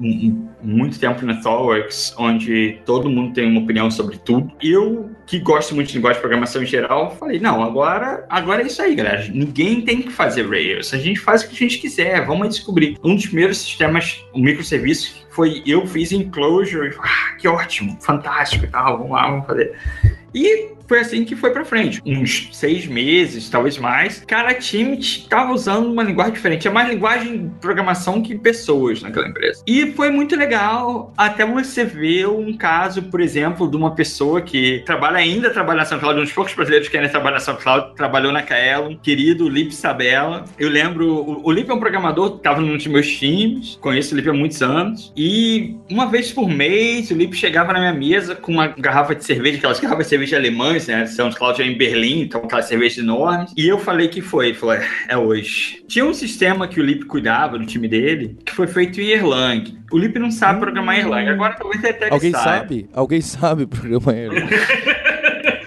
muito 0.61 0.99
tempo 0.99 1.25
na 1.25 1.35
ThoughtWorks, 1.35 2.13
onde 2.17 2.79
todo 2.85 3.09
mundo 3.09 3.33
tem 3.33 3.49
uma 3.49 3.61
opinião 3.61 3.89
sobre 3.89 4.17
tudo, 4.17 4.51
eu 4.61 5.09
que 5.25 5.39
gosto 5.39 5.75
muito 5.75 5.89
de 5.89 5.95
linguagem 5.95 6.17
de 6.17 6.21
programação 6.21 6.63
em 6.63 6.65
geral, 6.65 7.15
falei, 7.15 7.39
não, 7.39 7.63
agora, 7.63 8.25
agora 8.29 8.63
é 8.63 8.65
isso 8.65 8.81
aí, 8.81 8.95
galera. 8.95 9.27
Ninguém 9.31 9.81
tem 9.81 10.01
que 10.01 10.11
fazer 10.11 10.49
Rails. 10.49 10.93
A 10.93 10.97
gente 10.97 11.19
faz 11.19 11.43
o 11.43 11.49
que 11.49 11.55
a 11.55 11.59
gente 11.59 11.77
quiser, 11.77 12.25
vamos 12.25 12.49
descobrir. 12.49 12.97
Um 13.03 13.15
dos 13.15 13.27
primeiros 13.27 13.59
sistemas 13.59 14.25
um 14.33 14.41
microserviço 14.41 15.27
foi 15.29 15.61
eu 15.65 15.85
fiz 15.85 16.11
em 16.11 16.29
Clojure, 16.29 16.95
ah, 16.99 17.35
que 17.37 17.47
ótimo, 17.47 17.97
fantástico 18.01 18.65
e 18.65 18.67
tal, 18.67 18.97
vamos 18.97 19.11
lá, 19.11 19.29
vamos 19.29 19.45
fazer. 19.45 19.75
E 20.33 20.78
foi 20.89 20.99
assim 20.99 21.23
que 21.23 21.35
foi 21.35 21.51
para 21.51 21.63
frente. 21.63 22.01
Uns 22.03 22.49
seis 22.51 22.87
meses, 22.87 23.47
talvez 23.47 23.77
mais, 23.77 24.23
cada 24.25 24.55
time 24.55 24.97
estava 24.97 25.53
usando 25.53 25.85
uma 25.85 26.01
linguagem 26.01 26.33
diferente. 26.33 26.67
É 26.67 26.71
mais 26.71 26.89
linguagem 26.89 27.47
de 27.47 27.55
programação 27.61 28.23
que 28.23 28.35
pessoas 28.35 29.03
naquela 29.03 29.27
empresa. 29.27 29.63
E 29.67 29.91
foi 29.91 30.09
muito 30.09 30.35
legal 30.35 31.13
até 31.15 31.45
você 31.45 31.85
ver 31.85 32.27
um 32.27 32.57
caso, 32.57 33.03
por 33.03 33.21
exemplo, 33.21 33.69
de 33.69 33.77
uma 33.77 33.93
pessoa 33.93 34.41
que 34.41 34.81
trabalha 34.83 35.17
ainda 35.17 35.51
trabalha 35.51 35.79
na 35.79 35.85
SoundCloud, 35.85 36.19
um 36.19 36.23
dos 36.23 36.33
poucos 36.33 36.55
brasileiros 36.55 36.87
que 36.87 36.97
ainda 36.97 37.09
trabalha 37.09 37.35
na 37.35 37.39
SoundCloud, 37.39 37.95
trabalhou 37.95 38.31
na 38.31 38.41
Kaelon, 38.41 38.97
querido 38.97 39.47
Lip 39.47 39.71
Sabella. 39.75 40.45
Eu 40.57 40.69
lembro, 40.69 41.39
o, 41.43 41.51
Lip 41.51 41.69
é 41.69 41.73
um 41.73 41.79
programador 41.79 42.31
que 42.31 42.37
estava 42.37 42.59
num 42.61 42.75
dos 42.75 42.87
meus 42.87 43.07
times, 43.07 43.77
conheço 43.79 44.15
o 44.15 44.17
Lip 44.17 44.27
há 44.27 44.33
muitos 44.33 44.59
anos, 44.63 45.13
e 45.15 45.77
uma 45.87 46.07
vez 46.07 46.31
por 46.31 46.49
mês 46.49 47.11
o 47.11 47.13
Lip 47.13 47.35
chegava 47.35 47.73
na 47.73 47.79
minha 47.79 47.93
mesa 47.93 48.35
com 48.35 48.53
uma 48.53 48.67
garrafa 48.67 49.13
de 49.13 49.23
cerveja, 49.23 49.57
aquelas 49.57 49.79
garrafas 49.79 50.05
de 50.05 50.09
cerveja 50.09 50.39
né? 50.87 51.05
SoundCloud 51.05 51.61
é 51.61 51.65
em 51.65 51.77
Berlim, 51.77 52.21
então 52.21 52.41
aquela 52.43 52.61
cerveja 52.61 53.01
enorme. 53.01 53.47
E 53.55 53.67
eu 53.67 53.79
falei 53.79 54.07
que 54.07 54.21
foi. 54.21 54.53
Falou, 54.53 54.75
é, 54.75 54.87
é 55.07 55.17
hoje. 55.17 55.83
Tinha 55.87 56.05
um 56.05 56.13
sistema 56.13 56.67
que 56.67 56.79
o 56.79 56.83
Lip 56.83 57.05
cuidava 57.05 57.57
do 57.57 57.65
time 57.65 57.87
dele, 57.87 58.37
que 58.45 58.53
foi 58.53 58.67
feito 58.67 58.99
em 59.01 59.09
Erlang. 59.09 59.77
O 59.91 59.97
Lip 59.97 60.17
não 60.19 60.31
sabe 60.31 60.59
programar 60.59 60.99
Erlang. 60.99 61.29
Agora 61.29 61.55
talvez 61.57 61.83
até 61.83 62.09
Alguém 62.09 62.31
sabe? 62.31 62.89
Alguém 62.93 63.21
sabe 63.21 63.65
programar 63.65 64.15
Erlang? 64.15 64.49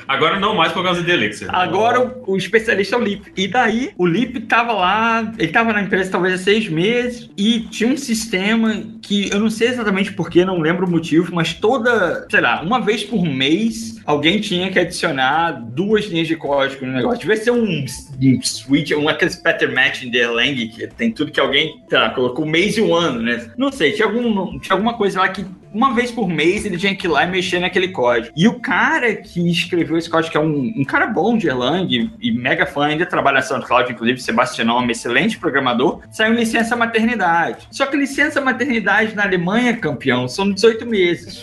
Agora 0.07 0.38
não 0.38 0.55
mais 0.55 0.73
por 0.73 0.83
causa 0.83 1.03
de 1.03 1.11
Elixir. 1.11 1.49
Agora 1.51 2.01
o, 2.01 2.33
o, 2.33 2.37
especialista 2.37 2.97
é 2.97 2.99
o 2.99 3.03
Lip. 3.03 3.33
E 3.37 3.49
daí, 3.49 3.91
o 3.97 4.07
Lip 4.07 4.41
tava 4.41 4.73
lá, 4.73 5.33
ele 5.38 5.53
tava 5.53 5.73
na 5.73 5.83
empresa 5.83 6.11
talvez 6.11 6.35
há 6.35 6.38
seis 6.38 6.69
meses, 6.69 7.31
e 7.37 7.61
tinha 7.61 7.91
um 7.91 7.97
sistema 7.97 8.83
que 9.01 9.31
eu 9.31 9.41
não 9.41 9.51
sei 9.51 9.69
exatamente 9.69 10.12
porquê, 10.12 10.45
não 10.45 10.59
lembro 10.59 10.87
o 10.87 10.91
motivo, 10.91 11.35
mas 11.35 11.55
toda, 11.55 12.27
sei 12.31 12.41
lá, 12.41 12.62
uma 12.62 12.81
vez 12.81 13.05
por 13.05 13.25
mês, 13.25 14.01
alguém 14.05 14.41
tinha 14.41 14.71
que 14.71 14.79
adicionar 14.79 15.53
duas 15.53 16.07
linhas 16.07 16.29
de 16.29 16.37
código 16.37 16.87
no 16.87 16.93
negócio. 16.93 17.21
Devia 17.21 17.37
ser 17.37 17.51
um, 17.51 17.85
um 17.85 18.43
switch, 18.43 18.93
um 18.93 19.09
aqueles 19.09 19.37
pattern 19.37 19.75
match 19.75 20.03
de 20.03 20.19
Erlang, 20.19 20.69
que 20.69 20.87
tem 20.88 21.11
tudo 21.11 21.33
que 21.33 21.41
alguém, 21.41 21.83
sei 21.88 21.99
lá, 21.99 22.11
colocou 22.11 22.45
um 22.45 22.49
mês 22.49 22.77
e 22.77 22.81
um 22.81 22.95
ano, 22.95 23.21
né? 23.21 23.51
Não 23.57 23.71
sei, 23.73 23.93
tinha, 23.93 24.07
algum, 24.07 24.59
tinha 24.59 24.75
alguma 24.75 24.95
coisa 24.95 25.21
lá 25.21 25.29
que 25.29 25.45
uma 25.72 25.94
vez 25.94 26.11
por 26.11 26.28
mês 26.28 26.64
ele 26.64 26.76
tinha 26.76 26.94
que 26.94 27.06
ir 27.06 27.11
lá 27.11 27.24
e 27.24 27.30
mexer 27.30 27.61
naquele 27.61 27.88
código. 27.88 28.32
E 28.37 28.46
o 28.46 28.61
cara 28.61 29.14
que 29.16 29.50
escreveu 29.50 29.96
esse 29.96 30.08
código, 30.08 30.30
que 30.30 30.37
é 30.37 30.40
um, 30.40 30.72
um 30.76 30.85
cara 30.85 31.06
bom 31.06 31.37
de 31.37 31.48
Erlang 31.48 32.11
e 32.20 32.32
mega 32.32 32.66
fã, 32.66 32.87
ainda 32.87 33.06
trabalha 33.06 33.37
na 33.37 33.42
SoundCloud, 33.42 33.92
inclusive 33.92 34.20
Sebastião 34.20 34.78
é 34.78 34.82
um 34.82 34.90
excelente 34.90 35.38
programador, 35.38 36.00
saiu 36.11 36.35
licença 36.35 36.76
maternidade. 36.76 37.66
Só 37.70 37.87
que 37.87 37.96
licença 37.96 38.40
maternidade 38.40 39.14
na 39.14 39.24
Alemanha, 39.24 39.76
campeão, 39.76 40.28
são 40.28 40.50
18 40.50 40.87
meses. 40.87 41.40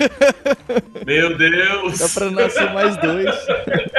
Meu 1.06 1.38
Deus! 1.38 2.00
Dá 2.00 2.10
pra 2.10 2.32
nascer 2.32 2.74
mais 2.74 2.98
dois. 2.98 3.36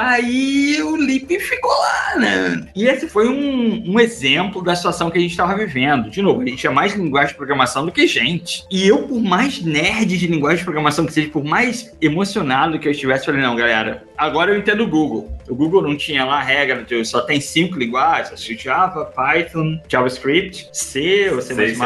Daí 0.00 0.82
o 0.82 0.96
Lip 0.96 1.38
ficou 1.40 1.70
lá, 1.70 2.16
né? 2.18 2.66
E 2.74 2.86
esse 2.86 3.08
foi 3.08 3.28
um, 3.28 3.94
um 3.94 4.00
exemplo 4.00 4.62
da 4.62 4.74
situação 4.74 5.10
que 5.10 5.18
a 5.18 5.20
gente 5.20 5.32
estava 5.32 5.56
vivendo. 5.56 6.10
De 6.10 6.22
novo, 6.22 6.40
a 6.40 6.46
gente 6.46 6.66
é 6.66 6.70
mais 6.70 6.94
linguagem 6.94 7.30
de 7.30 7.36
programação 7.36 7.84
do 7.84 7.92
que 7.92 8.06
gente. 8.06 8.64
E 8.70 8.86
eu, 8.86 9.02
por 9.02 9.20
mais 9.20 9.60
nerd 9.62 10.16
de 10.16 10.26
linguagem 10.26 10.58
de 10.58 10.64
programação 10.64 11.04
que 11.04 11.12
seja, 11.12 11.28
por 11.28 11.44
mais 11.44 11.94
emocionado 12.00 12.78
que 12.78 12.86
eu 12.86 12.92
estivesse, 12.92 13.26
falei, 13.26 13.40
não, 13.40 13.56
galera, 13.56 14.04
agora 14.16 14.52
eu 14.52 14.58
entendo 14.58 14.84
o 14.84 14.88
Google. 14.88 15.32
O 15.48 15.54
Google 15.54 15.82
não 15.82 15.96
tinha 15.96 16.24
lá 16.24 16.38
a 16.38 16.42
regra, 16.42 16.86
só 17.04 17.22
tem 17.22 17.40
cinco 17.40 17.78
linguagens, 17.78 18.44
Java, 18.58 19.04
Python, 19.06 19.80
JavaScript, 19.88 20.68
C 20.72 21.30
ou 21.32 21.40
C++, 21.40 21.54
C++ 21.54 21.76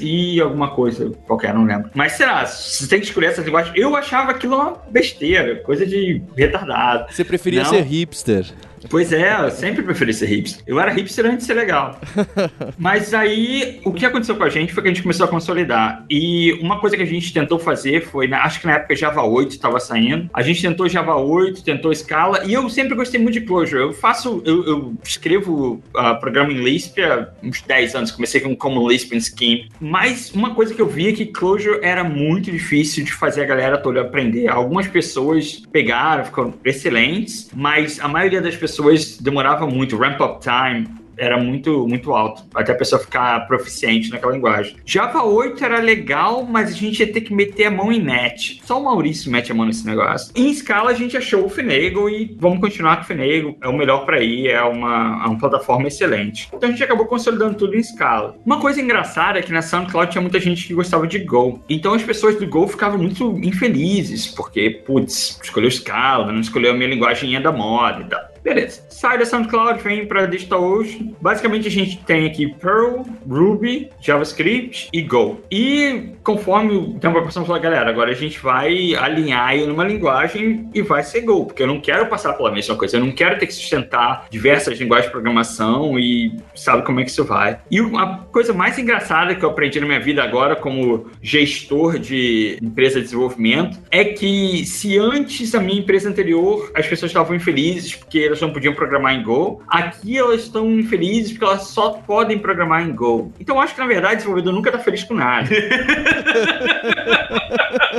e, 0.00 0.36
e 0.36 0.40
alguma 0.40 0.70
coisa 0.70 1.12
qualquer, 1.26 1.52
não 1.52 1.64
lembro. 1.64 1.90
Mas 1.94 2.12
será, 2.12 2.46
você 2.46 2.86
tem 2.88 3.00
que 3.00 3.06
escolher 3.06 3.26
essas 3.26 3.44
linguagens. 3.44 3.74
Eu 3.76 3.94
achava 3.94 4.30
aquilo 4.30 4.56
uma 4.56 4.76
besteira, 4.90 5.56
coisa 5.56 5.86
de 5.86 6.22
retardado. 6.36 7.12
Você 7.12 7.24
preferia 7.28 7.62
não. 7.62 7.70
ser 7.70 7.82
hipster. 7.82 8.46
Pois 8.88 9.12
é, 9.12 9.44
eu 9.44 9.50
sempre 9.50 9.82
preferi 9.82 10.12
ser 10.12 10.26
hipster. 10.26 10.62
Eu 10.66 10.80
era 10.80 10.90
hipster 10.90 11.26
antes 11.26 11.38
de 11.38 11.44
ser 11.44 11.54
legal. 11.54 12.00
Mas 12.78 13.14
aí, 13.14 13.80
o 13.84 13.92
que 13.92 14.04
aconteceu 14.06 14.36
com 14.36 14.44
a 14.44 14.48
gente 14.48 14.72
foi 14.72 14.82
que 14.82 14.88
a 14.88 14.92
gente 14.92 15.02
começou 15.02 15.26
a 15.26 15.28
consolidar. 15.28 16.04
E 16.10 16.52
uma 16.60 16.80
coisa 16.80 16.96
que 16.96 17.02
a 17.02 17.06
gente 17.06 17.32
tentou 17.32 17.58
fazer 17.58 18.06
foi, 18.06 18.32
acho 18.32 18.60
que 18.60 18.66
na 18.66 18.74
época 18.74 18.96
Java 18.96 19.22
8 19.22 19.52
estava 19.52 19.80
saindo. 19.80 20.30
A 20.32 20.42
gente 20.42 20.62
tentou 20.62 20.88
Java 20.88 21.16
8, 21.16 21.62
tentou 21.62 21.94
Scala, 21.94 22.44
e 22.44 22.52
eu 22.52 22.68
sempre 22.68 22.94
gostei 22.94 23.20
muito 23.20 23.34
de 23.34 23.40
Clojure. 23.42 23.82
Eu 23.82 23.92
faço, 23.92 24.42
eu, 24.44 24.64
eu 24.64 24.94
escrevo 25.02 25.82
uh, 25.96 26.20
programa 26.20 26.52
em 26.52 26.62
Lisp 26.62 26.98
há 27.00 27.28
uns 27.42 27.60
10 27.62 27.94
anos, 27.94 28.10
comecei 28.10 28.40
com 28.40 28.54
como 28.56 28.88
Lisp 28.88 29.14
em 29.14 29.20
Scheme. 29.20 29.68
Mas 29.80 30.32
uma 30.32 30.54
coisa 30.54 30.74
que 30.74 30.80
eu 30.80 30.88
vi 30.88 31.08
é 31.08 31.12
que 31.12 31.26
Clojure 31.26 31.80
era 31.82 32.04
muito 32.04 32.50
difícil 32.50 33.04
de 33.04 33.12
fazer 33.12 33.42
a 33.42 33.46
galera 33.46 33.78
toda 33.78 34.00
aprender. 34.00 34.48
Algumas 34.48 34.86
pessoas 34.86 35.62
pegaram, 35.72 36.24
ficaram 36.24 36.54
excelentes, 36.64 37.50
mas 37.54 38.00
a 38.00 38.08
maioria 38.08 38.40
das 38.40 38.56
pessoas 38.56 38.67
pessoas 38.68 39.18
demorava 39.18 39.66
muito, 39.66 39.96
ramp 39.96 40.20
up 40.20 40.40
time 40.40 40.86
era 41.18 41.36
muito, 41.36 41.86
muito 41.86 42.12
alto, 42.14 42.44
até 42.54 42.72
a 42.72 42.74
pessoa 42.76 43.00
ficar 43.00 43.46
proficiente 43.46 44.10
naquela 44.10 44.32
linguagem. 44.32 44.76
Java 44.86 45.24
8 45.24 45.62
era 45.62 45.80
legal, 45.80 46.44
mas 46.44 46.70
a 46.70 46.74
gente 46.74 47.00
ia 47.00 47.12
ter 47.12 47.20
que 47.22 47.34
meter 47.34 47.66
a 47.66 47.70
mão 47.70 47.92
em 47.92 48.00
net. 48.00 48.60
Só 48.64 48.80
o 48.80 48.84
Maurício 48.84 49.30
mete 49.30 49.50
a 49.50 49.54
mão 49.54 49.66
nesse 49.66 49.84
negócio. 49.84 50.32
Em 50.34 50.48
escala, 50.50 50.90
a 50.90 50.94
gente 50.94 51.16
achou 51.16 51.44
o 51.44 51.48
Finagle 51.48 52.08
e 52.08 52.36
vamos 52.38 52.60
continuar 52.60 52.96
com 52.96 53.02
o 53.02 53.06
Finagle. 53.06 53.58
É 53.60 53.68
o 53.68 53.76
melhor 53.76 54.06
para 54.06 54.22
ir, 54.22 54.48
é 54.48 54.62
uma, 54.62 55.22
é 55.24 55.26
uma 55.26 55.38
plataforma 55.38 55.88
excelente. 55.88 56.48
Então 56.54 56.68
a 56.68 56.72
gente 56.72 56.84
acabou 56.84 57.06
consolidando 57.06 57.56
tudo 57.56 57.74
em 57.74 57.80
escala. 57.80 58.36
Uma 58.46 58.60
coisa 58.60 58.80
engraçada 58.80 59.40
é 59.40 59.42
que 59.42 59.52
na 59.52 59.60
SoundCloud 59.60 60.12
tinha 60.12 60.22
muita 60.22 60.38
gente 60.38 60.66
que 60.66 60.74
gostava 60.74 61.06
de 61.06 61.18
Go. 61.18 61.60
Então 61.68 61.94
as 61.94 62.02
pessoas 62.02 62.36
do 62.36 62.46
Go 62.46 62.68
ficavam 62.68 62.98
muito 62.98 63.36
infelizes, 63.42 64.28
porque, 64.28 64.70
putz, 64.70 65.40
escolheu 65.42 65.68
escala, 65.68 66.30
não 66.30 66.40
escolheu 66.40 66.70
a 66.70 66.74
minha 66.74 66.88
linguagem 66.88 67.40
da 67.40 67.52
moda 67.52 68.02
e 68.02 68.04
tal. 68.04 68.27
Beleza. 68.48 68.82
Sai 68.88 69.18
da 69.18 69.26
SoundCloud, 69.26 69.82
vem 69.82 70.06
para 70.06 70.24
DigitalOcean. 70.24 71.12
Basicamente 71.20 71.68
a 71.68 71.70
gente 71.70 71.98
tem 71.98 72.26
aqui 72.26 72.46
Perl, 72.54 73.02
Ruby, 73.28 73.90
JavaScript 74.00 74.88
e 74.90 75.02
Go. 75.02 75.40
E 75.50 76.14
conforme 76.24 76.74
o 76.74 76.94
tempo 76.94 77.22
passando, 77.22 77.44
falar, 77.44 77.58
galera, 77.58 77.90
agora 77.90 78.10
a 78.10 78.14
gente 78.14 78.40
vai 78.40 78.94
alinhar 78.94 79.48
aí 79.48 79.66
numa 79.66 79.84
linguagem 79.84 80.70
e 80.72 80.80
vai 80.80 81.02
ser 81.02 81.20
Go, 81.20 81.44
porque 81.44 81.62
eu 81.62 81.66
não 81.66 81.78
quero 81.78 82.06
passar 82.06 82.32
pela 82.32 82.50
mesma 82.50 82.74
coisa, 82.74 82.96
eu 82.96 83.04
não 83.04 83.12
quero 83.12 83.38
ter 83.38 83.46
que 83.46 83.52
sustentar 83.52 84.26
diversas 84.30 84.78
linguagens 84.78 85.06
de 85.08 85.12
programação 85.12 85.98
e 85.98 86.34
sabe 86.54 86.84
como 86.86 87.00
é 87.00 87.04
que 87.04 87.10
isso 87.10 87.24
vai. 87.24 87.60
E 87.70 87.82
uma 87.82 88.20
coisa 88.32 88.54
mais 88.54 88.78
engraçada 88.78 89.34
que 89.34 89.44
eu 89.44 89.50
aprendi 89.50 89.78
na 89.78 89.86
minha 89.86 90.00
vida 90.00 90.22
agora 90.22 90.56
como 90.56 91.10
gestor 91.22 91.98
de 91.98 92.58
empresa 92.62 92.96
de 92.98 93.04
desenvolvimento 93.04 93.78
é 93.90 94.04
que 94.04 94.64
se 94.64 94.98
antes 94.98 95.54
a 95.54 95.60
minha 95.60 95.80
empresa 95.80 96.08
anterior 96.08 96.70
as 96.74 96.86
pessoas 96.86 97.10
estavam 97.10 97.36
infelizes 97.36 97.94
porque 97.94 98.18
elas 98.18 98.37
não 98.40 98.52
podiam 98.52 98.74
programar 98.74 99.14
em 99.14 99.22
Go, 99.22 99.62
aqui 99.68 100.16
elas 100.16 100.42
estão 100.42 100.70
infelizes 100.78 101.32
porque 101.32 101.44
elas 101.44 101.68
só 101.68 101.90
podem 101.90 102.38
programar 102.38 102.82
em 102.82 102.94
Go. 102.94 103.32
Então 103.40 103.60
acho 103.60 103.74
que 103.74 103.80
na 103.80 103.86
verdade 103.86 104.14
o 104.14 104.16
desenvolvedor 104.18 104.52
nunca 104.52 104.70
está 104.70 104.80
feliz 104.80 105.04
com 105.04 105.14
nada. 105.14 105.48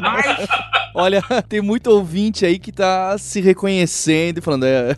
Mas 0.02 0.48
Olha, 0.94 1.22
tem 1.48 1.62
muito 1.62 1.88
ouvinte 1.88 2.46
aí 2.46 2.60
que 2.60 2.72
tá 2.72 3.18
se 3.18 3.40
reconhecendo 3.40 4.40
e 4.40 4.42
falando. 4.42 4.66
É... 4.66 4.98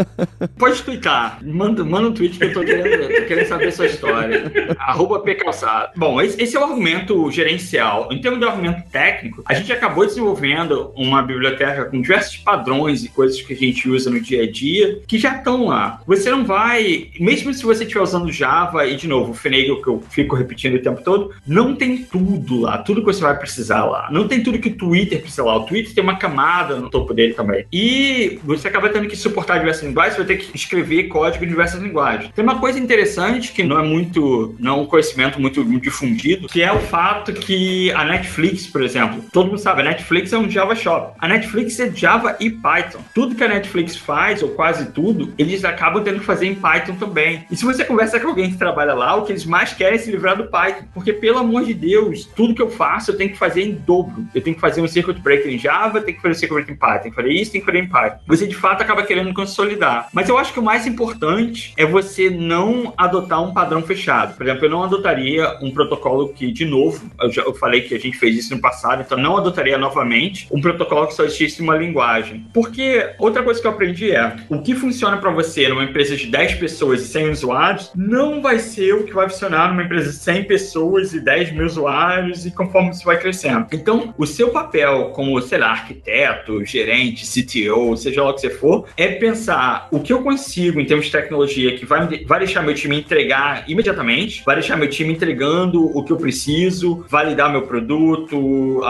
Pode 0.58 0.82
twittar. 0.82 1.38
Manda, 1.42 1.84
manda 1.84 2.08
um 2.08 2.12
tweet 2.12 2.38
que 2.38 2.44
eu 2.44 2.52
tô 2.52 2.60
querendo, 2.60 3.08
tô 3.08 3.24
querendo 3.26 3.46
saber 3.46 3.72
sua 3.72 3.86
história. 3.86 4.76
Arroba 4.78 5.20
pcalçado. 5.20 5.92
Bom, 5.96 6.20
esse, 6.20 6.40
esse, 6.42 6.56
é 6.56 6.60
o 6.60 6.64
argumento 6.64 7.30
gerencial. 7.30 8.08
Em 8.12 8.20
termos 8.20 8.40
de 8.40 8.46
argumento 8.46 8.90
técnico, 8.90 9.42
a 9.46 9.54
gente 9.54 9.72
acabou 9.72 10.04
desenvolvendo 10.04 10.92
uma 10.94 11.22
biblioteca 11.22 11.86
com 11.86 12.00
diversos 12.00 12.36
padrões 12.36 13.04
e 13.04 13.08
coisas 13.08 13.40
que 13.40 13.52
a 13.52 13.56
gente 13.56 13.88
usa 13.88 14.10
no 14.10 14.20
dia 14.20 14.42
a 14.42 14.50
dia 14.50 14.67
que 15.06 15.18
já 15.18 15.36
estão 15.36 15.66
lá. 15.66 16.00
Você 16.06 16.30
não 16.30 16.44
vai, 16.44 17.08
mesmo 17.18 17.52
se 17.52 17.64
você 17.64 17.84
estiver 17.84 18.02
usando 18.02 18.32
Java, 18.32 18.86
e 18.86 18.96
de 18.96 19.08
novo, 19.08 19.32
o 19.32 19.34
Finagle 19.34 19.82
que 19.82 19.88
eu 19.88 20.02
fico 20.10 20.34
repetindo 20.34 20.74
o 20.74 20.82
tempo 20.82 21.02
todo, 21.02 21.32
não 21.46 21.74
tem 21.74 21.98
tudo 21.98 22.60
lá, 22.60 22.78
tudo 22.78 23.00
que 23.00 23.06
você 23.06 23.20
vai 23.20 23.36
precisar 23.38 23.84
lá. 23.84 24.08
Não 24.10 24.26
tem 24.26 24.42
tudo 24.42 24.58
que 24.58 24.68
o 24.68 24.76
Twitter 24.76 25.20
precisa 25.20 25.44
lá. 25.44 25.56
O 25.56 25.66
Twitter 25.66 25.94
tem 25.94 26.02
uma 26.02 26.16
camada 26.16 26.76
no 26.76 26.90
topo 26.90 27.14
dele 27.14 27.34
também. 27.34 27.64
E 27.72 28.38
você 28.44 28.68
acaba 28.68 28.88
tendo 28.88 29.08
que 29.08 29.16
suportar 29.16 29.58
diversas 29.58 29.84
linguagens, 29.84 30.14
você 30.16 30.24
vai 30.24 30.36
ter 30.36 30.42
que 30.42 30.56
escrever 30.56 31.04
código 31.04 31.44
em 31.44 31.48
diversas 31.48 31.82
linguagens. 31.82 32.32
Tem 32.34 32.44
uma 32.44 32.58
coisa 32.58 32.78
interessante 32.78 33.52
que 33.52 33.62
não 33.62 33.78
é 33.78 33.82
muito, 33.82 34.54
não 34.58 34.78
é 34.78 34.80
um 34.82 34.86
conhecimento 34.86 35.40
muito 35.40 35.64
difundido, 35.78 36.48
que 36.48 36.62
é 36.62 36.72
o 36.72 36.80
fato 36.80 37.32
que 37.32 37.90
a 37.92 38.04
Netflix, 38.04 38.66
por 38.66 38.82
exemplo, 38.82 39.24
todo 39.32 39.48
mundo 39.48 39.58
sabe, 39.58 39.82
a 39.82 39.84
Netflix 39.84 40.32
é 40.32 40.38
um 40.38 40.50
Java 40.50 40.74
Shop. 40.74 41.14
A 41.18 41.28
Netflix 41.28 41.78
é 41.80 41.90
Java 41.90 42.36
e 42.40 42.50
Python. 42.50 43.00
Tudo 43.14 43.34
que 43.34 43.44
a 43.44 43.48
Netflix 43.48 43.96
faz, 43.96 44.42
ou 44.42 44.50
quase 44.58 44.90
tudo, 44.90 45.32
eles 45.38 45.64
acabam 45.64 46.02
tendo 46.02 46.18
que 46.18 46.26
fazer 46.26 46.48
em 46.48 46.54
Python 46.56 46.96
também. 46.96 47.46
E 47.48 47.54
se 47.54 47.64
você 47.64 47.84
conversa 47.84 48.18
com 48.18 48.26
alguém 48.26 48.50
que 48.50 48.58
trabalha 48.58 48.92
lá, 48.92 49.14
o 49.14 49.24
que 49.24 49.30
eles 49.30 49.44
mais 49.46 49.72
querem 49.72 49.94
é 49.94 49.98
se 49.98 50.10
livrar 50.10 50.36
do 50.36 50.48
Python. 50.48 50.84
Porque, 50.92 51.12
pelo 51.12 51.38
amor 51.38 51.64
de 51.64 51.72
Deus, 51.72 52.24
tudo 52.24 52.56
que 52.56 52.60
eu 52.60 52.68
faço 52.68 53.12
eu 53.12 53.16
tenho 53.16 53.30
que 53.30 53.38
fazer 53.38 53.62
em 53.62 53.74
dobro. 53.74 54.26
Eu 54.34 54.42
tenho 54.42 54.56
que 54.56 54.60
fazer 54.60 54.80
um 54.80 54.88
circuit 54.88 55.20
breaker 55.20 55.54
em 55.54 55.58
Java, 55.58 56.00
tem 56.00 56.12
que 56.12 56.20
fazer 56.20 56.32
um 56.32 56.38
circuit 56.38 56.54
breaker 56.56 56.74
em 56.74 56.76
Python, 56.76 57.02
tem 57.02 57.10
que 57.12 57.16
fazer 57.16 57.32
isso, 57.32 57.52
tem 57.52 57.60
que 57.60 57.66
fazer 57.66 57.78
em 57.78 57.88
Python. 57.88 58.18
Você, 58.26 58.48
de 58.48 58.56
fato, 58.56 58.82
acaba 58.82 59.04
querendo 59.04 59.32
consolidar. 59.32 60.08
Mas 60.12 60.28
eu 60.28 60.36
acho 60.36 60.52
que 60.52 60.58
o 60.58 60.62
mais 60.62 60.88
importante 60.88 61.72
é 61.76 61.86
você 61.86 62.28
não 62.28 62.92
adotar 62.96 63.40
um 63.40 63.54
padrão 63.54 63.80
fechado. 63.80 64.36
Por 64.36 64.44
exemplo, 64.44 64.66
eu 64.66 64.70
não 64.70 64.82
adotaria 64.82 65.56
um 65.62 65.70
protocolo 65.70 66.30
que, 66.30 66.50
de 66.50 66.64
novo, 66.64 67.08
eu, 67.20 67.30
já, 67.30 67.42
eu 67.42 67.54
falei 67.54 67.82
que 67.82 67.94
a 67.94 68.00
gente 68.00 68.18
fez 68.18 68.36
isso 68.36 68.52
no 68.56 68.60
passado, 68.60 69.02
então 69.02 69.16
não 69.16 69.36
adotaria 69.36 69.78
novamente 69.78 70.48
um 70.50 70.60
protocolo 70.60 71.06
que 71.06 71.14
só 71.14 71.22
existisse 71.22 71.62
uma 71.62 71.76
linguagem. 71.76 72.44
Porque 72.52 73.08
outra 73.20 73.44
coisa 73.44 73.60
que 73.60 73.66
eu 73.68 73.70
aprendi 73.70 74.10
é, 74.10 74.34
o 74.48 74.60
que 74.60 74.74
funciona 74.74 75.16
para 75.16 75.30
você 75.30 75.68
numa 75.68 75.84
empresa 75.84 76.16
de 76.16 76.26
10 76.26 76.54
pessoas 76.54 77.02
e 77.02 77.08
100 77.08 77.30
usuários, 77.30 77.90
não 77.94 78.40
vai 78.40 78.58
ser 78.58 78.94
o 78.94 79.04
que 79.04 79.12
vai 79.12 79.28
funcionar 79.28 79.68
numa 79.68 79.82
empresa 79.82 80.10
de 80.10 80.16
100 80.16 80.44
pessoas 80.44 81.12
e 81.12 81.20
10 81.20 81.52
mil 81.52 81.66
usuários 81.66 82.46
e 82.46 82.50
conforme 82.50 82.92
você 82.92 83.04
vai 83.04 83.18
crescendo. 83.18 83.66
Então, 83.72 84.14
o 84.16 84.26
seu 84.26 84.50
papel 84.50 85.10
como, 85.14 85.40
sei 85.42 85.58
lá, 85.58 85.70
arquiteto, 85.70 86.64
gerente, 86.64 87.26
CTO, 87.26 87.96
seja 87.96 88.22
lá 88.22 88.30
o 88.30 88.34
que 88.34 88.40
você 88.40 88.50
for, 88.50 88.86
é 88.96 89.08
pensar 89.08 89.88
o 89.90 90.00
que 90.00 90.12
eu 90.12 90.22
consigo 90.22 90.80
em 90.80 90.84
termos 90.84 91.06
de 91.06 91.12
tecnologia 91.12 91.76
que 91.76 91.84
vai, 91.84 92.24
vai 92.24 92.38
deixar 92.40 92.62
meu 92.62 92.74
time 92.74 92.98
entregar 92.98 93.64
imediatamente, 93.68 94.42
vai 94.44 94.56
deixar 94.56 94.76
meu 94.76 94.88
time 94.88 95.12
entregando 95.12 95.84
o 95.96 96.02
que 96.02 96.12
eu 96.12 96.16
preciso, 96.16 97.04
validar 97.08 97.50
meu 97.50 97.62
produto, 97.62 98.38
um, 98.38 98.80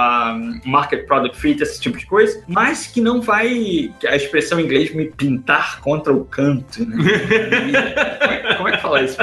market 0.65 1.07
product 1.07 1.39
fit, 1.39 1.63
esse 1.63 1.81
tipo 1.81 1.99
de 1.99 2.07
coisa, 2.07 2.43
mas 2.47 2.87
que 2.87 3.01
não 3.01 3.21
vai, 3.21 3.91
a 4.07 4.17
expressão 4.17 4.61
em 4.61 4.65
inglês, 4.65 4.95
me 4.95 5.07
contra 5.81 6.13
o 6.13 6.25
canto, 6.25 6.85
né? 6.85 6.97
como, 8.21 8.33
é, 8.33 8.55
como 8.55 8.69
é 8.69 8.73
que 8.73 8.83
fala 8.83 9.03
isso? 9.03 9.17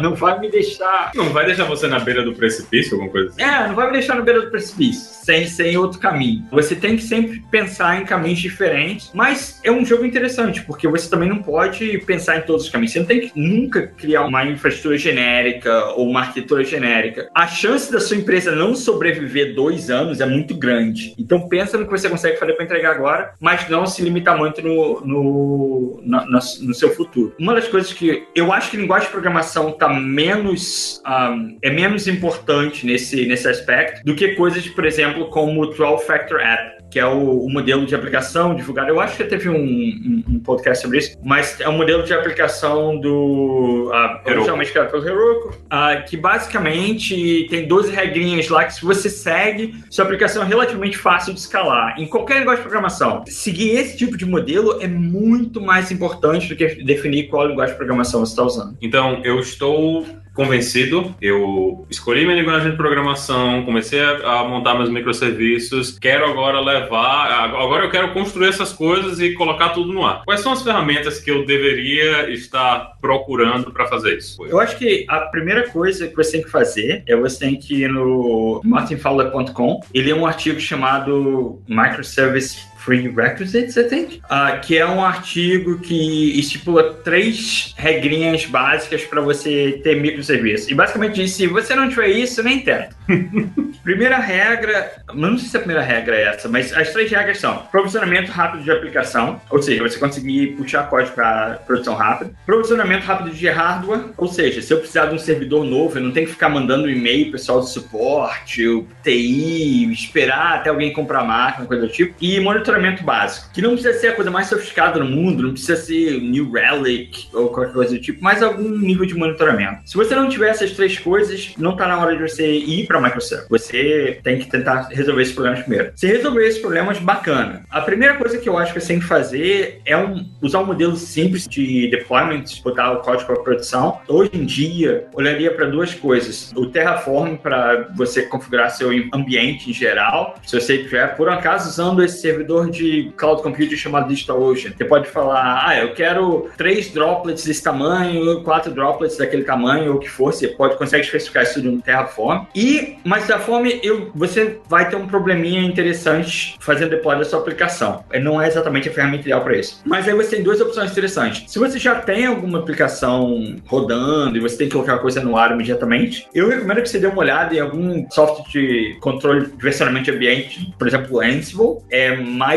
Não 0.00 0.14
vai 0.14 0.38
me 0.38 0.50
deixar. 0.50 1.12
Não 1.14 1.30
vai 1.30 1.46
deixar 1.46 1.64
você 1.64 1.86
na 1.86 1.98
beira 1.98 2.22
do 2.22 2.34
precipício, 2.34 2.94
alguma 2.94 3.10
coisa 3.10 3.30
assim? 3.30 3.42
É, 3.42 3.68
não 3.68 3.74
vai 3.74 3.86
me 3.86 3.92
deixar 3.92 4.16
na 4.16 4.22
beira 4.22 4.42
do 4.42 4.50
precipício, 4.50 5.24
sem, 5.24 5.46
sem 5.46 5.76
outro 5.76 5.98
caminho. 5.98 6.46
Você 6.50 6.74
tem 6.74 6.96
que 6.96 7.02
sempre 7.02 7.42
pensar 7.50 8.00
em 8.00 8.04
caminhos 8.04 8.38
diferentes, 8.38 9.10
mas 9.14 9.60
é 9.64 9.70
um 9.70 9.84
jogo 9.84 10.04
interessante, 10.04 10.62
porque 10.62 10.88
você 10.88 11.08
também 11.08 11.28
não 11.28 11.42
pode 11.42 11.98
pensar 12.06 12.38
em 12.38 12.42
todos 12.42 12.64
os 12.64 12.70
caminhos. 12.70 12.92
Você 12.92 13.00
não 13.00 13.06
tem 13.06 13.20
que 13.20 13.32
nunca 13.34 13.86
criar 13.86 14.24
uma 14.24 14.44
infraestrutura 14.44 14.96
genérica 14.98 15.86
ou 15.96 16.08
uma 16.08 16.20
arquitetura 16.20 16.64
genérica. 16.64 17.28
A 17.34 17.46
chance 17.46 17.90
da 17.90 18.00
sua 18.00 18.16
empresa 18.16 18.52
não 18.52 18.74
sobreviver 18.74 19.54
dois 19.54 19.90
anos 19.90 20.20
é 20.20 20.26
muito 20.26 20.54
grande. 20.54 21.14
Então 21.18 21.48
pensa 21.48 21.76
no 21.76 21.84
que 21.84 21.90
você 21.90 22.08
consegue 22.08 22.38
fazer 22.38 22.54
para 22.54 22.64
entregar 22.64 22.94
agora, 22.94 23.34
mas 23.40 23.68
não 23.68 23.86
se 23.86 24.02
limitar 24.02 24.36
muito 24.36 24.62
no, 24.62 25.00
no, 25.00 26.00
no, 26.02 26.28
no 26.28 26.74
seu 26.74 26.90
futuro. 26.94 27.34
Uma 27.38 27.54
das 27.54 27.68
coisas 27.68 27.92
que 27.92 28.24
eu 28.34 28.52
acho 28.52 28.70
que 28.70 28.76
linguagem 28.76 29.06
de 29.06 29.12
programação 29.12 29.70
está 29.70 29.88
menos 29.94 31.02
um, 31.06 31.58
é 31.62 31.70
menos 31.70 32.06
importante 32.06 32.86
nesse, 32.86 33.26
nesse 33.26 33.48
aspecto 33.48 34.04
do 34.04 34.14
que 34.14 34.34
coisas, 34.34 34.66
por 34.68 34.84
exemplo, 34.84 35.26
como 35.26 35.62
o 35.62 35.66
12 35.66 36.06
Factor 36.06 36.40
App 36.40 36.79
que 36.90 36.98
é 36.98 37.06
o, 37.06 37.44
o, 37.44 37.50
modelo 37.50 37.86
de 37.86 37.94
aplicação 37.94 38.54
divulgado. 38.54 38.88
Eu 38.88 39.00
acho 39.00 39.16
que 39.16 39.22
já 39.22 39.28
teve 39.28 39.48
um, 39.48 39.54
um, 39.54 40.24
um, 40.28 40.40
podcast 40.40 40.82
sobre 40.82 40.98
isso, 40.98 41.16
mas 41.22 41.60
é 41.60 41.68
um 41.68 41.76
modelo 41.76 42.02
de 42.02 42.12
aplicação 42.12 42.98
do. 42.98 43.90
Uh, 43.90 44.30
originalmente 44.30 44.72
criado 44.72 44.90
pelo 44.90 45.06
Heroku, 45.06 45.48
uh, 45.48 46.04
que 46.08 46.16
basicamente 46.16 47.46
tem 47.48 47.66
12 47.66 47.92
regrinhas 47.92 48.48
lá 48.48 48.64
que, 48.64 48.74
se 48.74 48.84
você 48.84 49.08
segue, 49.08 49.74
sua 49.88 50.04
aplicação 50.04 50.42
é 50.42 50.46
relativamente 50.46 50.98
fácil 50.98 51.32
de 51.32 51.40
escalar. 51.40 51.94
Em 51.98 52.06
qualquer 52.06 52.40
negócio 52.40 52.58
de 52.58 52.62
programação, 52.62 53.24
seguir 53.26 53.70
esse 53.70 53.96
tipo 53.96 54.16
de 54.16 54.26
modelo 54.26 54.80
é 54.82 54.88
muito 54.88 55.60
mais 55.60 55.90
importante 55.90 56.48
do 56.48 56.56
que 56.56 56.82
definir 56.82 57.28
qual 57.28 57.46
linguagem 57.46 57.74
de 57.74 57.78
programação 57.78 58.20
você 58.20 58.32
está 58.32 58.42
usando. 58.42 58.76
Então, 58.80 59.20
eu 59.24 59.38
estou 59.38 60.04
convencido. 60.34 61.14
Eu 61.20 61.86
escolhi 61.90 62.24
minha 62.24 62.40
linguagem 62.40 62.70
de 62.70 62.76
programação, 62.76 63.64
comecei 63.64 64.00
a, 64.00 64.40
a, 64.40 64.48
montar 64.48 64.74
meus 64.74 64.90
microserviços. 64.90 65.98
Quero 65.98 66.24
agora 66.26 66.60
levar. 66.60 67.50
Agora 67.54 67.84
eu 67.84 67.90
quero 67.90 68.12
construir 68.12 68.48
essas 68.48 68.72
coisas 68.72 69.20
e 69.20 69.32
colocar 69.34 69.70
tudo 69.70 69.92
no 69.92 70.04
ar. 70.04 70.22
Quais 70.24 70.40
são 70.40 70.52
as 70.52 70.62
ferramentas 70.62 71.18
que 71.18 71.30
eu 71.30 71.44
deveria 71.44 72.30
estar 72.30 72.92
procurando 73.00 73.70
para 73.70 73.86
fazer 73.86 74.16
isso? 74.16 74.44
Eu 74.46 74.58
acho 74.60 74.76
que 74.78 75.04
a 75.08 75.20
primeira 75.20 75.68
coisa 75.68 76.08
que 76.08 76.16
você 76.16 76.32
tem 76.32 76.42
que 76.42 76.50
fazer 76.50 77.02
é 77.06 77.16
você 77.16 77.38
tem 77.40 77.56
que 77.56 77.82
ir 77.82 77.88
no 77.88 78.60
martinfowler.com. 78.64 79.80
Ele 79.92 80.10
é 80.10 80.14
um 80.14 80.26
artigo 80.26 80.60
chamado 80.60 81.60
Microservice 81.68 82.69
Prerequisites, 82.84 83.76
I 83.76 83.84
think, 83.84 84.22
uh, 84.24 84.60
que 84.60 84.78
é 84.78 84.86
um 84.86 85.04
artigo 85.04 85.78
que 85.78 86.38
estipula 86.38 86.94
três 87.04 87.74
regrinhas 87.76 88.46
básicas 88.46 89.04
para 89.04 89.20
você 89.20 89.80
ter 89.84 90.00
microserviço. 90.00 90.70
E 90.70 90.74
basicamente 90.74 91.16
diz: 91.16 91.32
se 91.32 91.46
você 91.46 91.74
não 91.74 91.88
tiver 91.88 92.08
isso, 92.08 92.42
nem 92.42 92.60
tenta. 92.60 92.90
primeira 93.82 94.18
regra, 94.18 94.92
não 95.14 95.38
sei 95.38 95.48
se 95.48 95.56
a 95.56 95.60
primeira 95.60 95.82
regra 95.82 96.16
é 96.16 96.22
essa, 96.24 96.48
mas 96.48 96.72
as 96.72 96.92
três 96.92 97.10
regras 97.10 97.38
são 97.38 97.56
provisionamento 97.70 98.30
rápido 98.30 98.62
de 98.62 98.70
aplicação, 98.70 99.40
ou 99.50 99.62
seja, 99.62 99.82
você 99.82 99.98
conseguir 99.98 100.48
puxar 100.56 100.88
código 100.88 101.14
para 101.14 101.60
produção 101.66 101.94
rápida, 101.94 102.30
provisionamento 102.46 103.06
rápido 103.06 103.34
de 103.34 103.48
hardware, 103.48 104.04
ou 104.16 104.28
seja, 104.28 104.62
se 104.62 104.72
eu 104.72 104.78
precisar 104.78 105.06
de 105.06 105.14
um 105.14 105.18
servidor 105.18 105.64
novo, 105.64 105.98
eu 105.98 106.02
não 106.02 106.12
tenho 106.12 106.26
que 106.26 106.32
ficar 106.32 106.48
mandando 106.48 106.90
e-mail 106.90 107.32
pessoal 107.32 107.60
do 107.60 107.66
suporte, 107.66 108.66
o 108.66 108.86
TI, 109.02 109.90
esperar 109.92 110.56
até 110.56 110.70
alguém 110.70 110.92
comprar 110.92 111.20
a 111.20 111.24
máquina, 111.24 111.66
coisa 111.66 111.86
do 111.86 111.92
tipo, 111.92 112.14
e 112.20 112.38
monitoramento 112.40 112.69
básico, 113.02 113.50
que 113.52 113.62
não 113.62 113.72
precisa 113.72 113.98
ser 113.98 114.08
a 114.08 114.12
coisa 114.12 114.30
mais 114.30 114.46
sofisticada 114.46 114.98
no 114.98 115.06
mundo, 115.06 115.42
não 115.42 115.52
precisa 115.52 115.76
ser 115.76 116.20
New 116.20 116.52
Relic 116.52 117.28
ou 117.32 117.48
qualquer 117.48 117.72
coisa 117.72 117.94
do 117.94 118.00
tipo, 118.00 118.22
mas 118.22 118.42
algum 118.42 118.68
nível 118.68 119.06
de 119.06 119.14
monitoramento. 119.14 119.82
Se 119.84 119.96
você 119.96 120.14
não 120.14 120.28
tiver 120.28 120.50
essas 120.50 120.72
três 120.72 120.98
coisas, 120.98 121.54
não 121.58 121.72
está 121.72 121.86
na 121.86 121.98
hora 121.98 122.16
de 122.16 122.22
você 122.22 122.50
ir 122.52 122.86
para 122.86 123.00
Microservice. 123.00 123.48
Você 123.48 124.20
tem 124.22 124.38
que 124.38 124.48
tentar 124.48 124.88
resolver 124.90 125.22
esses 125.22 125.34
problemas 125.34 125.60
primeiro. 125.60 125.92
Se 125.96 126.06
resolver 126.06 126.46
esses 126.46 126.60
problemas, 126.60 126.98
bacana. 126.98 127.64
A 127.70 127.80
primeira 127.80 128.14
coisa 128.14 128.38
que 128.38 128.48
eu 128.48 128.58
acho 128.58 128.72
que 128.72 128.80
você 128.80 128.88
tem 128.88 129.00
que 129.00 129.06
fazer 129.06 129.80
é 129.84 129.96
um, 129.96 130.28
usar 130.40 130.60
um 130.60 130.66
modelo 130.66 130.96
simples 130.96 131.46
de 131.46 131.88
deployment, 131.90 132.44
botar 132.62 132.92
o 132.92 133.00
código 133.00 133.26
para 133.26 133.42
produção. 133.42 134.00
Hoje 134.08 134.30
em 134.34 134.44
dia, 134.44 135.06
olharia 135.14 135.50
para 135.52 135.66
duas 135.66 135.94
coisas. 135.94 136.52
O 136.56 136.66
Terraform 136.66 137.36
para 137.36 137.88
você 137.94 138.22
configurar 138.22 138.70
seu 138.70 138.90
ambiente 139.12 139.70
em 139.70 139.72
geral. 139.72 140.36
Se 140.46 140.58
você 140.58 140.76
estiver, 140.76 141.16
por 141.16 141.28
acaso, 141.28 141.68
usando 141.68 142.02
esse 142.02 142.20
servidor 142.20 142.59
de 142.68 143.12
cloud 143.16 143.42
computing 143.42 143.76
chamado 143.76 144.08
DigitalOcean. 144.08 144.72
Você 144.76 144.84
pode 144.84 145.08
falar, 145.08 145.64
ah, 145.66 145.78
eu 145.78 145.94
quero 145.94 146.50
três 146.56 146.90
droplets 146.90 147.44
desse 147.44 147.62
tamanho, 147.62 148.42
quatro 148.42 148.72
droplets 148.72 149.16
daquele 149.16 149.44
tamanho, 149.44 149.92
ou 149.92 149.96
o 149.96 150.00
que 150.00 150.08
for. 150.08 150.32
Você 150.32 150.48
pode 150.48 150.76
consegue 150.76 151.04
especificar 151.04 151.42
isso 151.44 151.62
no 151.62 151.80
Terraform. 151.80 152.44
E, 152.54 152.96
mas 153.04 153.26
Terraform, 153.26 153.66
eu, 153.82 154.10
você 154.14 154.58
vai 154.68 154.88
ter 154.88 154.96
um 154.96 155.06
probleminha 155.06 155.62
interessante 155.62 156.56
fazendo 156.60 156.90
deploy 156.90 157.16
da 157.16 157.24
sua 157.24 157.38
aplicação. 157.38 158.04
Não 158.20 158.40
é 158.40 158.48
exatamente 158.48 158.88
a 158.88 158.92
ferramenta 158.92 159.22
ideal 159.22 159.42
para 159.42 159.56
isso. 159.56 159.80
Mas 159.84 160.08
aí 160.08 160.14
você 160.14 160.36
tem 160.36 160.42
duas 160.42 160.60
opções 160.60 160.90
interessantes. 160.90 161.50
Se 161.50 161.58
você 161.58 161.78
já 161.78 161.94
tem 161.94 162.26
alguma 162.26 162.58
aplicação 162.58 163.56
rodando 163.66 164.36
e 164.36 164.40
você 164.40 164.56
tem 164.56 164.68
que 164.68 164.72
colocar 164.72 164.94
a 164.94 164.98
coisa 164.98 165.20
no 165.20 165.36
ar 165.36 165.52
imediatamente, 165.52 166.26
eu 166.34 166.48
recomendo 166.48 166.82
que 166.82 166.88
você 166.88 166.98
dê 166.98 167.06
uma 167.06 167.18
olhada 167.18 167.54
em 167.54 167.60
algum 167.60 168.08
software 168.10 168.44
de 168.50 168.96
controle 169.00 169.46
de 169.46 169.62
versionamento 169.62 170.04
de 170.04 170.10
ambiente, 170.10 170.74
por 170.78 170.88
exemplo, 170.88 171.20
Ansible. 171.20 171.78
É 171.90 172.16
mais 172.16 172.49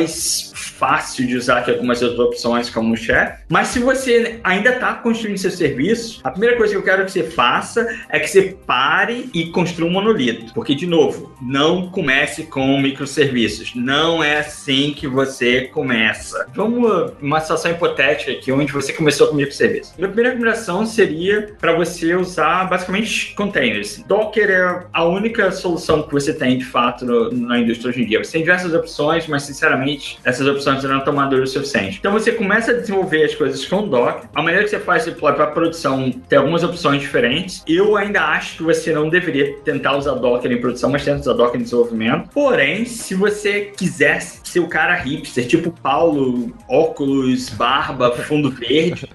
fácil 0.53 1.25
de 1.27 1.37
usar 1.37 1.63
que 1.63 1.71
algumas 1.71 2.01
outras 2.01 2.19
opções 2.19 2.69
como 2.69 2.93
o 2.93 2.97
Chef. 2.97 3.39
Mas 3.47 3.69
se 3.69 3.79
você 3.79 4.39
ainda 4.43 4.71
está 4.71 4.93
construindo 4.95 5.37
seu 5.37 5.51
serviço, 5.51 6.19
a 6.23 6.31
primeira 6.31 6.57
coisa 6.57 6.73
que 6.73 6.77
eu 6.77 6.83
quero 6.83 7.05
que 7.05 7.11
você 7.11 7.23
faça 7.23 7.87
é 8.09 8.19
que 8.19 8.27
você 8.27 8.57
pare 8.65 9.29
e 9.33 9.47
construa 9.47 9.89
um 9.89 9.93
monolito. 9.93 10.53
Porque, 10.53 10.75
de 10.75 10.85
novo, 10.85 11.35
não 11.41 11.89
comece 11.89 12.43
com 12.43 12.79
microserviços. 12.81 13.73
Não 13.75 14.23
é 14.23 14.39
assim 14.39 14.93
que 14.93 15.07
você 15.07 15.61
começa. 15.67 16.47
Vamos 16.53 17.13
uma 17.21 17.39
situação 17.39 17.71
hipotética 17.71 18.31
aqui, 18.31 18.51
onde 18.51 18.71
você 18.71 18.91
começou 18.93 19.27
com 19.27 19.35
microserviços. 19.35 19.93
Minha 19.97 20.07
primeira 20.07 20.31
recomendação 20.31 20.85
seria 20.85 21.55
para 21.59 21.73
você 21.73 22.15
usar 22.15 22.65
basicamente 22.65 23.33
containers. 23.35 24.03
Docker 24.07 24.49
é 24.49 24.85
a 24.91 25.05
única 25.05 25.51
solução 25.51 26.03
que 26.03 26.11
você 26.11 26.33
tem, 26.33 26.57
de 26.57 26.65
fato, 26.65 27.05
no, 27.05 27.31
na 27.31 27.59
indústria 27.59 27.89
hoje 27.89 28.01
em 28.01 28.05
dia. 28.05 28.23
Você 28.23 28.33
tem 28.33 28.41
diversas 28.41 28.73
opções, 28.73 29.27
mas, 29.27 29.43
sinceramente, 29.43 29.82
essas 30.23 30.47
opções 30.47 30.83
não 30.83 30.99
estão 30.99 31.13
maduras 31.13 31.49
o 31.49 31.53
suficiente. 31.53 31.97
Então, 31.99 32.11
você 32.11 32.31
começa 32.31 32.71
a 32.71 32.73
desenvolver 32.75 33.23
as 33.23 33.35
coisas 33.35 33.65
com 33.65 33.87
Docker. 33.87 34.29
A 34.33 34.41
maneira 34.41 34.63
que 34.63 34.69
você 34.69 34.79
faz 34.79 35.05
deploy 35.05 35.33
para 35.33 35.47
produção 35.47 36.11
tem 36.27 36.39
algumas 36.39 36.63
opções 36.63 37.01
diferentes. 37.01 37.63
Eu 37.67 37.95
ainda 37.95 38.21
acho 38.21 38.57
que 38.57 38.63
você 38.63 38.91
não 38.91 39.09
deveria 39.09 39.57
tentar 39.63 39.97
usar 39.97 40.13
Docker 40.13 40.51
em 40.51 40.59
produção, 40.59 40.89
mas 40.89 41.03
tenta 41.03 41.21
usar 41.21 41.33
Docker 41.33 41.59
em 41.59 41.63
desenvolvimento. 41.63 42.29
Porém, 42.33 42.85
se 42.85 43.15
você 43.15 43.71
quiser 43.75 44.21
ser 44.53 44.59
o 44.59 44.67
cara 44.67 44.93
hipster, 44.95 45.47
tipo 45.47 45.71
Paulo, 45.71 46.55
óculos, 46.69 47.49
barba, 47.49 48.11
fundo 48.11 48.51
verde, 48.51 49.09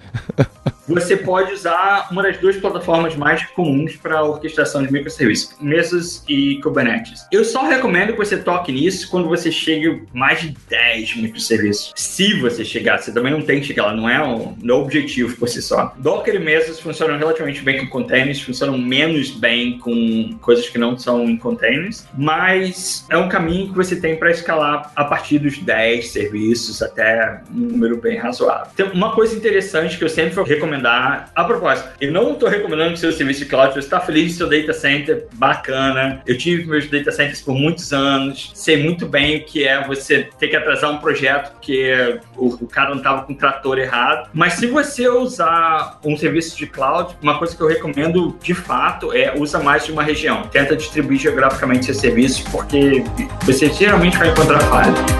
você 0.89 1.15
pode 1.15 1.53
usar 1.53 2.07
uma 2.11 2.23
das 2.23 2.37
duas 2.37 2.57
plataformas 2.57 3.15
mais 3.15 3.45
comuns 3.51 3.95
para 3.95 4.23
orquestração 4.23 4.83
de 4.83 4.91
microserviços, 4.91 5.55
Mesos 5.61 6.23
e 6.27 6.59
Kubernetes. 6.63 7.27
Eu 7.31 7.45
só 7.45 7.67
recomendo 7.67 8.13
que 8.13 8.17
você 8.17 8.37
toque 8.37 8.71
nisso 8.71 9.07
quando 9.09 9.27
você 9.27 9.51
chegue 9.51 10.01
mais 10.11 10.41
de 10.41 10.55
10 10.67 11.17
microserviços. 11.17 11.93
Se 11.95 12.33
você 12.39 12.65
chegar, 12.65 12.97
você 12.97 13.13
também 13.13 13.31
não 13.31 13.41
tem 13.41 13.59
que 13.59 13.67
chegar 13.67 13.85
lá, 13.85 13.95
não 13.95 14.09
é 14.09 14.25
um 14.25 14.55
não 14.61 14.81
objetivo 14.81 15.35
por 15.37 15.47
si 15.47 15.61
só. 15.61 15.93
Docker 15.99 16.33
e 16.33 16.39
Mesos 16.39 16.79
funcionam 16.79 17.19
relativamente 17.19 17.61
bem 17.61 17.77
com 17.77 17.87
containers, 17.87 18.41
funcionam 18.41 18.77
menos 18.77 19.29
bem 19.29 19.77
com 19.77 20.35
coisas 20.41 20.67
que 20.69 20.79
não 20.79 20.97
são 20.97 21.23
em 21.25 21.37
containers, 21.37 22.07
mas 22.17 23.05
é 23.09 23.17
um 23.17 23.29
caminho 23.29 23.69
que 23.69 23.75
você 23.75 23.95
tem 23.95 24.15
para 24.15 24.31
escalar 24.31 24.91
a 24.95 25.03
partir 25.03 25.28
dos 25.37 25.59
10 25.59 26.09
serviços 26.09 26.81
até 26.81 27.41
um 27.53 27.59
número 27.59 27.97
bem 27.97 28.17
razoável. 28.17 28.71
Tem 28.75 28.85
uma 28.87 29.13
coisa 29.13 29.35
interessante 29.35 29.97
que 29.97 30.03
eu 30.03 30.09
sempre 30.09 30.33
vou 30.33 30.43
recomendar. 30.43 31.29
A 31.35 31.43
propósito, 31.43 31.89
eu 31.99 32.11
não 32.11 32.33
estou 32.33 32.49
recomendando 32.49 32.93
que 32.93 32.99
seu 32.99 33.11
serviço 33.11 33.41
de 33.41 33.45
cloud, 33.45 33.73
você 33.73 33.79
está 33.79 33.99
feliz 33.99 34.31
de 34.31 34.37
seu 34.37 34.49
data 34.49 34.73
center, 34.73 35.27
bacana. 35.33 36.21
Eu 36.25 36.37
tive 36.37 36.65
meus 36.65 36.89
data 36.89 37.11
centers 37.11 37.41
por 37.41 37.53
muitos 37.53 37.91
anos, 37.93 38.51
sei 38.55 38.81
muito 38.81 39.05
bem 39.05 39.37
o 39.37 39.45
que 39.45 39.67
é 39.67 39.85
você 39.85 40.29
ter 40.39 40.47
que 40.47 40.55
atrasar 40.55 40.91
um 40.91 40.97
projeto 40.97 41.51
porque 41.53 42.19
o, 42.37 42.47
o 42.63 42.67
cara 42.67 42.89
não 42.89 42.97
estava 42.97 43.23
com 43.23 43.33
o 43.33 43.35
trator 43.35 43.77
errado. 43.77 44.29
Mas 44.33 44.53
se 44.53 44.67
você 44.67 45.07
usar 45.07 45.99
um 46.03 46.15
serviço 46.15 46.57
de 46.57 46.67
cloud, 46.67 47.15
uma 47.21 47.37
coisa 47.37 47.55
que 47.55 47.61
eu 47.61 47.67
recomendo 47.67 48.37
de 48.41 48.53
fato 48.53 49.13
é 49.13 49.33
usa 49.37 49.59
mais 49.59 49.85
de 49.85 49.91
uma 49.91 50.03
região. 50.03 50.43
Tenta 50.43 50.75
distribuir 50.75 51.19
geograficamente 51.19 51.85
seu 51.85 51.93
serviço, 51.93 52.43
porque 52.51 53.03
você 53.43 53.69
geralmente 53.69 54.17
vai 54.17 54.29
encontrar 54.29 54.59
falhas. 54.61 55.18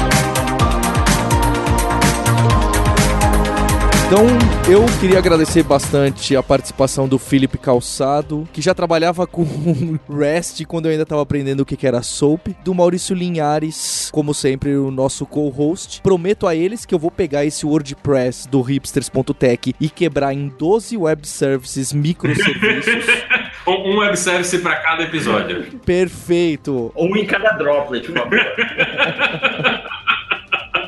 Então, 4.12 4.26
eu 4.68 4.84
queria 4.99 5.20
agradecer 5.20 5.62
bastante 5.62 6.36
a 6.36 6.41
participação 6.41 7.07
do 7.07 7.20
Felipe 7.20 7.60
Calçado, 7.60 8.49
que 8.51 8.60
já 8.60 8.74
trabalhava 8.74 9.28
com 9.28 9.45
REST 10.12 10.66
quando 10.66 10.88
eu 10.88 10.91
ainda 10.91 11.03
estava 11.03 11.22
aprendendo 11.22 11.60
o 11.60 11.66
que 11.66 11.86
era 11.86 12.01
SOAP, 12.01 12.55
do 12.66 12.74
Maurício 12.74 13.16
Linhares, 13.16 14.10
como 14.12 14.34
sempre, 14.34 14.76
o 14.76 14.89
nosso 14.89 15.28
co-host. 15.28 16.01
Prometo 16.01 16.47
a 16.47 16.55
eles 16.55 16.88
que 16.88 16.95
eu 16.95 16.97
vou 16.97 17.12
pegar 17.12 17.45
esse 17.45 17.68
WordPress 17.68 18.49
do 18.49 18.64
hipsters.tech 18.64 19.76
e 19.80 19.89
quebrar 19.91 20.34
em 20.34 20.51
12 20.57 20.97
web 20.97 21.28
services 21.28 21.93
microserviços. 21.93 23.05
um 23.68 23.99
web 23.99 24.18
service 24.18 24.57
para 24.57 24.76
cada 24.78 25.03
episódio. 25.03 25.80
Perfeito. 25.86 26.91
Um 26.95 27.16
em 27.16 27.28
cada 27.28 27.51
droplet, 27.51 28.07
por 28.07 28.18
favor. 28.18 28.39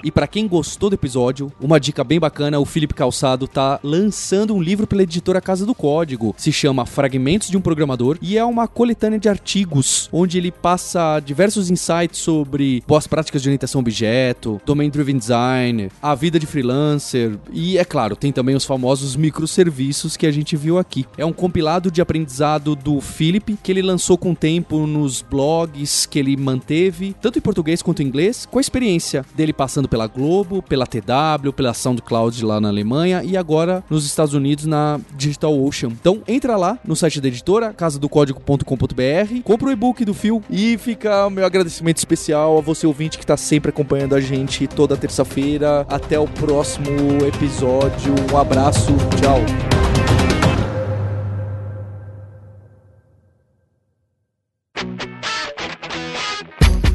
E 0.04 0.12
para 0.12 0.28
quem 0.28 0.48
gostou 0.48 0.90
do 0.90 0.96
episódio, 0.96 1.52
uma 1.62 1.80
dica 1.80 2.04
bem 2.04 2.20
bacana, 2.20 2.60
o 2.60 2.66
Felipe 2.66 2.94
Calçado 2.94 3.48
tá 3.48 3.80
lançando 3.84 4.56
um 4.56 4.62
livro 4.62 4.88
pela 4.88 5.04
editora 5.04 5.40
Casa 5.40 5.66
do 5.66 5.76
Código. 5.76 6.34
Se 6.38 6.52
chama 6.52 6.86
Fragmentos 6.86 7.50
de 7.50 7.58
um 7.58 7.62
Programador 7.62 8.18
e 8.22 8.38
é 8.38 8.44
uma 8.44 8.68
coletânea 8.68 9.20
de 9.20 9.30
artigos 9.30 10.10
onde 10.12 10.38
ele 10.38 10.52
passa 10.52 11.20
diversos 11.20 11.70
insights 11.70 12.20
sobre 12.20 12.84
boas 12.88 13.06
práticas 13.06 13.42
de 13.42 13.50
orientação 13.50 13.82
objeto, 13.82 14.60
domain 14.66 14.90
driven 14.90 15.18
design, 15.18 15.90
a 16.02 16.16
vida 16.16 16.40
de 16.40 16.48
freelancer 16.48 17.38
e 17.52 17.78
é 17.78 17.86
claro, 17.86 18.16
tem 18.16 18.32
também 18.32 18.56
os 18.56 18.66
famosos 18.66 19.16
microserviços 19.16 20.18
que 20.18 20.26
a 20.26 20.32
gente 20.32 20.58
viu 20.58 20.80
aqui. 20.80 21.06
É 21.18 21.26
um 21.26 21.34
compilado 21.34 21.92
de 21.92 22.02
aprendizado 22.02 22.76
do 22.76 23.00
Felipe 23.00 23.58
que 23.62 23.72
ele 23.72 23.82
lançou 23.82 24.18
com 24.18 24.32
o 24.32 24.36
tempo 24.36 24.88
nos 24.88 25.22
blogs 25.22 26.06
que 26.06 26.18
ele 26.18 26.36
manteve, 26.36 27.16
tanto 27.22 27.38
em 27.38 27.42
português 27.42 27.82
quanto 27.82 28.02
em 28.02 28.08
inglês, 28.08 28.48
com 28.50 28.58
a 28.58 28.62
experiência 28.62 29.24
dele 29.36 29.54
passando 29.54 29.91
pela 29.92 30.08
Globo, 30.08 30.64
pela 30.64 30.88
TW, 30.88 31.52
pela 31.54 31.74
SoundCloud 31.74 32.46
lá 32.46 32.62
na 32.62 32.70
Alemanha 32.70 33.22
e 33.26 33.36
agora 33.36 33.84
nos 33.90 34.06
Estados 34.06 34.34
Unidos 34.34 34.66
na 34.66 35.02
Digital 35.18 35.62
Ocean. 35.62 35.90
Então 35.90 36.22
entra 36.26 36.56
lá 36.56 36.80
no 36.86 36.96
site 36.96 37.20
da 37.20 37.28
editora, 37.28 37.74
casadocódigo.com.br, 37.74 39.42
compra 39.44 39.68
o 39.68 39.72
e-book 39.72 40.06
do 40.06 40.14
Fio 40.14 40.42
e 40.50 40.78
fica 40.78 41.28
o 41.28 41.30
meu 41.30 41.46
agradecimento 41.46 41.98
especial 41.98 42.58
a 42.58 42.62
você 42.62 42.88
ouvinte 42.88 43.18
que 43.18 43.26
está 43.26 43.36
sempre 43.36 43.70
acompanhando 43.70 44.16
a 44.16 44.22
gente 44.22 44.66
toda 44.66 44.96
terça-feira. 44.96 45.86
Até 45.90 46.18
o 46.18 46.28
próximo 46.28 47.26
episódio. 47.26 48.16
Um 48.32 48.38
abraço, 48.38 48.94
tchau. 49.20 49.42